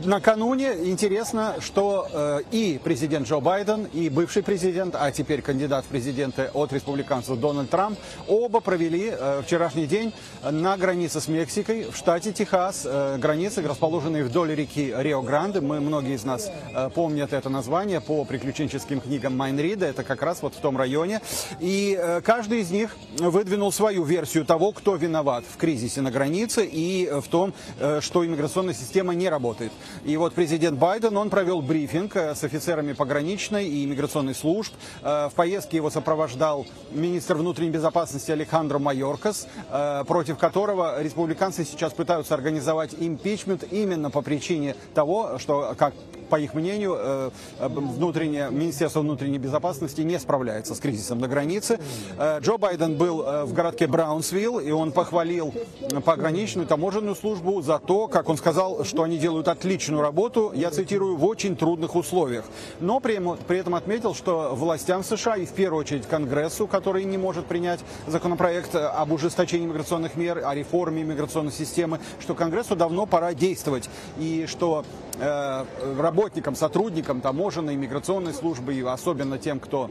Накануне 0.05 0.73
интересно, 0.85 1.55
что 1.59 2.07
э, 2.11 2.41
и 2.51 2.79
президент 2.83 3.27
Джо 3.27 3.39
Байден, 3.39 3.85
и 3.93 4.09
бывший 4.09 4.43
президент, 4.43 4.95
а 4.97 5.11
теперь 5.11 5.41
кандидат 5.41 5.85
в 5.85 5.87
президенты 5.87 6.49
от 6.53 6.71
республиканцев 6.73 7.39
Дональд 7.39 7.69
Трамп, 7.69 7.97
оба 8.27 8.59
провели 8.59 9.11
э, 9.11 9.41
вчерашний 9.45 9.87
день 9.87 10.13
на 10.43 10.77
границе 10.77 11.21
с 11.21 11.27
Мексикой 11.27 11.85
в 11.91 11.95
штате 11.95 12.31
Техас. 12.31 12.83
Э, 12.85 13.17
границы, 13.17 13.61
расположенные 13.61 14.23
вдоль 14.23 14.53
реки 14.53 14.93
Рио-Гранде. 14.95 15.61
Мы, 15.61 15.79
многие 15.79 16.15
из 16.15 16.23
нас 16.23 16.49
э, 16.73 16.89
помнят 16.93 17.33
это 17.33 17.49
название 17.49 17.99
по 17.99 18.23
приключенческим 18.25 19.01
книгам 19.01 19.35
Майнрида. 19.35 19.87
Это 19.87 20.03
как 20.03 20.21
раз 20.21 20.41
вот 20.41 20.53
в 20.53 20.59
том 20.59 20.77
районе. 20.77 21.21
И 21.59 21.97
э, 21.99 22.21
каждый 22.21 22.61
из 22.61 22.71
них 22.71 22.95
выдвинул 23.17 23.71
свою 23.71 24.03
версию 24.03 24.45
того, 24.45 24.71
кто 24.71 24.95
виноват 24.95 25.43
в 25.51 25.57
кризисе 25.57 26.01
на 26.01 26.11
границе 26.11 26.67
и 26.69 27.09
в 27.11 27.27
том, 27.27 27.53
э, 27.79 27.99
что 28.01 28.25
иммиграционная 28.25 28.73
система 28.73 29.13
не 29.13 29.29
работает. 29.29 29.71
И 30.05 30.17
вот 30.17 30.33
президент 30.33 30.77
Байден, 30.77 31.15
он 31.17 31.29
провел 31.29 31.61
брифинг 31.61 32.15
э, 32.15 32.35
с 32.35 32.43
офицерами 32.43 32.93
пограничной 32.93 33.67
и 33.67 33.85
иммиграционной 33.85 34.35
служб. 34.35 34.73
Э, 35.01 35.29
в 35.29 35.33
поездке 35.35 35.77
его 35.77 35.89
сопровождал 35.89 36.65
министр 36.91 37.35
внутренней 37.35 37.71
безопасности 37.71 38.31
Алехандро 38.31 38.79
Майоркас, 38.79 39.47
э, 39.69 40.03
против 40.07 40.37
которого 40.37 41.01
республиканцы 41.01 41.65
сейчас 41.65 41.93
пытаются 41.93 42.33
организовать 42.33 42.95
импичмент 42.97 43.63
именно 43.71 44.09
по 44.09 44.21
причине 44.21 44.75
того, 44.93 45.37
что, 45.39 45.75
как 45.77 45.93
по 46.29 46.39
их 46.39 46.53
мнению, 46.53 47.31
внутреннее, 47.59 48.49
Министерство 48.51 49.01
внутренней 49.01 49.37
безопасности 49.37 50.01
не 50.01 50.19
справляется 50.19 50.75
с 50.75 50.79
кризисом 50.79 51.19
на 51.19 51.27
границе. 51.27 51.79
Джо 52.39 52.57
Байден 52.57 52.95
был 52.95 53.23
в 53.45 53.53
городке 53.53 53.87
Браунсвилл, 53.87 54.59
и 54.59 54.71
он 54.71 54.91
похвалил 54.91 55.53
пограничную 56.05 56.67
таможенную 56.67 57.15
службу 57.15 57.61
за 57.61 57.79
то, 57.79 58.07
как 58.07 58.29
он 58.29 58.37
сказал, 58.37 58.83
что 58.83 59.03
они 59.03 59.17
делают 59.17 59.47
отличную 59.47 60.01
работу, 60.01 60.51
я 60.53 60.71
цитирую, 60.71 61.15
в 61.15 61.25
очень 61.25 61.55
трудных 61.55 61.95
условиях. 61.95 62.45
Но 62.79 62.99
при, 62.99 63.19
при 63.47 63.59
этом 63.59 63.75
отметил, 63.75 64.13
что 64.13 64.53
властям 64.53 65.03
США 65.03 65.37
и 65.37 65.45
в 65.45 65.51
первую 65.51 65.81
очередь 65.81 66.05
Конгрессу, 66.07 66.67
который 66.67 67.03
не 67.03 67.17
может 67.17 67.45
принять 67.45 67.79
законопроект 68.07 68.75
об 68.75 69.11
ужесточении 69.11 69.65
миграционных 69.65 70.15
мер, 70.15 70.41
о 70.45 70.53
реформе 70.53 71.03
миграционной 71.03 71.51
системы, 71.51 71.99
что 72.19 72.35
Конгрессу 72.35 72.75
давно 72.75 73.05
пора 73.05 73.33
действовать. 73.33 73.89
И 74.17 74.45
что 74.47 74.83
э, 74.83 75.08
работникам, 75.19 76.55
сотрудникам 76.55 77.21
таможенной, 77.21 77.75
миграционной 77.75 78.33
службы, 78.33 78.73
и 78.73 78.81
особенно 78.81 79.37
тем, 79.37 79.59
кто 79.59 79.89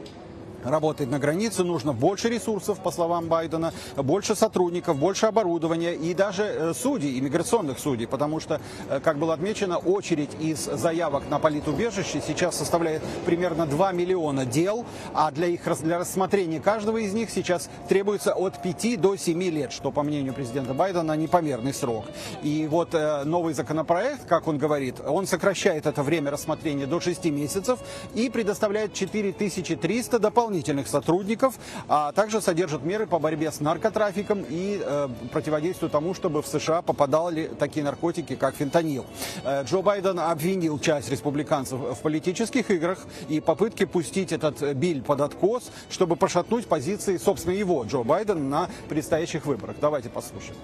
работает 0.63 1.09
на 1.09 1.19
границе, 1.19 1.63
нужно 1.63 1.93
больше 1.93 2.29
ресурсов, 2.29 2.79
по 2.79 2.91
словам 2.91 3.27
Байдена, 3.27 3.73
больше 3.95 4.35
сотрудников, 4.35 4.97
больше 4.97 5.25
оборудования 5.25 5.93
и 5.95 6.13
даже 6.13 6.43
э, 6.43 6.73
судей, 6.73 7.19
иммиграционных 7.19 7.79
судей, 7.79 8.07
потому 8.07 8.39
что, 8.39 8.61
э, 8.89 8.99
как 9.03 9.17
было 9.17 9.33
отмечено, 9.33 9.77
очередь 9.77 10.31
из 10.39 10.65
заявок 10.65 11.23
на 11.29 11.39
политубежище 11.39 12.21
сейчас 12.25 12.57
составляет 12.57 13.01
примерно 13.25 13.65
2 13.65 13.91
миллиона 13.91 14.45
дел, 14.45 14.85
а 15.13 15.31
для 15.31 15.47
их 15.47 15.61
для 15.81 15.99
рассмотрения 15.99 16.59
каждого 16.59 16.97
из 16.97 17.13
них 17.13 17.29
сейчас 17.29 17.69
требуется 17.87 18.33
от 18.33 18.61
5 18.61 18.99
до 18.99 19.15
7 19.15 19.43
лет, 19.43 19.71
что, 19.71 19.91
по 19.91 20.03
мнению 20.03 20.33
президента 20.33 20.73
Байдена, 20.73 21.13
непомерный 21.13 21.73
срок. 21.73 22.05
И 22.43 22.67
вот 22.69 22.93
э, 22.93 23.23
новый 23.23 23.53
законопроект, 23.53 24.25
как 24.27 24.47
он 24.47 24.57
говорит, 24.57 24.95
он 25.05 25.27
сокращает 25.27 25.85
это 25.85 26.03
время 26.03 26.31
рассмотрения 26.31 26.85
до 26.85 26.99
6 26.99 27.25
месяцев 27.25 27.79
и 28.15 28.29
предоставляет 28.29 28.93
4300 28.93 30.19
дополнительных 30.19 30.48
дополнительных 30.49 30.87
сотрудников, 30.87 31.55
а 31.87 32.11
также 32.11 32.41
содержит 32.41 32.83
меры 32.83 33.05
по 33.05 33.19
борьбе 33.19 33.51
с 33.51 33.59
наркотрафиком 33.59 34.43
и 34.49 34.81
э, 34.83 35.07
противодействию 35.31 35.91
тому, 35.91 36.15
чтобы 36.15 36.41
в 36.41 36.47
США 36.47 36.81
попадали 36.81 37.51
такие 37.59 37.83
наркотики, 37.83 38.35
как 38.35 38.55
фентанил. 38.55 39.05
Э, 39.43 39.63
Джо 39.63 39.81
Байден 39.81 40.19
обвинил 40.19 40.79
часть 40.79 41.11
республиканцев 41.11 41.79
в 41.79 42.01
политических 42.01 42.71
играх 42.71 42.97
и 43.29 43.39
попытке 43.39 43.85
пустить 43.85 44.31
этот 44.31 44.73
биль 44.73 45.03
под 45.03 45.21
откос, 45.21 45.69
чтобы 45.91 46.15
пошатнуть 46.15 46.65
позиции, 46.65 47.17
собственно, 47.17 47.53
его, 47.53 47.83
Джо 47.83 48.03
Байдена, 48.03 48.39
на 48.39 48.69
предстоящих 48.89 49.45
выборах. 49.45 49.75
Давайте 49.79 50.09
послушаем. 50.09 50.55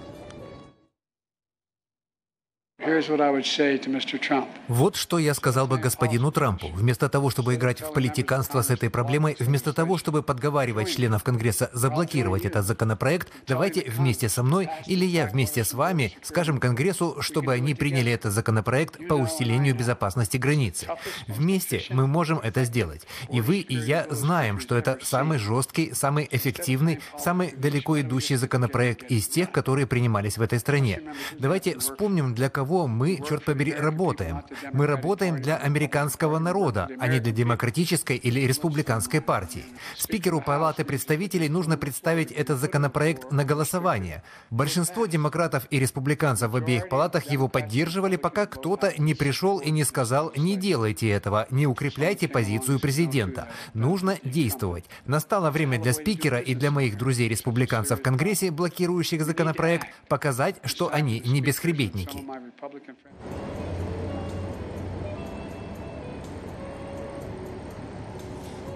Вот 4.68 4.94
что 4.94 5.18
я 5.18 5.34
сказал 5.34 5.66
бы 5.66 5.76
господину 5.76 6.30
Трампу. 6.30 6.68
Вместо 6.68 7.08
того, 7.08 7.30
чтобы 7.30 7.56
играть 7.56 7.80
в 7.80 7.92
политиканство 7.92 8.62
с 8.62 8.70
этой 8.70 8.90
проблемой, 8.90 9.34
вместо 9.40 9.72
того, 9.72 9.98
чтобы 9.98 10.22
подговаривать 10.22 10.94
членов 10.94 11.24
Конгресса 11.24 11.68
заблокировать 11.72 12.44
этот 12.44 12.64
законопроект, 12.64 13.28
давайте 13.48 13.90
вместе 13.90 14.28
со 14.28 14.44
мной 14.44 14.68
или 14.86 15.04
я 15.04 15.26
вместе 15.26 15.64
с 15.64 15.74
вами 15.74 16.16
скажем 16.22 16.60
Конгрессу, 16.60 17.16
чтобы 17.22 17.54
они 17.54 17.74
приняли 17.74 18.12
этот 18.12 18.32
законопроект 18.32 19.08
по 19.08 19.14
усилению 19.14 19.74
безопасности 19.74 20.36
границы. 20.36 20.86
Вместе 21.26 21.82
мы 21.90 22.06
можем 22.06 22.38
это 22.38 22.62
сделать. 22.62 23.02
И 23.32 23.40
вы, 23.40 23.58
и 23.58 23.74
я 23.74 24.06
знаем, 24.10 24.60
что 24.60 24.76
это 24.76 24.96
самый 25.02 25.38
жесткий, 25.38 25.92
самый 25.92 26.28
эффективный, 26.30 27.00
самый 27.18 27.50
далеко 27.50 28.00
идущий 28.00 28.36
законопроект 28.36 29.02
из 29.10 29.26
тех, 29.26 29.50
которые 29.50 29.88
принимались 29.88 30.38
в 30.38 30.42
этой 30.42 30.60
стране. 30.60 31.02
Давайте 31.36 31.76
вспомним, 31.80 32.32
для 32.32 32.48
кого 32.48 32.75
мы, 32.86 33.22
черт 33.26 33.44
побери, 33.44 33.72
работаем. 33.72 34.42
Мы 34.72 34.86
работаем 34.86 35.40
для 35.40 35.56
американского 35.56 36.38
народа, 36.38 36.88
а 36.98 37.08
не 37.08 37.20
для 37.20 37.32
демократической 37.32 38.16
или 38.16 38.40
республиканской 38.40 39.20
партии. 39.20 39.64
Спикеру 39.96 40.40
Палаты 40.40 40.84
представителей 40.84 41.48
нужно 41.48 41.78
представить 41.78 42.30
этот 42.32 42.58
законопроект 42.58 43.32
на 43.32 43.44
голосование. 43.44 44.22
Большинство 44.50 45.06
демократов 45.06 45.66
и 45.70 45.78
республиканцев 45.78 46.50
в 46.50 46.56
обеих 46.56 46.88
палатах 46.88 47.30
его 47.30 47.48
поддерживали, 47.48 48.16
пока 48.16 48.46
кто-то 48.46 48.92
не 48.98 49.14
пришел 49.14 49.58
и 49.58 49.70
не 49.70 49.84
сказал 49.84 50.32
«не 50.36 50.56
делайте 50.56 51.08
этого, 51.08 51.46
не 51.50 51.66
укрепляйте 51.66 52.28
позицию 52.28 52.80
президента». 52.80 53.48
Нужно 53.74 54.18
действовать. 54.24 54.84
Настало 55.06 55.50
время 55.50 55.80
для 55.80 55.92
спикера 55.92 56.38
и 56.38 56.54
для 56.54 56.70
моих 56.70 56.98
друзей-республиканцев 56.98 58.00
в 58.00 58.02
Конгрессе, 58.02 58.50
блокирующих 58.50 59.24
законопроект, 59.24 59.86
показать, 60.08 60.56
что 60.64 60.92
они 60.92 61.20
не 61.24 61.40
бесхребетники. 61.40 62.24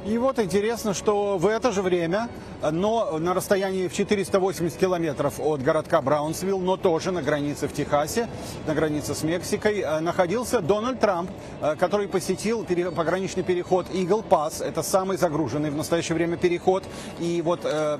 И 0.06 0.18
вот 0.18 0.38
интересно, 0.38 0.94
что 0.94 1.38
в 1.38 1.46
это 1.46 1.72
же 1.72 1.82
время, 1.82 2.28
но 2.70 3.18
на 3.18 3.34
расстоянии 3.34 3.88
в 3.88 3.94
480 3.94 4.78
километров 4.78 5.40
от 5.40 5.62
городка 5.62 6.02
Браунсвилл, 6.02 6.58
но 6.60 6.76
тоже 6.76 7.10
на 7.10 7.22
границе 7.22 7.68
в 7.68 7.72
Техасе, 7.72 8.28
на 8.66 8.74
границе 8.74 9.14
с 9.14 9.22
Мексикой, 9.22 9.80
э, 9.80 10.00
находился 10.00 10.60
Дональд 10.60 11.00
Трамп, 11.00 11.30
э, 11.60 11.76
который 11.76 12.08
посетил 12.08 12.66
пограничный 12.94 13.42
переход 13.42 13.86
Eagle 13.90 14.24
Pass. 14.26 14.62
Это 14.62 14.82
самый 14.82 15.16
загруженный 15.16 15.70
в 15.70 15.76
настоящее 15.76 16.16
время 16.16 16.36
переход. 16.36 16.84
И 17.18 17.40
вот 17.42 17.60
э, 17.64 17.98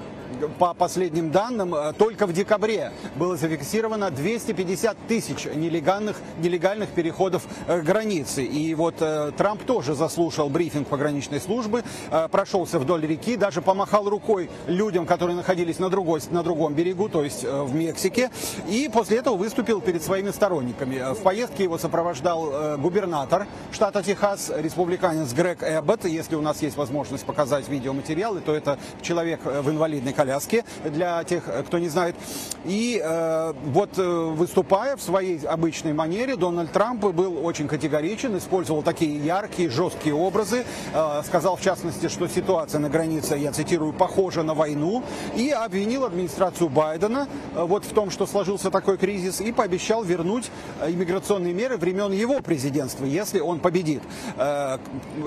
по 0.59 0.75
последним 0.75 1.31
данным, 1.31 1.75
только 1.99 2.27
в 2.27 2.33
декабре 2.33 2.93
было 3.17 3.37
зафиксировано 3.37 4.11
250 4.11 4.97
тысяч 5.09 5.47
нелегальных, 5.47 6.17
нелегальных 6.39 6.91
переходов 6.91 7.47
границы. 7.67 8.45
И 8.45 8.75
вот 8.75 8.97
Трамп 9.37 9.65
тоже 9.65 9.95
заслушал 9.95 10.49
брифинг 10.49 10.89
пограничной 10.89 11.41
службы, 11.41 11.83
прошелся 12.31 12.79
вдоль 12.79 13.07
реки, 13.07 13.37
даже 13.37 13.61
помахал 13.61 14.09
рукой 14.09 14.50
людям, 14.67 15.07
которые 15.07 15.37
находились 15.37 15.79
на, 15.79 15.89
другой, 15.89 16.21
на 16.31 16.43
другом 16.43 16.75
берегу, 16.75 17.09
то 17.09 17.23
есть 17.23 17.45
э, 17.45 17.63
в 17.63 17.75
Мексике, 17.75 18.31
и 18.69 18.91
после 18.93 19.19
этого 19.19 19.37
выступил 19.37 19.81
перед 19.81 20.03
своими 20.03 20.31
сторонниками. 20.31 20.97
Э, 20.97 21.15
в 21.15 21.23
поездке 21.23 21.65
его 21.65 21.79
сопровождал 21.79 22.79
губернатор 22.79 23.47
штата 23.73 24.03
Техас, 24.03 24.51
республиканец 24.57 25.33
Грег 25.33 25.63
Эббот. 25.63 26.05
Если 26.05 26.35
у 26.35 26.41
нас 26.41 26.63
есть 26.63 26.77
возможность 26.77 27.25
показать 27.25 27.69
видеоматериалы, 27.69 28.41
то 28.41 28.55
это 28.55 28.79
человек 29.03 29.41
в 29.45 29.71
инвалидной 29.71 30.13
коляске, 30.13 30.65
для 30.85 31.23
тех, 31.25 31.45
кто 31.67 31.79
не 31.79 31.89
знает. 31.89 32.17
И 32.65 33.01
э, 33.03 33.53
вот 33.67 33.97
выступая 33.97 34.97
в 34.97 35.03
своей 35.03 35.39
обычной 35.47 35.93
манере, 35.93 36.37
Дональд 36.37 36.73
Трамп 36.73 37.05
был 37.05 37.45
очень 37.45 37.69
категоричен, 37.69 38.37
использовал 38.37 38.83
такие 38.83 39.19
яркие, 39.25 39.71
жесткие 39.71 40.15
образы, 40.15 40.65
э, 40.95 41.23
сказал 41.25 41.57
в 41.57 41.61
частности, 41.61 42.09
что 42.09 42.29
ситуация 42.29 42.79
на 42.81 42.89
границе, 42.89 43.37
я 43.37 43.53
цитирую, 43.53 43.93
похожа 43.93 44.40
на 44.43 44.55
войну, 44.55 45.03
и 45.37 45.51
обвинил 45.51 46.05
администрацию 46.05 46.69
Байдена 46.69 47.29
э, 47.55 47.65
вот 47.65 47.85
в 47.85 47.93
том, 47.93 48.11
что 48.11 48.27
сложился 48.27 48.71
такой 48.71 48.97
кризис, 48.97 49.41
и 49.41 49.53
пообещал 49.53 50.03
вернуть 50.03 50.51
э, 50.81 50.91
иммиграционные 50.91 51.53
меры 51.53 51.77
времен 51.77 52.13
его 52.13 52.41
президентства, 52.41 53.05
если 53.05 53.41
он 53.41 53.61
победит. 53.61 54.03
Э, 54.37 54.79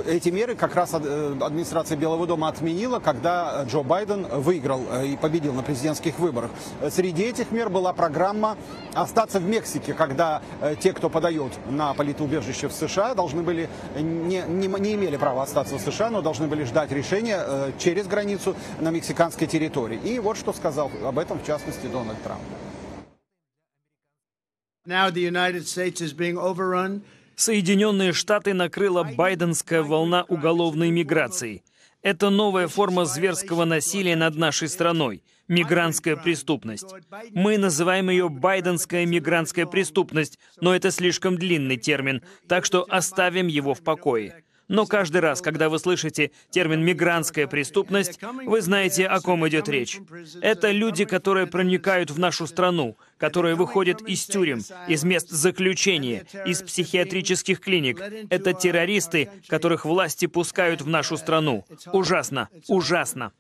эти 0.08 0.30
меры 0.30 0.56
как 0.56 0.76
раз 0.76 0.94
администрация 0.94 1.98
Белого 1.98 2.28
дома 2.28 2.48
отменила, 2.48 3.00
когда 3.00 3.64
Джо 3.64 3.84
Байден 3.84 4.26
выиграл 4.26 4.82
и 5.04 5.16
победил 5.18 5.54
на 5.54 5.64
президентских 5.64 6.20
выборах. 6.20 6.52
Среди 6.90 7.24
этих 7.24 7.52
мер 7.52 7.70
была 7.70 7.94
программа 7.94 8.58
остаться 8.94 9.40
в 9.40 9.46
Мексике, 9.48 9.94
когда 9.94 10.42
те, 10.80 10.94
кто 10.94 11.10
подает 11.10 11.52
на 11.70 11.94
политоубежище 11.94 12.68
в 12.68 12.74
США, 12.74 13.14
должны 13.14 13.42
были 13.42 13.70
не, 13.96 14.44
не, 14.48 14.68
не 14.68 14.94
имели 14.96 15.18
права 15.18 15.44
остаться 15.44 15.78
в 15.78 15.82
США, 15.82 16.10
но 16.10 16.22
должны 16.22 16.48
были 16.48 16.64
ждать 16.64 16.92
решения 16.92 17.44
через 17.78 18.08
границу 18.08 18.56
на 18.80 18.90
мексиканской 19.04 19.48
территории. 19.48 20.00
И 20.06 20.20
вот 20.20 20.38
что 20.38 20.54
сказал 20.54 20.90
об 21.04 21.20
этом, 21.20 21.38
в 21.40 21.46
частности, 21.46 21.88
Дональд 21.88 22.22
Трамп. 22.24 22.42
Соединенные 27.36 28.14
Штаты 28.14 28.54
накрыла 28.54 29.04
байденская 29.04 29.82
волна 29.82 30.24
уголовной 30.30 30.90
миграции. 30.90 31.64
Это 32.02 32.30
новая 32.30 32.68
форма 32.70 33.06
зверского 33.06 33.66
насилия 33.66 34.16
над 34.16 34.36
нашей 34.36 34.70
страной– 34.70 35.22
мигрантская 35.50 36.16
преступность. 36.16 36.94
Мы 37.32 37.58
называем 37.58 38.10
ее 38.10 38.30
байденская 38.30 39.06
мигрантская 39.06 39.66
преступность, 39.66 40.40
но 40.62 40.74
это 40.74 40.92
слишком 40.92 41.38
длинный 41.38 41.78
термин, 41.78 42.22
так 42.48 42.66
что 42.66 42.86
оставим 42.90 43.48
его 43.48 43.74
в 43.74 43.82
покое. 43.84 44.43
Но 44.68 44.86
каждый 44.86 45.22
раз, 45.22 45.42
когда 45.42 45.70
вы 45.70 45.80
слышите 45.80 46.32
термин 46.50 46.84
«мигрантская 46.84 47.48
преступность», 47.48 48.20
вы 48.46 48.62
знаете, 48.62 49.06
о 49.08 49.20
ком 49.20 49.48
идет 49.48 49.68
речь. 49.68 50.00
Это 50.42 50.72
люди, 50.72 51.06
которые 51.06 51.48
проникают 51.48 52.12
в 52.12 52.20
нашу 52.20 52.48
страну, 52.48 52.98
которые 53.18 53.56
выходят 53.56 54.02
из 54.02 54.26
тюрем, 54.26 54.62
из 54.88 55.04
мест 55.04 55.30
заключения, 55.30 56.26
из 56.46 56.62
психиатрических 56.62 57.60
клиник. 57.60 58.02
Это 58.30 58.54
террористы, 58.54 59.30
которых 59.48 59.86
власти 59.86 60.28
пускают 60.28 60.82
в 60.82 60.88
нашу 60.88 61.18
страну. 61.18 61.66
Ужасно, 61.92 62.50
ужасно. 62.68 63.32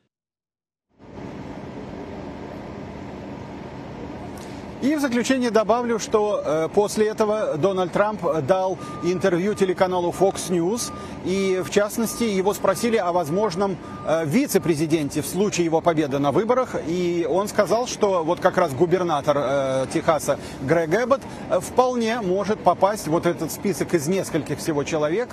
И 4.83 4.97
в 4.97 4.99
заключение 4.99 5.49
добавлю, 5.49 5.97
что 5.97 6.41
э, 6.43 6.67
после 6.73 7.07
этого 7.07 7.55
Дональд 7.55 7.93
Трамп 7.93 8.21
дал 8.45 8.77
интервью 9.01 9.53
телеканалу 9.53 10.11
Fox 10.11 10.49
News, 10.49 10.91
и 11.23 11.61
в 11.63 11.69
частности 11.69 12.25
его 12.25 12.53
спросили 12.53 12.97
о 12.97 13.13
возможном 13.13 13.77
э, 14.05 14.25
вице-президенте 14.25 15.21
в 15.21 15.25
случае 15.25 15.63
его 15.63 15.79
победы 15.79 16.19
на 16.19 16.33
выборах, 16.33 16.75
и 16.85 17.25
он 17.29 17.47
сказал, 17.47 17.87
что 17.87 18.25
вот 18.25 18.41
как 18.41 18.57
раз 18.57 18.73
губернатор 18.73 19.37
э, 19.39 19.85
Техаса 19.93 20.37
Грег 20.63 20.93
Эббот 20.93 21.21
вполне 21.61 22.19
может 22.19 22.59
попасть 22.59 23.07
вот 23.07 23.25
этот 23.25 23.53
список 23.53 23.93
из 23.93 24.09
нескольких 24.09 24.59
всего 24.59 24.83
человек, 24.83 25.29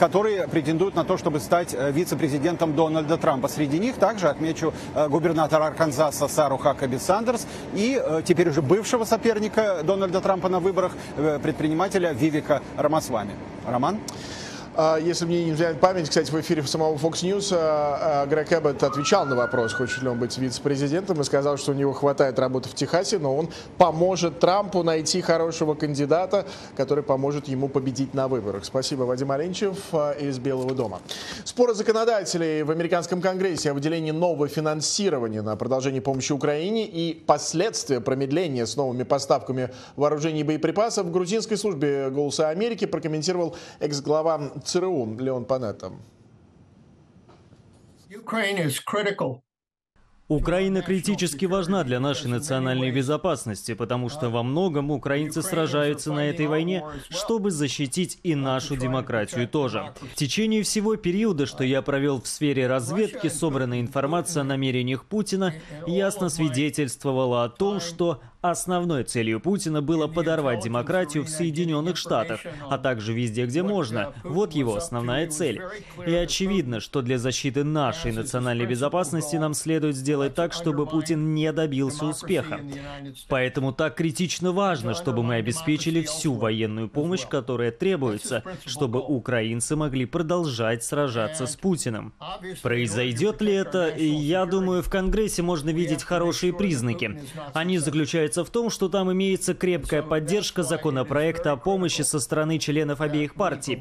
которые 0.00 0.48
претендуют 0.48 0.96
на 0.96 1.04
то, 1.04 1.16
чтобы 1.16 1.38
стать 1.38 1.76
вице-президентом 1.92 2.74
Дональда 2.74 3.18
Трампа. 3.18 3.46
Среди 3.46 3.78
них 3.78 3.96
также 3.96 4.28
отмечу 4.28 4.74
губернатор 5.08 5.62
Арканзаса 5.62 6.26
Сару 6.26 6.56
Хакаби 6.56 6.96
Сандерс. 6.96 7.46
И 7.74 8.02
теперь 8.24 8.48
уже 8.48 8.63
бывшего 8.64 9.04
соперника 9.04 9.82
Дональда 9.84 10.20
Трампа 10.20 10.48
на 10.48 10.60
выборах, 10.60 10.92
э, 11.16 11.38
предпринимателя 11.42 12.12
Вивика 12.12 12.62
Рамасвами. 12.76 13.32
Роман? 13.66 13.98
А, 14.76 14.96
если 14.98 15.24
мне 15.24 15.44
не 15.44 15.52
изменяет 15.52 15.78
память, 15.78 16.08
кстати, 16.08 16.30
в 16.32 16.40
эфире 16.40 16.62
самого 16.64 16.96
Fox 16.96 17.22
News 17.22 17.54
а, 17.56 18.22
а, 18.22 18.26
Грег 18.26 18.52
Эббот 18.52 18.82
отвечал 18.82 19.24
на 19.24 19.36
вопрос, 19.36 19.72
хочет 19.72 20.02
ли 20.02 20.08
он 20.08 20.18
быть 20.18 20.36
вице-президентом, 20.36 21.20
и 21.20 21.24
сказал, 21.24 21.56
что 21.58 21.70
у 21.70 21.74
него 21.74 21.92
хватает 21.92 22.40
работы 22.40 22.68
в 22.68 22.74
Техасе, 22.74 23.18
но 23.18 23.36
он 23.36 23.50
поможет 23.78 24.40
Трампу 24.40 24.82
найти 24.82 25.20
хорошего 25.20 25.74
кандидата, 25.74 26.44
который 26.76 27.04
поможет 27.04 27.46
ему 27.46 27.68
победить 27.68 28.14
на 28.14 28.26
выборах. 28.26 28.64
Спасибо, 28.64 29.04
Вадим 29.04 29.30
Оленчев 29.30 29.76
из 30.20 30.38
Белого 30.40 30.74
дома. 30.74 31.00
Споры 31.44 31.74
законодателей 31.74 32.64
в 32.64 32.70
американском 32.72 33.20
конгрессе 33.20 33.70
о 33.70 33.74
выделении 33.74 34.10
нового 34.10 34.48
финансирования 34.48 35.42
на 35.42 35.54
продолжение 35.54 36.02
помощи 36.02 36.32
Украине 36.32 36.86
и 36.86 37.14
последствия 37.14 38.00
промедления 38.00 38.66
с 38.66 38.74
новыми 38.74 39.04
поставками 39.04 39.70
вооружений 39.94 40.40
и 40.40 40.44
боеприпасов 40.44 41.06
в 41.06 41.12
грузинской 41.12 41.56
службе 41.56 42.10
«Голоса 42.10 42.48
Америки» 42.48 42.86
прокомментировал 42.86 43.54
экс-глава 43.78 44.50
ЦРУ 44.64 45.16
Леон 45.18 45.44
Панетта. 45.44 45.92
Украина 50.28 50.80
критически 50.80 51.44
важна 51.44 51.84
для 51.84 52.00
нашей 52.00 52.28
национальной 52.28 52.90
безопасности, 52.90 53.74
потому 53.74 54.08
что 54.08 54.30
во 54.30 54.42
многом 54.42 54.90
украинцы 54.90 55.42
сражаются 55.42 56.14
на 56.14 56.30
этой 56.30 56.46
войне, 56.46 56.82
чтобы 57.10 57.50
защитить 57.50 58.20
и 58.22 58.34
нашу 58.34 58.76
демократию 58.76 59.46
тоже. 59.46 59.92
В 60.00 60.14
течение 60.14 60.62
всего 60.62 60.96
периода, 60.96 61.44
что 61.44 61.62
я 61.62 61.82
провел 61.82 62.22
в 62.22 62.26
сфере 62.26 62.66
разведки, 62.66 63.28
собранная 63.28 63.82
информация 63.82 64.40
о 64.40 64.44
намерениях 64.44 65.04
Путина 65.04 65.54
ясно 65.86 66.30
свидетельствовала 66.30 67.44
о 67.44 67.50
том, 67.50 67.80
что 67.80 68.22
Основной 68.44 69.04
целью 69.04 69.40
Путина 69.40 69.80
было 69.80 70.06
подорвать 70.06 70.62
демократию 70.62 71.24
в 71.24 71.30
Соединенных 71.30 71.96
Штатах, 71.96 72.40
а 72.68 72.76
также 72.76 73.14
везде, 73.14 73.46
где 73.46 73.62
можно. 73.62 74.12
Вот 74.22 74.52
его 74.52 74.76
основная 74.76 75.26
цель. 75.28 75.62
И 76.06 76.12
очевидно, 76.12 76.80
что 76.80 77.00
для 77.00 77.16
защиты 77.16 77.64
нашей 77.64 78.12
национальной 78.12 78.66
безопасности 78.66 79.36
нам 79.36 79.54
следует 79.54 79.96
сделать 79.96 80.34
так, 80.34 80.52
чтобы 80.52 80.84
Путин 80.84 81.34
не 81.34 81.50
добился 81.54 82.04
успеха. 82.04 82.60
Поэтому 83.28 83.72
так 83.72 83.94
критично 83.94 84.52
важно, 84.52 84.92
чтобы 84.92 85.22
мы 85.22 85.36
обеспечили 85.36 86.02
всю 86.02 86.34
военную 86.34 86.90
помощь, 86.90 87.26
которая 87.26 87.70
требуется, 87.70 88.42
чтобы 88.66 89.00
украинцы 89.00 89.74
могли 89.74 90.04
продолжать 90.04 90.84
сражаться 90.84 91.46
с 91.46 91.56
Путиным. 91.56 92.12
Произойдет 92.60 93.40
ли 93.40 93.54
это? 93.54 93.96
Я 93.96 94.44
думаю, 94.44 94.82
в 94.82 94.90
Конгрессе 94.90 95.40
можно 95.40 95.70
видеть 95.70 96.02
хорошие 96.02 96.52
признаки. 96.52 97.22
Они 97.54 97.78
заключаются 97.78 98.33
заключается 98.34 98.44
в 98.44 98.50
том, 98.50 98.70
что 98.70 98.88
там 98.88 99.12
имеется 99.12 99.54
крепкая 99.54 100.02
поддержка 100.02 100.62
законопроекта 100.62 101.52
о 101.52 101.56
помощи 101.56 102.02
со 102.02 102.20
стороны 102.20 102.58
членов 102.58 103.00
обеих 103.00 103.34
партий. 103.34 103.80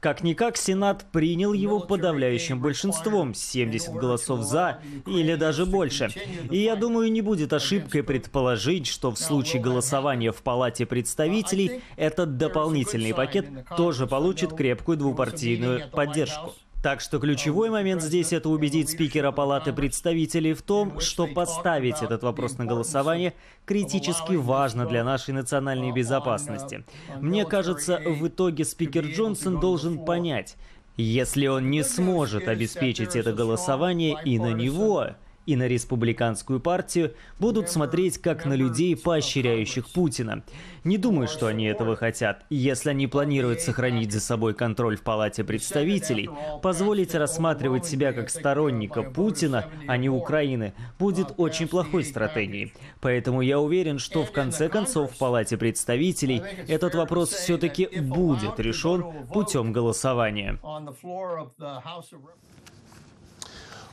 Как-никак 0.00 0.56
Сенат 0.56 1.04
принял 1.12 1.52
его 1.52 1.80
подавляющим 1.80 2.60
большинством, 2.60 3.34
70 3.34 3.94
голосов 3.94 4.42
«за» 4.42 4.78
или 5.06 5.36
даже 5.36 5.64
больше. 5.64 6.08
И 6.50 6.58
я 6.58 6.74
думаю, 6.74 7.12
не 7.12 7.22
будет 7.22 7.52
ошибкой 7.52 8.02
предположить, 8.02 8.86
что 8.86 9.10
в 9.10 9.18
случае 9.18 9.62
голосования 9.62 10.32
в 10.32 10.42
Палате 10.42 10.86
представителей 10.86 11.82
этот 11.96 12.36
дополнительный 12.36 13.14
пакет 13.14 13.46
тоже 13.76 14.06
получит 14.06 14.52
крепкую 14.54 14.98
двупартийную 14.98 15.88
поддержку. 15.90 16.54
Так 16.82 17.00
что 17.00 17.20
ключевой 17.20 17.70
момент 17.70 18.02
здесь 18.02 18.32
это 18.32 18.48
убедить 18.48 18.90
спикера 18.90 19.30
Палаты 19.30 19.72
представителей 19.72 20.52
в 20.52 20.62
том, 20.62 20.98
что 20.98 21.28
поставить 21.28 22.02
этот 22.02 22.24
вопрос 22.24 22.58
на 22.58 22.64
голосование 22.64 23.34
критически 23.64 24.34
важно 24.34 24.84
для 24.84 25.04
нашей 25.04 25.32
национальной 25.32 25.92
безопасности. 25.92 26.84
Мне 27.20 27.44
кажется, 27.44 28.02
в 28.04 28.26
итоге 28.26 28.64
спикер 28.64 29.06
Джонсон 29.06 29.60
должен 29.60 30.04
понять, 30.04 30.56
если 30.96 31.46
он 31.46 31.70
не 31.70 31.84
сможет 31.84 32.48
обеспечить 32.48 33.14
это 33.14 33.32
голосование 33.32 34.18
и 34.24 34.40
на 34.40 34.52
него, 34.52 35.10
и 35.46 35.56
на 35.56 35.68
республиканскую 35.68 36.60
партию 36.60 37.14
будут 37.38 37.68
смотреть 37.68 38.18
как 38.18 38.44
на 38.44 38.54
людей, 38.54 38.96
поощряющих 38.96 39.88
Путина. 39.90 40.42
Не 40.84 40.98
думаю, 40.98 41.28
что 41.28 41.46
они 41.46 41.66
этого 41.66 41.96
хотят. 41.96 42.44
Если 42.50 42.90
они 42.90 43.06
планируют 43.06 43.60
сохранить 43.60 44.12
за 44.12 44.20
собой 44.20 44.54
контроль 44.54 44.96
в 44.96 45.02
Палате 45.02 45.44
представителей, 45.44 46.28
позволить 46.62 47.14
рассматривать 47.14 47.86
себя 47.86 48.12
как 48.12 48.30
сторонника 48.30 49.02
Путина, 49.02 49.66
а 49.86 49.96
не 49.96 50.08
Украины, 50.08 50.74
будет 50.98 51.34
очень 51.36 51.68
плохой 51.68 52.04
стратегией. 52.04 52.72
Поэтому 53.00 53.42
я 53.42 53.60
уверен, 53.60 53.98
что 53.98 54.24
в 54.24 54.32
конце 54.32 54.68
концов 54.68 55.12
в 55.12 55.18
Палате 55.18 55.56
представителей 55.56 56.42
этот 56.68 56.94
вопрос 56.94 57.30
все-таки 57.30 57.86
будет 58.00 58.58
решен 58.58 59.04
путем 59.32 59.72
голосования. 59.72 60.58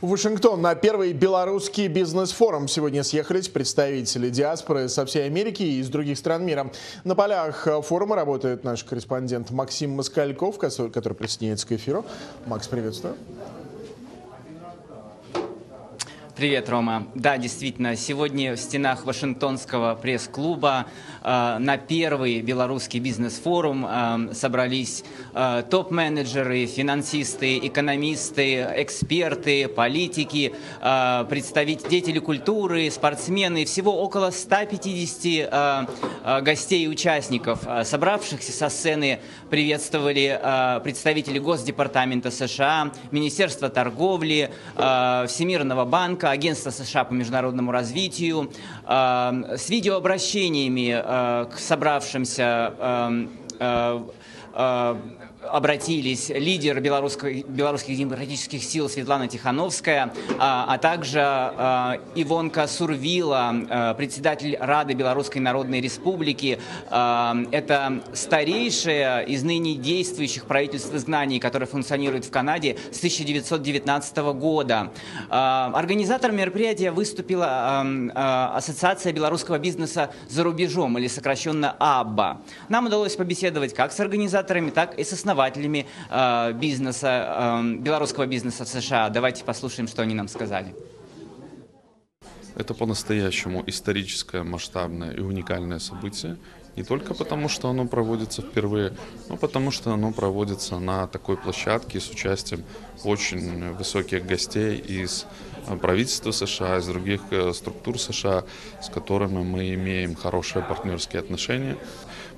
В 0.01 0.11
Вашингтон 0.11 0.61
на 0.61 0.75
первый 0.75 1.11
белорусский 1.11 1.89
бизнес-форум 1.89 2.69
сегодня 2.69 3.03
съехались 3.03 3.49
представители 3.49 4.29
диаспоры 4.29 4.87
со 4.87 5.05
всей 5.05 5.25
Америки 5.25 5.61
и 5.61 5.81
из 5.81 5.89
других 5.89 6.17
стран 6.17 6.45
мира. 6.45 6.71
На 7.03 7.15
полях 7.15 7.67
форума 7.83 8.15
работает 8.15 8.63
наш 8.63 8.85
корреспондент 8.85 9.51
Максим 9.51 9.91
Москальков, 9.91 10.57
который 10.57 11.15
присоединяется 11.15 11.67
к 11.67 11.73
эфиру. 11.73 12.05
Макс, 12.45 12.65
приветствую. 12.69 13.15
Привет, 16.39 16.69
Рома. 16.69 17.05
Да, 17.15 17.37
действительно, 17.37 17.97
сегодня 17.97 18.55
в 18.55 18.59
стенах 18.61 19.03
Вашингтонского 19.03 19.95
пресс-клуба 19.95 20.85
э, 21.21 21.57
на 21.59 21.75
первый 21.75 22.39
белорусский 22.39 23.01
бизнес-форум 23.01 23.85
э, 23.85 24.33
собрались 24.33 25.03
э, 25.33 25.63
топ-менеджеры, 25.69 26.65
финансисты, 26.65 27.57
экономисты, 27.57 28.65
эксперты, 28.77 29.67
политики, 29.67 30.53
э, 30.79 31.25
представители 31.29 32.19
культуры, 32.19 32.89
спортсмены. 32.89 33.65
Всего 33.65 34.01
около 34.01 34.31
150 34.31 35.25
э, 35.25 35.87
э, 36.23 36.41
гостей 36.41 36.85
и 36.85 36.87
участников, 36.87 37.67
э, 37.67 37.83
собравшихся 37.83 38.53
со 38.53 38.69
сцены, 38.69 39.19
приветствовали 39.49 40.39
э, 40.41 40.79
представители 40.81 41.39
Госдепартамента 41.39 42.31
США, 42.31 42.91
Министерства 43.11 43.69
торговли, 43.69 44.51
э, 44.75 45.25
Всемирного 45.27 45.85
банка, 45.85 46.31
Агентства 46.31 46.69
США 46.69 47.03
по 47.03 47.13
международному 47.13 47.71
развитию, 47.71 48.51
э, 48.85 49.55
с 49.57 49.69
видеообращениями 49.69 50.93
э, 50.93 51.45
к 51.51 51.57
собравшимся 51.57 52.73
э, 53.59 54.03
обратились 55.41 56.29
лидер 56.29 56.79
белорусских, 56.79 57.45
демократических 57.97 58.63
сил 58.63 58.89
Светлана 58.89 59.27
Тихановская, 59.27 60.13
а, 60.37 60.65
а 60.67 60.77
также 60.77 61.21
а, 61.21 61.99
Ивонка 62.15 62.67
Сурвила, 62.67 63.53
а, 63.69 63.93
председатель 63.93 64.57
Рады 64.59 64.93
Белорусской 64.93 65.41
Народной 65.41 65.81
Республики. 65.81 66.59
Это 66.89 68.01
старейшее 68.13 69.25
из 69.27 69.43
ныне 69.43 69.75
действующих 69.75 70.45
правительств 70.45 70.93
изгнаний, 70.93 71.39
которое 71.39 71.65
функционирует 71.65 72.25
в 72.25 72.31
Канаде 72.31 72.77
с 72.91 72.97
1919 72.97 74.17
года. 74.33 74.91
Организатором 75.29 76.37
мероприятия 76.37 76.91
выступила 76.91 77.85
Ассоциация 78.55 79.13
белорусского 79.13 79.59
бизнеса 79.59 80.11
за 80.27 80.43
рубежом, 80.43 80.97
или 80.97 81.07
сокращенно 81.07 81.75
АББА. 81.79 82.41
Нам 82.69 82.87
удалось 82.87 83.15
побеседовать 83.15 83.73
как 83.73 83.91
с 83.91 83.99
организаторами, 83.99 84.69
так 84.69 84.97
и 84.97 85.03
с 85.03 85.13
основателями 85.13 85.28
основателями 85.29 85.85
э, 86.09 86.53
бизнеса, 86.53 87.61
э, 87.61 87.75
белорусского 87.77 88.25
бизнеса 88.25 88.65
в 88.65 88.67
США. 88.67 89.09
Давайте 89.09 89.43
послушаем, 89.43 89.87
что 89.87 90.01
они 90.01 90.15
нам 90.15 90.27
сказали. 90.27 90.73
Это 92.55 92.73
по-настоящему 92.73 93.63
историческое, 93.67 94.43
масштабное 94.43 95.11
и 95.11 95.21
уникальное 95.21 95.79
событие. 95.79 96.37
Не 96.75 96.83
только 96.83 97.13
потому, 97.13 97.49
что 97.49 97.69
оно 97.69 97.85
проводится 97.85 98.41
впервые, 98.41 98.93
но 99.29 99.37
потому, 99.37 99.71
что 99.71 99.93
оно 99.93 100.11
проводится 100.11 100.79
на 100.79 101.07
такой 101.07 101.37
площадке 101.37 101.99
с 101.99 102.09
участием 102.09 102.63
очень 103.03 103.73
высоких 103.73 104.25
гостей 104.25 104.77
из 104.77 105.25
э, 105.67 105.77
правительства 105.77 106.31
США, 106.31 106.77
из 106.77 106.87
других 106.87 107.21
э, 107.31 107.53
структур 107.53 107.99
США, 107.99 108.43
с 108.81 108.89
которыми 108.89 109.43
мы 109.43 109.73
имеем 109.75 110.15
хорошие 110.15 110.63
партнерские 110.63 111.19
отношения. 111.19 111.77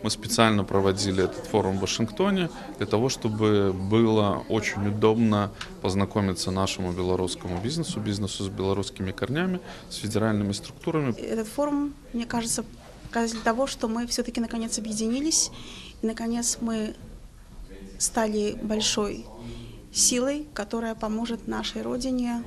Мы 0.04 0.10
специально 0.10 0.64
проводили 0.64 1.24
этот 1.26 1.46
форум 1.46 1.78
в 1.78 1.82
Вашингтоне 1.82 2.50
для 2.78 2.88
того, 2.88 3.10
чтобы 3.10 3.72
было 3.72 4.44
очень 4.50 4.88
удобно 4.88 5.52
познакомиться 5.82 6.50
нашему 6.52 6.92
белорусскому 6.92 7.62
бизнесу, 7.62 8.00
бизнесу 8.00 8.44
с 8.44 8.50
белорусскими 8.50 9.12
корнями, 9.12 9.60
с 9.90 9.96
федеральными 9.96 10.54
структурами. 10.54 11.12
Этот 11.20 11.48
форум, 11.48 11.94
мне 12.14 12.26
кажется, 12.26 12.66
показатель 13.04 13.42
того, 13.42 13.68
что 13.68 13.88
мы 13.88 14.08
все-таки 14.08 14.42
наконец 14.42 14.80
объединились, 14.80 15.52
и 16.02 16.08
наконец 16.08 16.58
мы 16.62 16.96
стали 18.00 18.58
большой 18.64 19.26
силой, 19.94 20.48
которая 20.54 20.96
поможет 20.96 21.48
нашей 21.48 21.84
Родине 21.84 22.44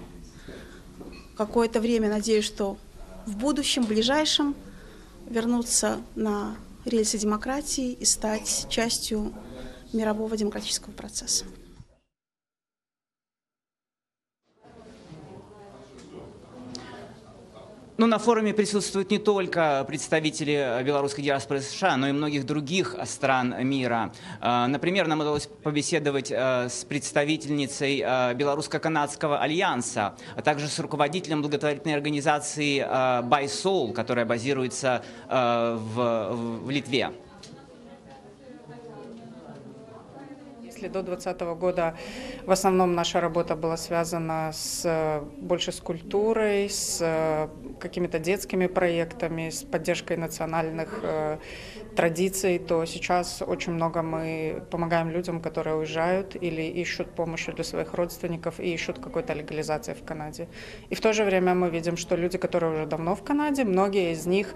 какое-то 1.37 1.81
время, 1.81 2.09
надеюсь, 2.09 2.45
что 2.45 2.77
в 3.27 3.37
будущем, 3.37 3.85
ближайшем, 3.85 4.55
вернуться 5.29 6.01
на 6.15 6.57
рельсы 6.85 7.19
демократии 7.19 7.93
и 7.93 8.05
стать 8.05 8.67
частью 8.69 9.33
мирового 9.93 10.37
демократического 10.37 10.93
процесса. 10.93 11.45
Ну, 17.97 18.07
на 18.07 18.19
форуме 18.19 18.53
присутствуют 18.53 19.13
не 19.13 19.19
только 19.19 19.85
представители 19.87 20.83
белорусской 20.85 21.23
диаспоры 21.23 21.61
США, 21.61 21.97
но 21.97 22.09
и 22.09 22.13
многих 22.13 22.45
других 22.45 22.97
стран 23.05 23.55
мира. 23.65 24.13
А, 24.41 24.67
например, 24.67 25.07
нам 25.07 25.21
удалось 25.21 25.47
побеседовать 25.63 26.33
с 26.33 26.85
представительницей 26.89 28.01
Белорусско-Канадского 28.35 29.39
альянса, 29.39 30.17
а 30.35 30.43
также 30.43 30.67
с 30.67 30.81
руководителем 30.81 31.41
благотворительной 31.41 31.95
организации 31.95 32.81
By 32.81 33.45
Soul, 33.45 33.93
которая 33.93 34.27
базируется 34.27 35.05
в, 35.29 36.31
в 36.65 36.71
Литве. 36.71 37.13
если 40.85 40.89
до 40.89 41.03
2020 41.03 41.59
года 41.59 41.95
в 42.47 42.51
основном 42.51 42.95
наша 42.95 43.21
работа 43.21 43.57
была 43.57 43.77
связана 43.77 44.51
с, 44.53 45.23
больше 45.39 45.73
с 45.73 45.81
культурой, 45.81 46.69
с 46.69 46.99
э, 47.01 47.49
какими-то 47.85 48.19
детскими 48.19 48.67
проектами, 48.67 49.51
с 49.51 49.63
поддержкой 49.63 50.17
национальных 50.17 51.01
э, 51.03 51.39
традиций, 51.97 52.59
то 52.59 52.87
сейчас 52.87 53.43
очень 53.47 53.73
много 53.73 54.03
мы 54.03 54.63
помогаем 54.71 55.11
людям, 55.11 55.41
которые 55.41 55.77
уезжают 55.77 56.37
или 56.37 56.63
ищут 56.63 57.15
помощи 57.15 57.53
для 57.53 57.65
своих 57.65 57.95
родственников 57.95 58.61
и 58.61 58.75
ищут 58.75 58.99
какой-то 58.99 59.35
легализации 59.35 59.95
в 59.95 60.05
Канаде. 60.05 60.49
И 60.91 60.95
в 60.95 61.01
то 61.01 61.13
же 61.13 61.25
время 61.25 61.55
мы 61.55 61.71
видим, 61.71 61.97
что 61.97 62.17
люди, 62.17 62.39
которые 62.39 62.73
уже 62.73 62.87
давно 62.87 63.15
в 63.15 63.23
Канаде, 63.23 63.65
многие 63.65 64.13
из 64.13 64.27
них 64.27 64.55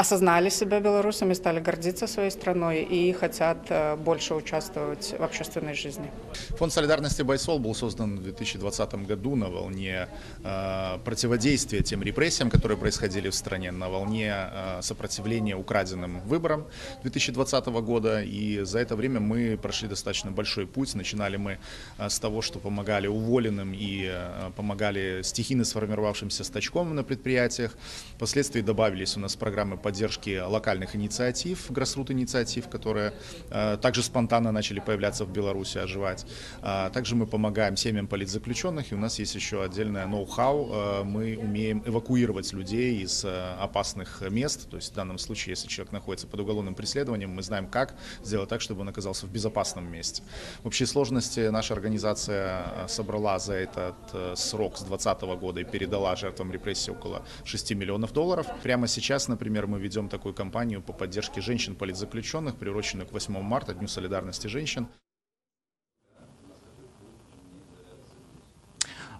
осознали 0.00 0.48
себя 0.48 0.80
белорусами, 0.80 1.34
стали 1.34 1.60
гордиться 1.60 2.06
своей 2.06 2.30
страной 2.30 2.82
и 2.82 3.12
хотят 3.12 3.58
э, 3.68 3.96
больше 3.96 4.34
участвовать 4.34 5.14
в 5.18 5.22
общественной 5.22 5.74
жизни. 5.74 6.10
Фонд 6.58 6.72
солидарности 6.72 7.20
Байсол 7.22 7.58
был 7.58 7.74
создан 7.74 8.16
в 8.16 8.22
2020 8.22 8.94
году 9.06 9.36
на 9.36 9.50
волне 9.50 10.08
э, 10.42 10.98
противодействия 11.04 11.82
тем 11.82 12.02
репрессиям, 12.02 12.48
которые 12.50 12.78
происходили 12.78 13.28
в 13.28 13.34
стране, 13.34 13.72
на 13.72 13.90
волне 13.90 14.32
э, 14.34 14.80
сопротивления 14.82 15.54
украденным 15.54 16.20
выборам 16.20 16.64
2020 17.02 17.66
года. 17.66 18.22
И 18.22 18.64
за 18.64 18.78
это 18.78 18.96
время 18.96 19.20
мы 19.20 19.58
прошли 19.62 19.88
достаточно 19.88 20.30
большой 20.30 20.66
путь. 20.66 20.94
Начинали 20.94 21.36
мы 21.36 21.58
с 21.98 22.18
того, 22.18 22.40
что 22.40 22.58
помогали 22.58 23.06
уволенным 23.06 23.74
и 23.74 24.10
помогали 24.56 25.20
стихийно 25.22 25.64
сформировавшимся 25.64 26.44
стачком 26.44 26.94
на 26.94 27.04
предприятиях. 27.04 27.76
Впоследствии 28.16 28.62
добавились 28.62 29.16
у 29.16 29.20
нас 29.20 29.36
программы 29.36 29.76
по 29.76 29.89
поддержки 29.90 30.38
локальных 30.38 30.94
инициатив, 30.94 31.68
гроссрут 31.68 32.12
инициатив, 32.12 32.68
которые 32.68 33.12
э, 33.50 33.76
также 33.82 34.04
спонтанно 34.04 34.52
начали 34.52 34.78
появляться 34.78 35.24
в 35.24 35.32
Беларуси, 35.32 35.78
оживать. 35.78 36.26
А, 36.62 36.90
также 36.90 37.16
мы 37.16 37.26
помогаем 37.26 37.76
семьям 37.76 38.06
политзаключенных, 38.06 38.92
и 38.92 38.94
у 38.94 38.98
нас 38.98 39.18
есть 39.18 39.34
еще 39.34 39.64
отдельное 39.64 40.06
ноу-хау. 40.06 40.70
Э, 40.70 41.02
мы 41.02 41.36
умеем 41.36 41.82
эвакуировать 41.84 42.52
людей 42.52 43.02
из 43.02 43.24
э, 43.24 43.54
опасных 43.58 44.22
мест, 44.30 44.70
то 44.70 44.76
есть 44.76 44.92
в 44.92 44.94
данном 44.94 45.18
случае, 45.18 45.54
если 45.54 45.66
человек 45.66 45.92
находится 45.92 46.28
под 46.28 46.38
уголовным 46.38 46.76
преследованием, 46.76 47.30
мы 47.30 47.42
знаем, 47.42 47.66
как 47.66 47.96
сделать 48.22 48.48
так, 48.48 48.60
чтобы 48.60 48.82
он 48.82 48.90
оказался 48.90 49.26
в 49.26 49.32
безопасном 49.32 49.90
месте. 49.90 50.22
В 50.62 50.68
общей 50.68 50.86
сложности 50.86 51.48
наша 51.48 51.74
организация 51.74 52.86
собрала 52.86 53.40
за 53.40 53.54
этот 53.54 54.38
срок 54.38 54.76
с 54.76 54.82
2020 54.82 55.22
года 55.40 55.60
и 55.60 55.64
передала 55.64 56.14
жертвам 56.14 56.52
репрессий 56.52 56.92
около 56.92 57.22
6 57.44 57.72
миллионов 57.72 58.12
долларов. 58.12 58.46
Прямо 58.62 58.86
сейчас, 58.86 59.26
например, 59.26 59.66
мы 59.70 59.78
ведем 59.78 60.08
такую 60.08 60.34
кампанию 60.34 60.82
по 60.82 60.92
поддержке 60.92 61.40
женщин-политзаключенных, 61.40 62.56
приуроченную 62.56 63.06
к 63.06 63.12
8 63.12 63.40
марта, 63.40 63.72
Дню 63.72 63.86
солидарности 63.86 64.48
женщин. 64.48 64.88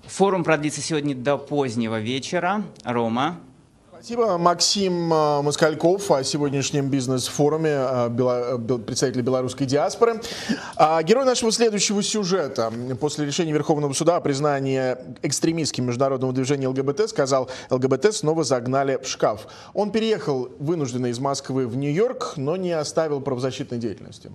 Форум 0.02 0.42
продлится 0.42 0.80
сегодня 0.80 1.14
до 1.14 1.38
позднего 1.38 2.00
вечера. 2.00 2.64
Рома. 2.84 3.38
Спасибо. 4.02 4.38
Максим 4.38 5.12
э, 5.12 5.42
Москальков 5.42 6.10
о 6.10 6.24
сегодняшнем 6.24 6.88
бизнес-форуме 6.88 7.68
э, 7.70 8.78
представителей 8.78 9.20
белорусской 9.20 9.66
диаспоры. 9.66 10.22
А, 10.76 11.02
герой 11.02 11.26
нашего 11.26 11.52
следующего 11.52 12.02
сюжета. 12.02 12.72
После 12.98 13.26
решения 13.26 13.52
Верховного 13.52 13.92
суда 13.92 14.16
о 14.16 14.22
признании 14.22 14.96
экстремистским 15.20 15.84
международного 15.84 16.32
движения 16.32 16.68
ЛГБТ 16.68 17.10
сказал, 17.10 17.50
ЛГБТ 17.68 18.14
снова 18.14 18.42
загнали 18.42 18.98
в 19.02 19.06
шкаф. 19.06 19.46
Он 19.74 19.92
переехал 19.92 20.48
вынужденно 20.58 21.06
из 21.06 21.18
Москвы 21.18 21.66
в 21.66 21.76
Нью-Йорк, 21.76 22.34
но 22.36 22.56
не 22.56 22.72
оставил 22.72 23.20
правозащитной 23.20 23.76
деятельности. 23.76 24.30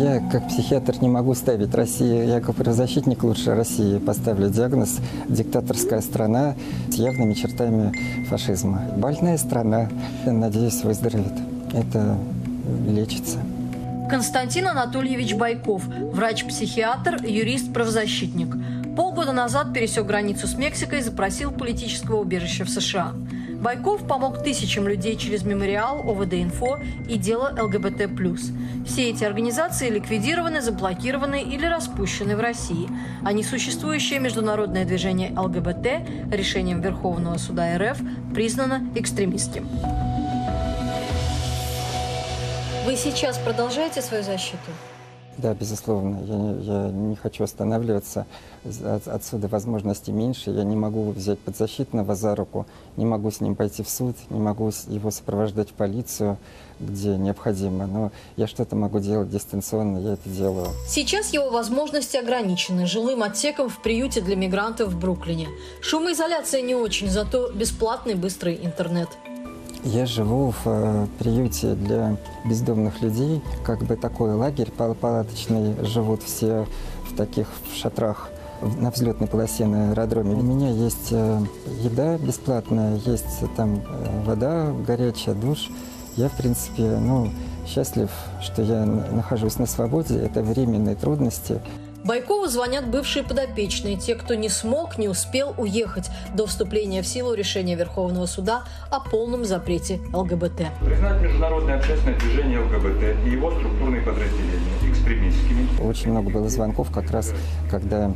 Я, 0.00 0.18
как 0.32 0.48
психиатр, 0.48 0.96
не 1.02 1.10
могу 1.10 1.34
ставить 1.34 1.74
России, 1.74 2.26
я 2.26 2.40
как 2.40 2.54
правозащитник 2.54 3.22
лучше 3.22 3.54
России 3.54 3.98
поставлю 3.98 4.48
диагноз 4.48 4.96
«диктаторская 5.28 6.00
страна 6.00 6.54
с 6.90 6.94
явными 6.94 7.34
чертами 7.34 8.24
фашизма». 8.24 8.80
Больная 8.96 9.36
страна, 9.36 9.90
надеюсь, 10.24 10.82
выздоровеет. 10.84 11.34
Это 11.74 12.16
лечится. 12.88 13.40
Константин 14.08 14.68
Анатольевич 14.68 15.34
Байков, 15.34 15.84
врач-психиатр, 15.86 17.22
юрист-правозащитник. 17.22 18.56
Полгода 18.96 19.32
назад 19.32 19.74
пересек 19.74 20.06
границу 20.06 20.46
с 20.46 20.54
Мексикой 20.56 21.00
и 21.00 21.02
запросил 21.02 21.52
политического 21.52 22.22
убежища 22.22 22.64
в 22.64 22.70
США. 22.70 23.12
Байков 23.60 24.06
помог 24.06 24.42
тысячам 24.42 24.88
людей 24.88 25.16
через 25.16 25.42
мемориал, 25.44 26.00
ОВД-инфо 26.00 26.78
и 27.06 27.18
дело 27.18 27.54
ЛГБТ+. 27.60 28.08
Все 28.86 29.10
эти 29.10 29.22
организации 29.22 29.90
ликвидированы, 29.90 30.62
заблокированы 30.62 31.42
или 31.42 31.66
распущены 31.66 32.36
в 32.36 32.40
России, 32.40 32.88
а 33.22 33.32
несуществующее 33.32 34.18
международное 34.18 34.86
движение 34.86 35.38
ЛГБТ 35.38 36.32
решением 36.32 36.80
Верховного 36.80 37.36
суда 37.36 37.76
РФ 37.76 37.98
признано 38.34 38.88
экстремистским. 38.94 39.68
Вы 42.86 42.96
сейчас 42.96 43.36
продолжаете 43.36 44.00
свою 44.00 44.22
защиту? 44.22 44.70
Да, 45.36 45.54
безусловно. 45.54 46.20
Я, 46.24 46.84
я 46.84 46.90
не 46.90 47.14
хочу 47.14 47.44
останавливаться. 47.44 48.26
От, 48.64 49.08
отсюда 49.08 49.48
возможностей 49.48 50.12
меньше. 50.12 50.50
Я 50.50 50.64
не 50.64 50.76
могу 50.76 51.12
взять 51.12 51.38
подзащитного 51.38 52.14
за 52.14 52.34
руку, 52.34 52.66
не 52.96 53.06
могу 53.06 53.30
с 53.30 53.40
ним 53.40 53.54
пойти 53.54 53.82
в 53.82 53.88
суд, 53.88 54.16
не 54.28 54.38
могу 54.38 54.70
его 54.88 55.10
сопровождать 55.10 55.70
в 55.70 55.72
полицию, 55.72 56.36
где 56.78 57.16
необходимо. 57.16 57.86
Но 57.86 58.12
я 58.36 58.46
что-то 58.46 58.76
могу 58.76 58.98
делать 58.98 59.30
дистанционно, 59.30 59.98
я 59.98 60.12
это 60.12 60.28
делаю. 60.28 60.68
Сейчас 60.86 61.32
его 61.32 61.48
возможности 61.48 62.18
ограничены 62.18 62.86
жилым 62.86 63.22
отсеком 63.22 63.70
в 63.70 63.80
приюте 63.80 64.20
для 64.20 64.36
мигрантов 64.36 64.90
в 64.90 64.98
Бруклине. 64.98 65.48
Шумоизоляция 65.80 66.60
не 66.60 66.74
очень, 66.74 67.08
зато 67.08 67.50
бесплатный 67.52 68.14
быстрый 68.14 68.60
интернет. 68.62 69.08
Я 69.84 70.04
живу 70.04 70.50
в 70.50 70.66
э, 70.66 71.06
приюте 71.18 71.74
для 71.74 72.18
бездомных 72.44 73.00
людей, 73.00 73.40
как 73.64 73.82
бы 73.82 73.96
такой 73.96 74.34
лагерь 74.34 74.70
палаточный. 74.70 75.74
Живут 75.86 76.22
все 76.22 76.66
в 77.10 77.16
таких 77.16 77.46
шатрах 77.74 78.30
на 78.78 78.90
взлетной 78.90 79.26
полосе 79.26 79.66
на 79.66 79.90
аэродроме. 79.90 80.34
У 80.34 80.42
меня 80.42 80.70
есть 80.70 81.08
э, 81.12 81.40
еда 81.82 82.18
бесплатная, 82.18 82.96
есть 83.06 83.44
там 83.56 83.76
э, 83.76 84.24
вода 84.24 84.72
горячая, 84.86 85.34
душ. 85.34 85.68
Я, 86.16 86.28
в 86.28 86.36
принципе, 86.36 86.82
ну, 86.82 87.30
счастлив, 87.66 88.10
что 88.42 88.62
я 88.62 88.84
нахожусь 88.84 89.58
на 89.58 89.66
свободе. 89.66 90.18
Это 90.18 90.42
временные 90.42 90.96
трудности. 90.96 91.60
Байкову 92.04 92.46
звонят 92.46 92.88
бывшие 92.88 93.22
подопечные, 93.22 93.96
те, 93.96 94.14
кто 94.14 94.34
не 94.34 94.48
смог, 94.48 94.96
не 94.96 95.08
успел 95.08 95.54
уехать 95.58 96.10
до 96.34 96.46
вступления 96.46 97.02
в 97.02 97.06
силу 97.06 97.34
решения 97.34 97.74
Верховного 97.74 98.24
суда 98.24 98.64
о 98.90 99.00
полном 99.00 99.44
запрете 99.44 100.00
ЛГБТ. 100.12 100.62
Признать 100.82 101.20
международное 101.20 101.76
общественное 101.76 102.18
движение 102.18 102.58
ЛГБТ 102.60 103.26
и 103.26 103.30
его 103.30 103.50
структурные 103.50 104.00
подразделения 104.00 104.90
экстремистскими. 104.90 105.68
Очень 105.82 106.10
много 106.12 106.30
было 106.30 106.48
звонков 106.48 106.90
как 106.90 107.10
раз, 107.10 107.32
когда 107.70 108.10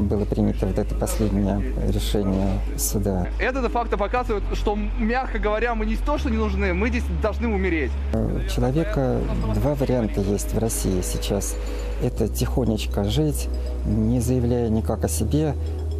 было 0.00 0.24
принято 0.24 0.66
вот 0.66 0.78
это 0.78 0.94
последнее 0.94 1.62
решение 1.88 2.60
суда. 2.76 3.28
Это 3.38 3.62
де-факто 3.62 3.96
показывает, 3.96 4.44
что, 4.54 4.76
мягко 4.98 5.38
говоря, 5.38 5.74
мы 5.74 5.86
не 5.86 5.96
то, 5.96 6.18
что 6.18 6.30
не 6.30 6.36
нужны, 6.36 6.74
мы 6.74 6.88
здесь 6.88 7.04
должны 7.22 7.48
умереть. 7.48 7.90
У 8.12 8.48
человека 8.48 9.20
два 9.54 9.74
варианта 9.74 10.20
есть 10.20 10.52
в 10.52 10.58
России 10.58 11.00
сейчас. 11.02 11.54
Это 12.02 12.28
тихонечко 12.28 13.04
жить, 13.04 13.48
не 13.86 14.20
заявляя 14.20 14.68
никак 14.68 15.04
о 15.04 15.08
себе, 15.08 15.54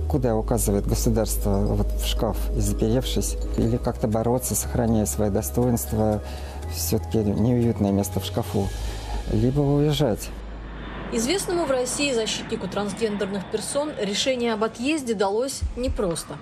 куда 0.09 0.37
указывает 0.37 0.87
государство, 0.87 1.59
вот 1.61 1.87
в 2.01 2.07
шкаф 2.07 2.37
заперевшись, 2.57 3.37
или 3.57 3.77
как-то 3.77 4.07
бороться, 4.07 4.55
сохраняя 4.55 5.07
свое 5.07 5.31
достоинство, 5.31 6.23
все-таки 6.73 7.19
неуютное 7.19 7.93
место 7.93 8.21
в 8.21 8.25
шкафу, 8.25 8.69
либо 9.33 9.61
уезжать. 9.61 10.29
Известному 11.13 11.67
в 11.67 11.71
России 11.71 12.13
защитнику 12.13 12.67
трансгендерных 12.67 13.49
персон 13.53 13.93
решение 14.01 14.53
об 14.53 14.65
отъезде 14.65 15.15
далось 15.15 15.61
непросто. 15.77 16.35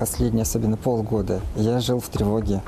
Последние, 0.00 0.42
особенно 0.42 0.76
полгода, 0.76 1.40
я 1.54 1.78
жил 1.78 2.00
в 2.00 2.08
тревоге. 2.08 2.60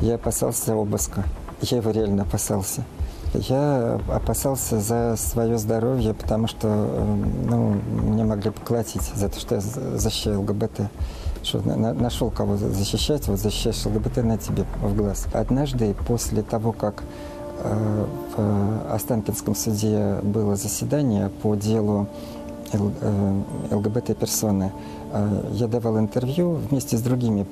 Я 0.00 0.16
опасался 0.16 0.74
обыска. 0.74 1.24
Я 1.62 1.78
его 1.78 1.90
реально 1.92 2.24
опасался. 2.24 2.84
Я 3.32 3.98
опасался 4.08 4.80
за 4.80 5.16
свое 5.16 5.56
здоровье, 5.56 6.12
потому 6.12 6.46
что 6.46 6.68
ну, 6.68 7.80
мне 7.86 8.22
могли 8.22 8.50
поколотить 8.50 9.02
за 9.14 9.30
то, 9.30 9.40
что 9.40 9.54
я 9.54 9.60
защищаю 9.62 10.42
ЛГБТ. 10.42 10.90
Что 11.42 11.60
на, 11.60 11.94
нашел 11.94 12.30
кого 12.30 12.56
защищать, 12.58 13.28
вот 13.28 13.38
защищаешь 13.38 13.84
ЛГБТ 13.86 14.18
на 14.18 14.36
тебе 14.36 14.66
в 14.82 14.94
глаз. 14.94 15.26
Однажды, 15.32 15.94
после 16.06 16.42
того, 16.42 16.72
как 16.72 17.02
Э, 17.02 17.33
в 17.64 18.92
Останкинском 18.92 19.54
суде 19.54 20.18
было 20.22 20.54
заседание 20.54 21.30
по 21.42 21.54
делу 21.54 22.08
э, 22.72 23.42
ЛГБТ-персоны. 23.70 24.72
Э, 25.12 25.50
я 25.52 25.66
давал 25.66 25.98
интервью 25.98 26.54
вместе 26.68 26.98
с 26.98 27.00
другими 27.00 27.46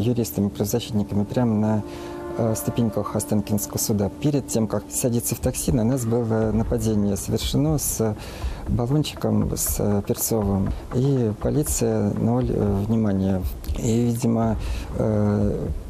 юристами, 0.00 0.48
правозащитниками 0.48 1.24
прямо 1.24 1.54
на 1.54 2.54
ступеньках 2.54 3.16
Останкинского 3.16 3.78
суда. 3.78 4.10
Перед 4.20 4.46
тем, 4.46 4.66
как 4.66 4.84
садиться 4.88 5.34
в 5.34 5.40
такси, 5.40 5.72
на 5.72 5.84
нас 5.84 6.06
было 6.06 6.52
нападение 6.52 7.16
совершено 7.16 7.76
с 7.76 8.16
баллончиком, 8.68 9.50
с 9.54 10.02
перцовым. 10.06 10.72
И 10.94 11.32
полиция 11.42 12.14
ноль 12.14 12.46
внимания. 12.46 13.42
И, 13.78 14.04
видимо, 14.06 14.56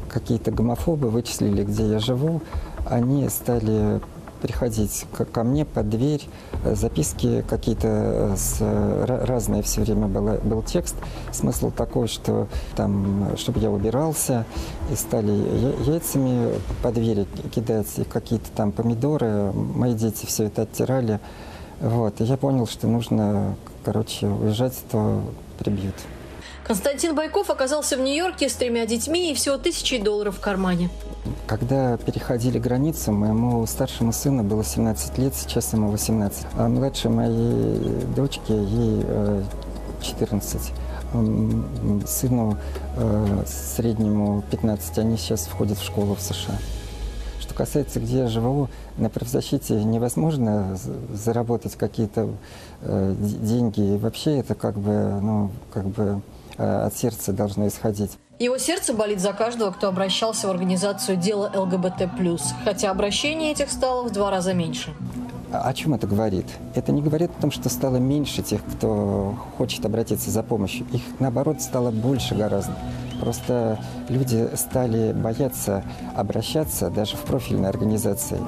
какие-то 0.09 0.51
гомофобы 0.51 1.09
вычислили, 1.09 1.63
где 1.63 1.87
я 1.87 1.99
живу, 1.99 2.41
они 2.89 3.27
стали 3.29 4.01
приходить 4.41 5.05
ко 5.31 5.43
мне 5.43 5.65
под 5.65 5.89
дверь, 5.89 6.27
записки 6.65 7.43
какие-то 7.47 8.33
с, 8.35 8.57
разные 9.05 9.61
все 9.61 9.81
время 9.81 10.07
было, 10.07 10.37
был 10.37 10.63
текст. 10.63 10.95
Смысл 11.31 11.71
такой, 11.71 12.07
что 12.07 12.47
там, 12.75 13.37
чтобы 13.37 13.59
я 13.59 13.69
убирался, 13.69 14.45
и 14.91 14.95
стали 14.95 15.31
яйцами 15.87 16.53
под 16.81 16.95
дверь 16.95 17.27
кидать 17.53 17.99
какие-то 18.11 18.49
там 18.55 18.71
помидоры. 18.71 19.51
Мои 19.53 19.93
дети 19.93 20.25
все 20.25 20.45
это 20.45 20.63
оттирали. 20.63 21.19
Вот. 21.79 22.19
И 22.21 22.23
я 22.23 22.37
понял, 22.37 22.67
что 22.67 22.87
нужно, 22.87 23.55
короче, 23.83 24.27
уезжать, 24.27 24.77
то 24.91 25.21
прибьют. 25.59 25.95
Константин 26.63 27.15
Байков 27.15 27.49
оказался 27.49 27.97
в 27.97 28.01
Нью-Йорке 28.01 28.47
с 28.49 28.53
тремя 28.53 28.85
детьми 28.85 29.31
и 29.31 29.35
всего 29.35 29.57
тысячей 29.57 29.99
долларов 29.99 30.37
в 30.37 30.39
кармане. 30.39 30.89
Когда 31.47 31.97
переходили 31.97 32.59
границу, 32.59 33.11
моему 33.11 33.65
старшему 33.67 34.13
сыну 34.13 34.43
было 34.43 34.63
17 34.63 35.17
лет, 35.17 35.35
сейчас 35.35 35.73
ему 35.73 35.89
18. 35.91 36.45
А 36.57 36.67
младшей 36.67 37.11
моей 37.11 38.05
дочке, 38.15 38.53
ей 38.53 39.03
14. 40.01 40.71
Э, 41.13 41.99
сыну 42.07 42.57
э, 42.95 43.43
среднему 43.45 44.43
15, 44.49 44.97
они 44.99 45.17
сейчас 45.17 45.45
входят 45.47 45.77
в 45.77 45.83
школу 45.83 46.15
в 46.15 46.21
США. 46.21 46.57
Что 47.39 47.53
касается, 47.53 47.99
где 47.99 48.19
я 48.19 48.27
живу, 48.27 48.69
на 48.97 49.09
правозащите 49.09 49.83
невозможно 49.83 50.77
заработать 51.13 51.75
какие-то 51.75 52.29
э, 52.81 53.15
деньги. 53.19 53.95
И 53.95 53.97
вообще 53.97 54.37
это 54.37 54.55
как 54.55 54.77
бы, 54.77 55.19
ну, 55.21 55.51
как 55.73 55.85
бы 55.87 56.21
от 56.57 56.95
сердца 56.95 57.33
должно 57.33 57.67
исходить. 57.67 58.17
Его 58.39 58.57
сердце 58.57 58.93
болит 58.93 59.19
за 59.19 59.33
каждого, 59.33 59.69
кто 59.69 59.87
обращался 59.87 60.47
в 60.47 60.49
организацию 60.49 61.15
«Дело 61.15 61.51
ЛГБТ+,» 61.53 62.09
хотя 62.63 62.89
обращений 62.89 63.51
этих 63.51 63.69
стало 63.69 64.07
в 64.07 64.11
два 64.11 64.31
раза 64.31 64.53
меньше. 64.55 64.93
О 65.51 65.71
чем 65.73 65.93
это 65.93 66.07
говорит? 66.07 66.45
Это 66.73 66.91
не 66.91 67.01
говорит 67.01 67.29
о 67.37 67.41
том, 67.41 67.51
что 67.51 67.69
стало 67.69 67.97
меньше 67.97 68.41
тех, 68.41 68.61
кто 68.65 69.35
хочет 69.57 69.85
обратиться 69.85 70.31
за 70.31 70.41
помощью. 70.43 70.87
Их, 70.91 71.01
наоборот, 71.19 71.61
стало 71.61 71.91
больше 71.91 72.33
гораздо. 72.33 72.73
Просто 73.19 73.77
люди 74.09 74.49
стали 74.55 75.11
бояться 75.11 75.83
обращаться 76.15 76.89
даже 76.89 77.17
в 77.17 77.21
профильные 77.21 77.69
организации. 77.69 78.39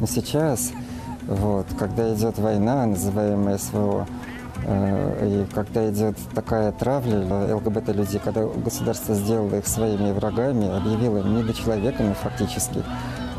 Но 0.00 0.06
сейчас, 0.06 0.72
вот, 1.26 1.66
когда 1.78 2.12
идет 2.12 2.38
война, 2.38 2.84
называемая 2.84 3.56
СВО, 3.56 4.06
Э, 4.06 4.23
и 4.66 5.46
когда 5.54 5.90
идет 5.90 6.16
такая 6.34 6.72
травля 6.72 7.54
ЛГБТ-людей, 7.54 8.20
когда 8.22 8.44
государство 8.46 9.14
сделало 9.14 9.56
их 9.56 9.66
своими 9.66 10.12
врагами, 10.12 10.74
объявило 10.74 11.18
недочеловеками 11.18 12.14
фактически, 12.14 12.82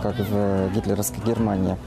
как 0.02 0.16
в 0.20 0.72
гитлеровской 0.74 1.24
Германии, 1.26 1.78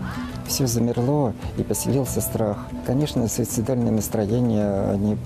все 0.49 0.67
замерло 0.67 1.35
и 1.57 1.63
поселился 1.63 2.21
страх. 2.21 2.67
Конечно, 2.87 3.29
суицидальные 3.29 3.93
настроения, 3.93 4.91
они 4.91 5.17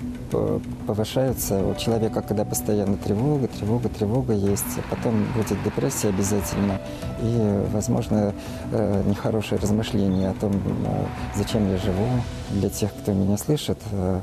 повышаются 0.87 1.63
у 1.63 1.75
человека, 1.75 2.21
когда 2.21 2.45
постоянно 2.45 2.97
тревога, 2.97 3.47
тревога, 3.47 3.89
тревога 3.89 4.33
есть. 4.33 4.79
Потом 4.89 5.25
будет 5.35 5.61
депрессия 5.63 6.09
обязательно 6.09 6.79
и, 7.21 7.65
возможно, 7.71 8.33
э, 8.71 9.03
нехорошее 9.05 9.59
размышление 9.61 10.29
о 10.29 10.33
том, 10.33 10.53
э, 10.53 11.05
зачем 11.35 11.69
я 11.71 11.77
живу. 11.77 12.07
Для 12.51 12.69
тех, 12.69 12.91
кто 12.93 13.13
меня 13.13 13.37
слышит, 13.37 13.79
э, 13.91 14.19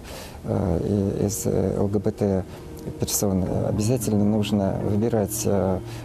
из 1.26 1.44
ЛГБТ 1.46 2.44
персон. 3.00 3.44
Обязательно 3.66 4.24
нужно 4.24 4.76
выбирать 4.84 5.46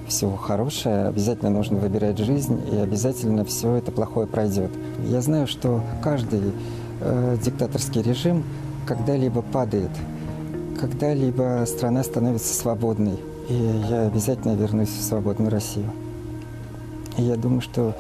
все 0.08 0.32
хорошее, 0.36 1.08
обязательно 1.08 1.50
нужно 1.50 1.78
выбирать 1.78 2.18
жизнь, 2.18 2.62
и 2.72 2.78
обязательно 2.78 3.44
все 3.46 3.76
это 3.76 3.92
плохое 3.92 4.28
пройдет. 4.28 4.72
Я 5.06 5.22
знаю, 5.22 5.48
что 5.48 5.82
каждый 6.04 6.42
диктаторский 7.44 8.02
режим 8.02 8.44
когда-либо 8.86 9.42
падает, 9.42 9.92
когда-либо 10.80 11.64
страна 11.68 12.04
становится 12.04 12.54
свободной. 12.54 13.20
И 13.48 13.54
я 13.90 14.08
обязательно 14.08 14.56
вернусь 14.56 14.90
в 14.90 15.04
свободную 15.04 15.52
Россию. 15.52 15.92
И 17.18 17.22
я 17.22 17.36
думаю, 17.36 17.62
что 17.62 17.96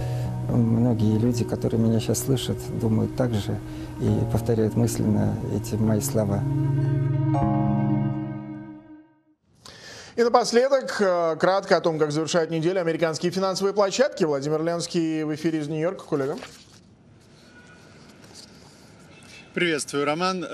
многие 0.50 1.18
люди, 1.18 1.44
которые 1.44 1.80
меня 1.80 2.00
сейчас 2.00 2.20
слышат, 2.20 2.58
думают 2.82 3.16
так 3.16 3.34
же 3.34 3.58
и 4.02 4.10
повторяют 4.32 4.76
мысленно 4.76 5.36
эти 5.56 5.76
мои 5.76 6.02
слова. 6.02 6.42
И 10.16 10.24
напоследок, 10.24 10.95
э, 11.01 11.36
кратко 11.38 11.76
о 11.76 11.82
том, 11.82 11.99
как 11.99 12.11
завершают 12.11 12.49
неделю 12.49 12.80
американские 12.80 13.34
финансовые 13.34 13.74
площадки. 13.74 14.24
Владимир 14.24 14.63
Ленский 14.63 15.24
в 15.24 15.36
эфире 15.36 15.59
из 15.59 15.68
Нью-Йорка. 15.68 16.05
Коллега. 16.05 16.38
Приветствую, 19.53 20.05
Роман. 20.05 20.45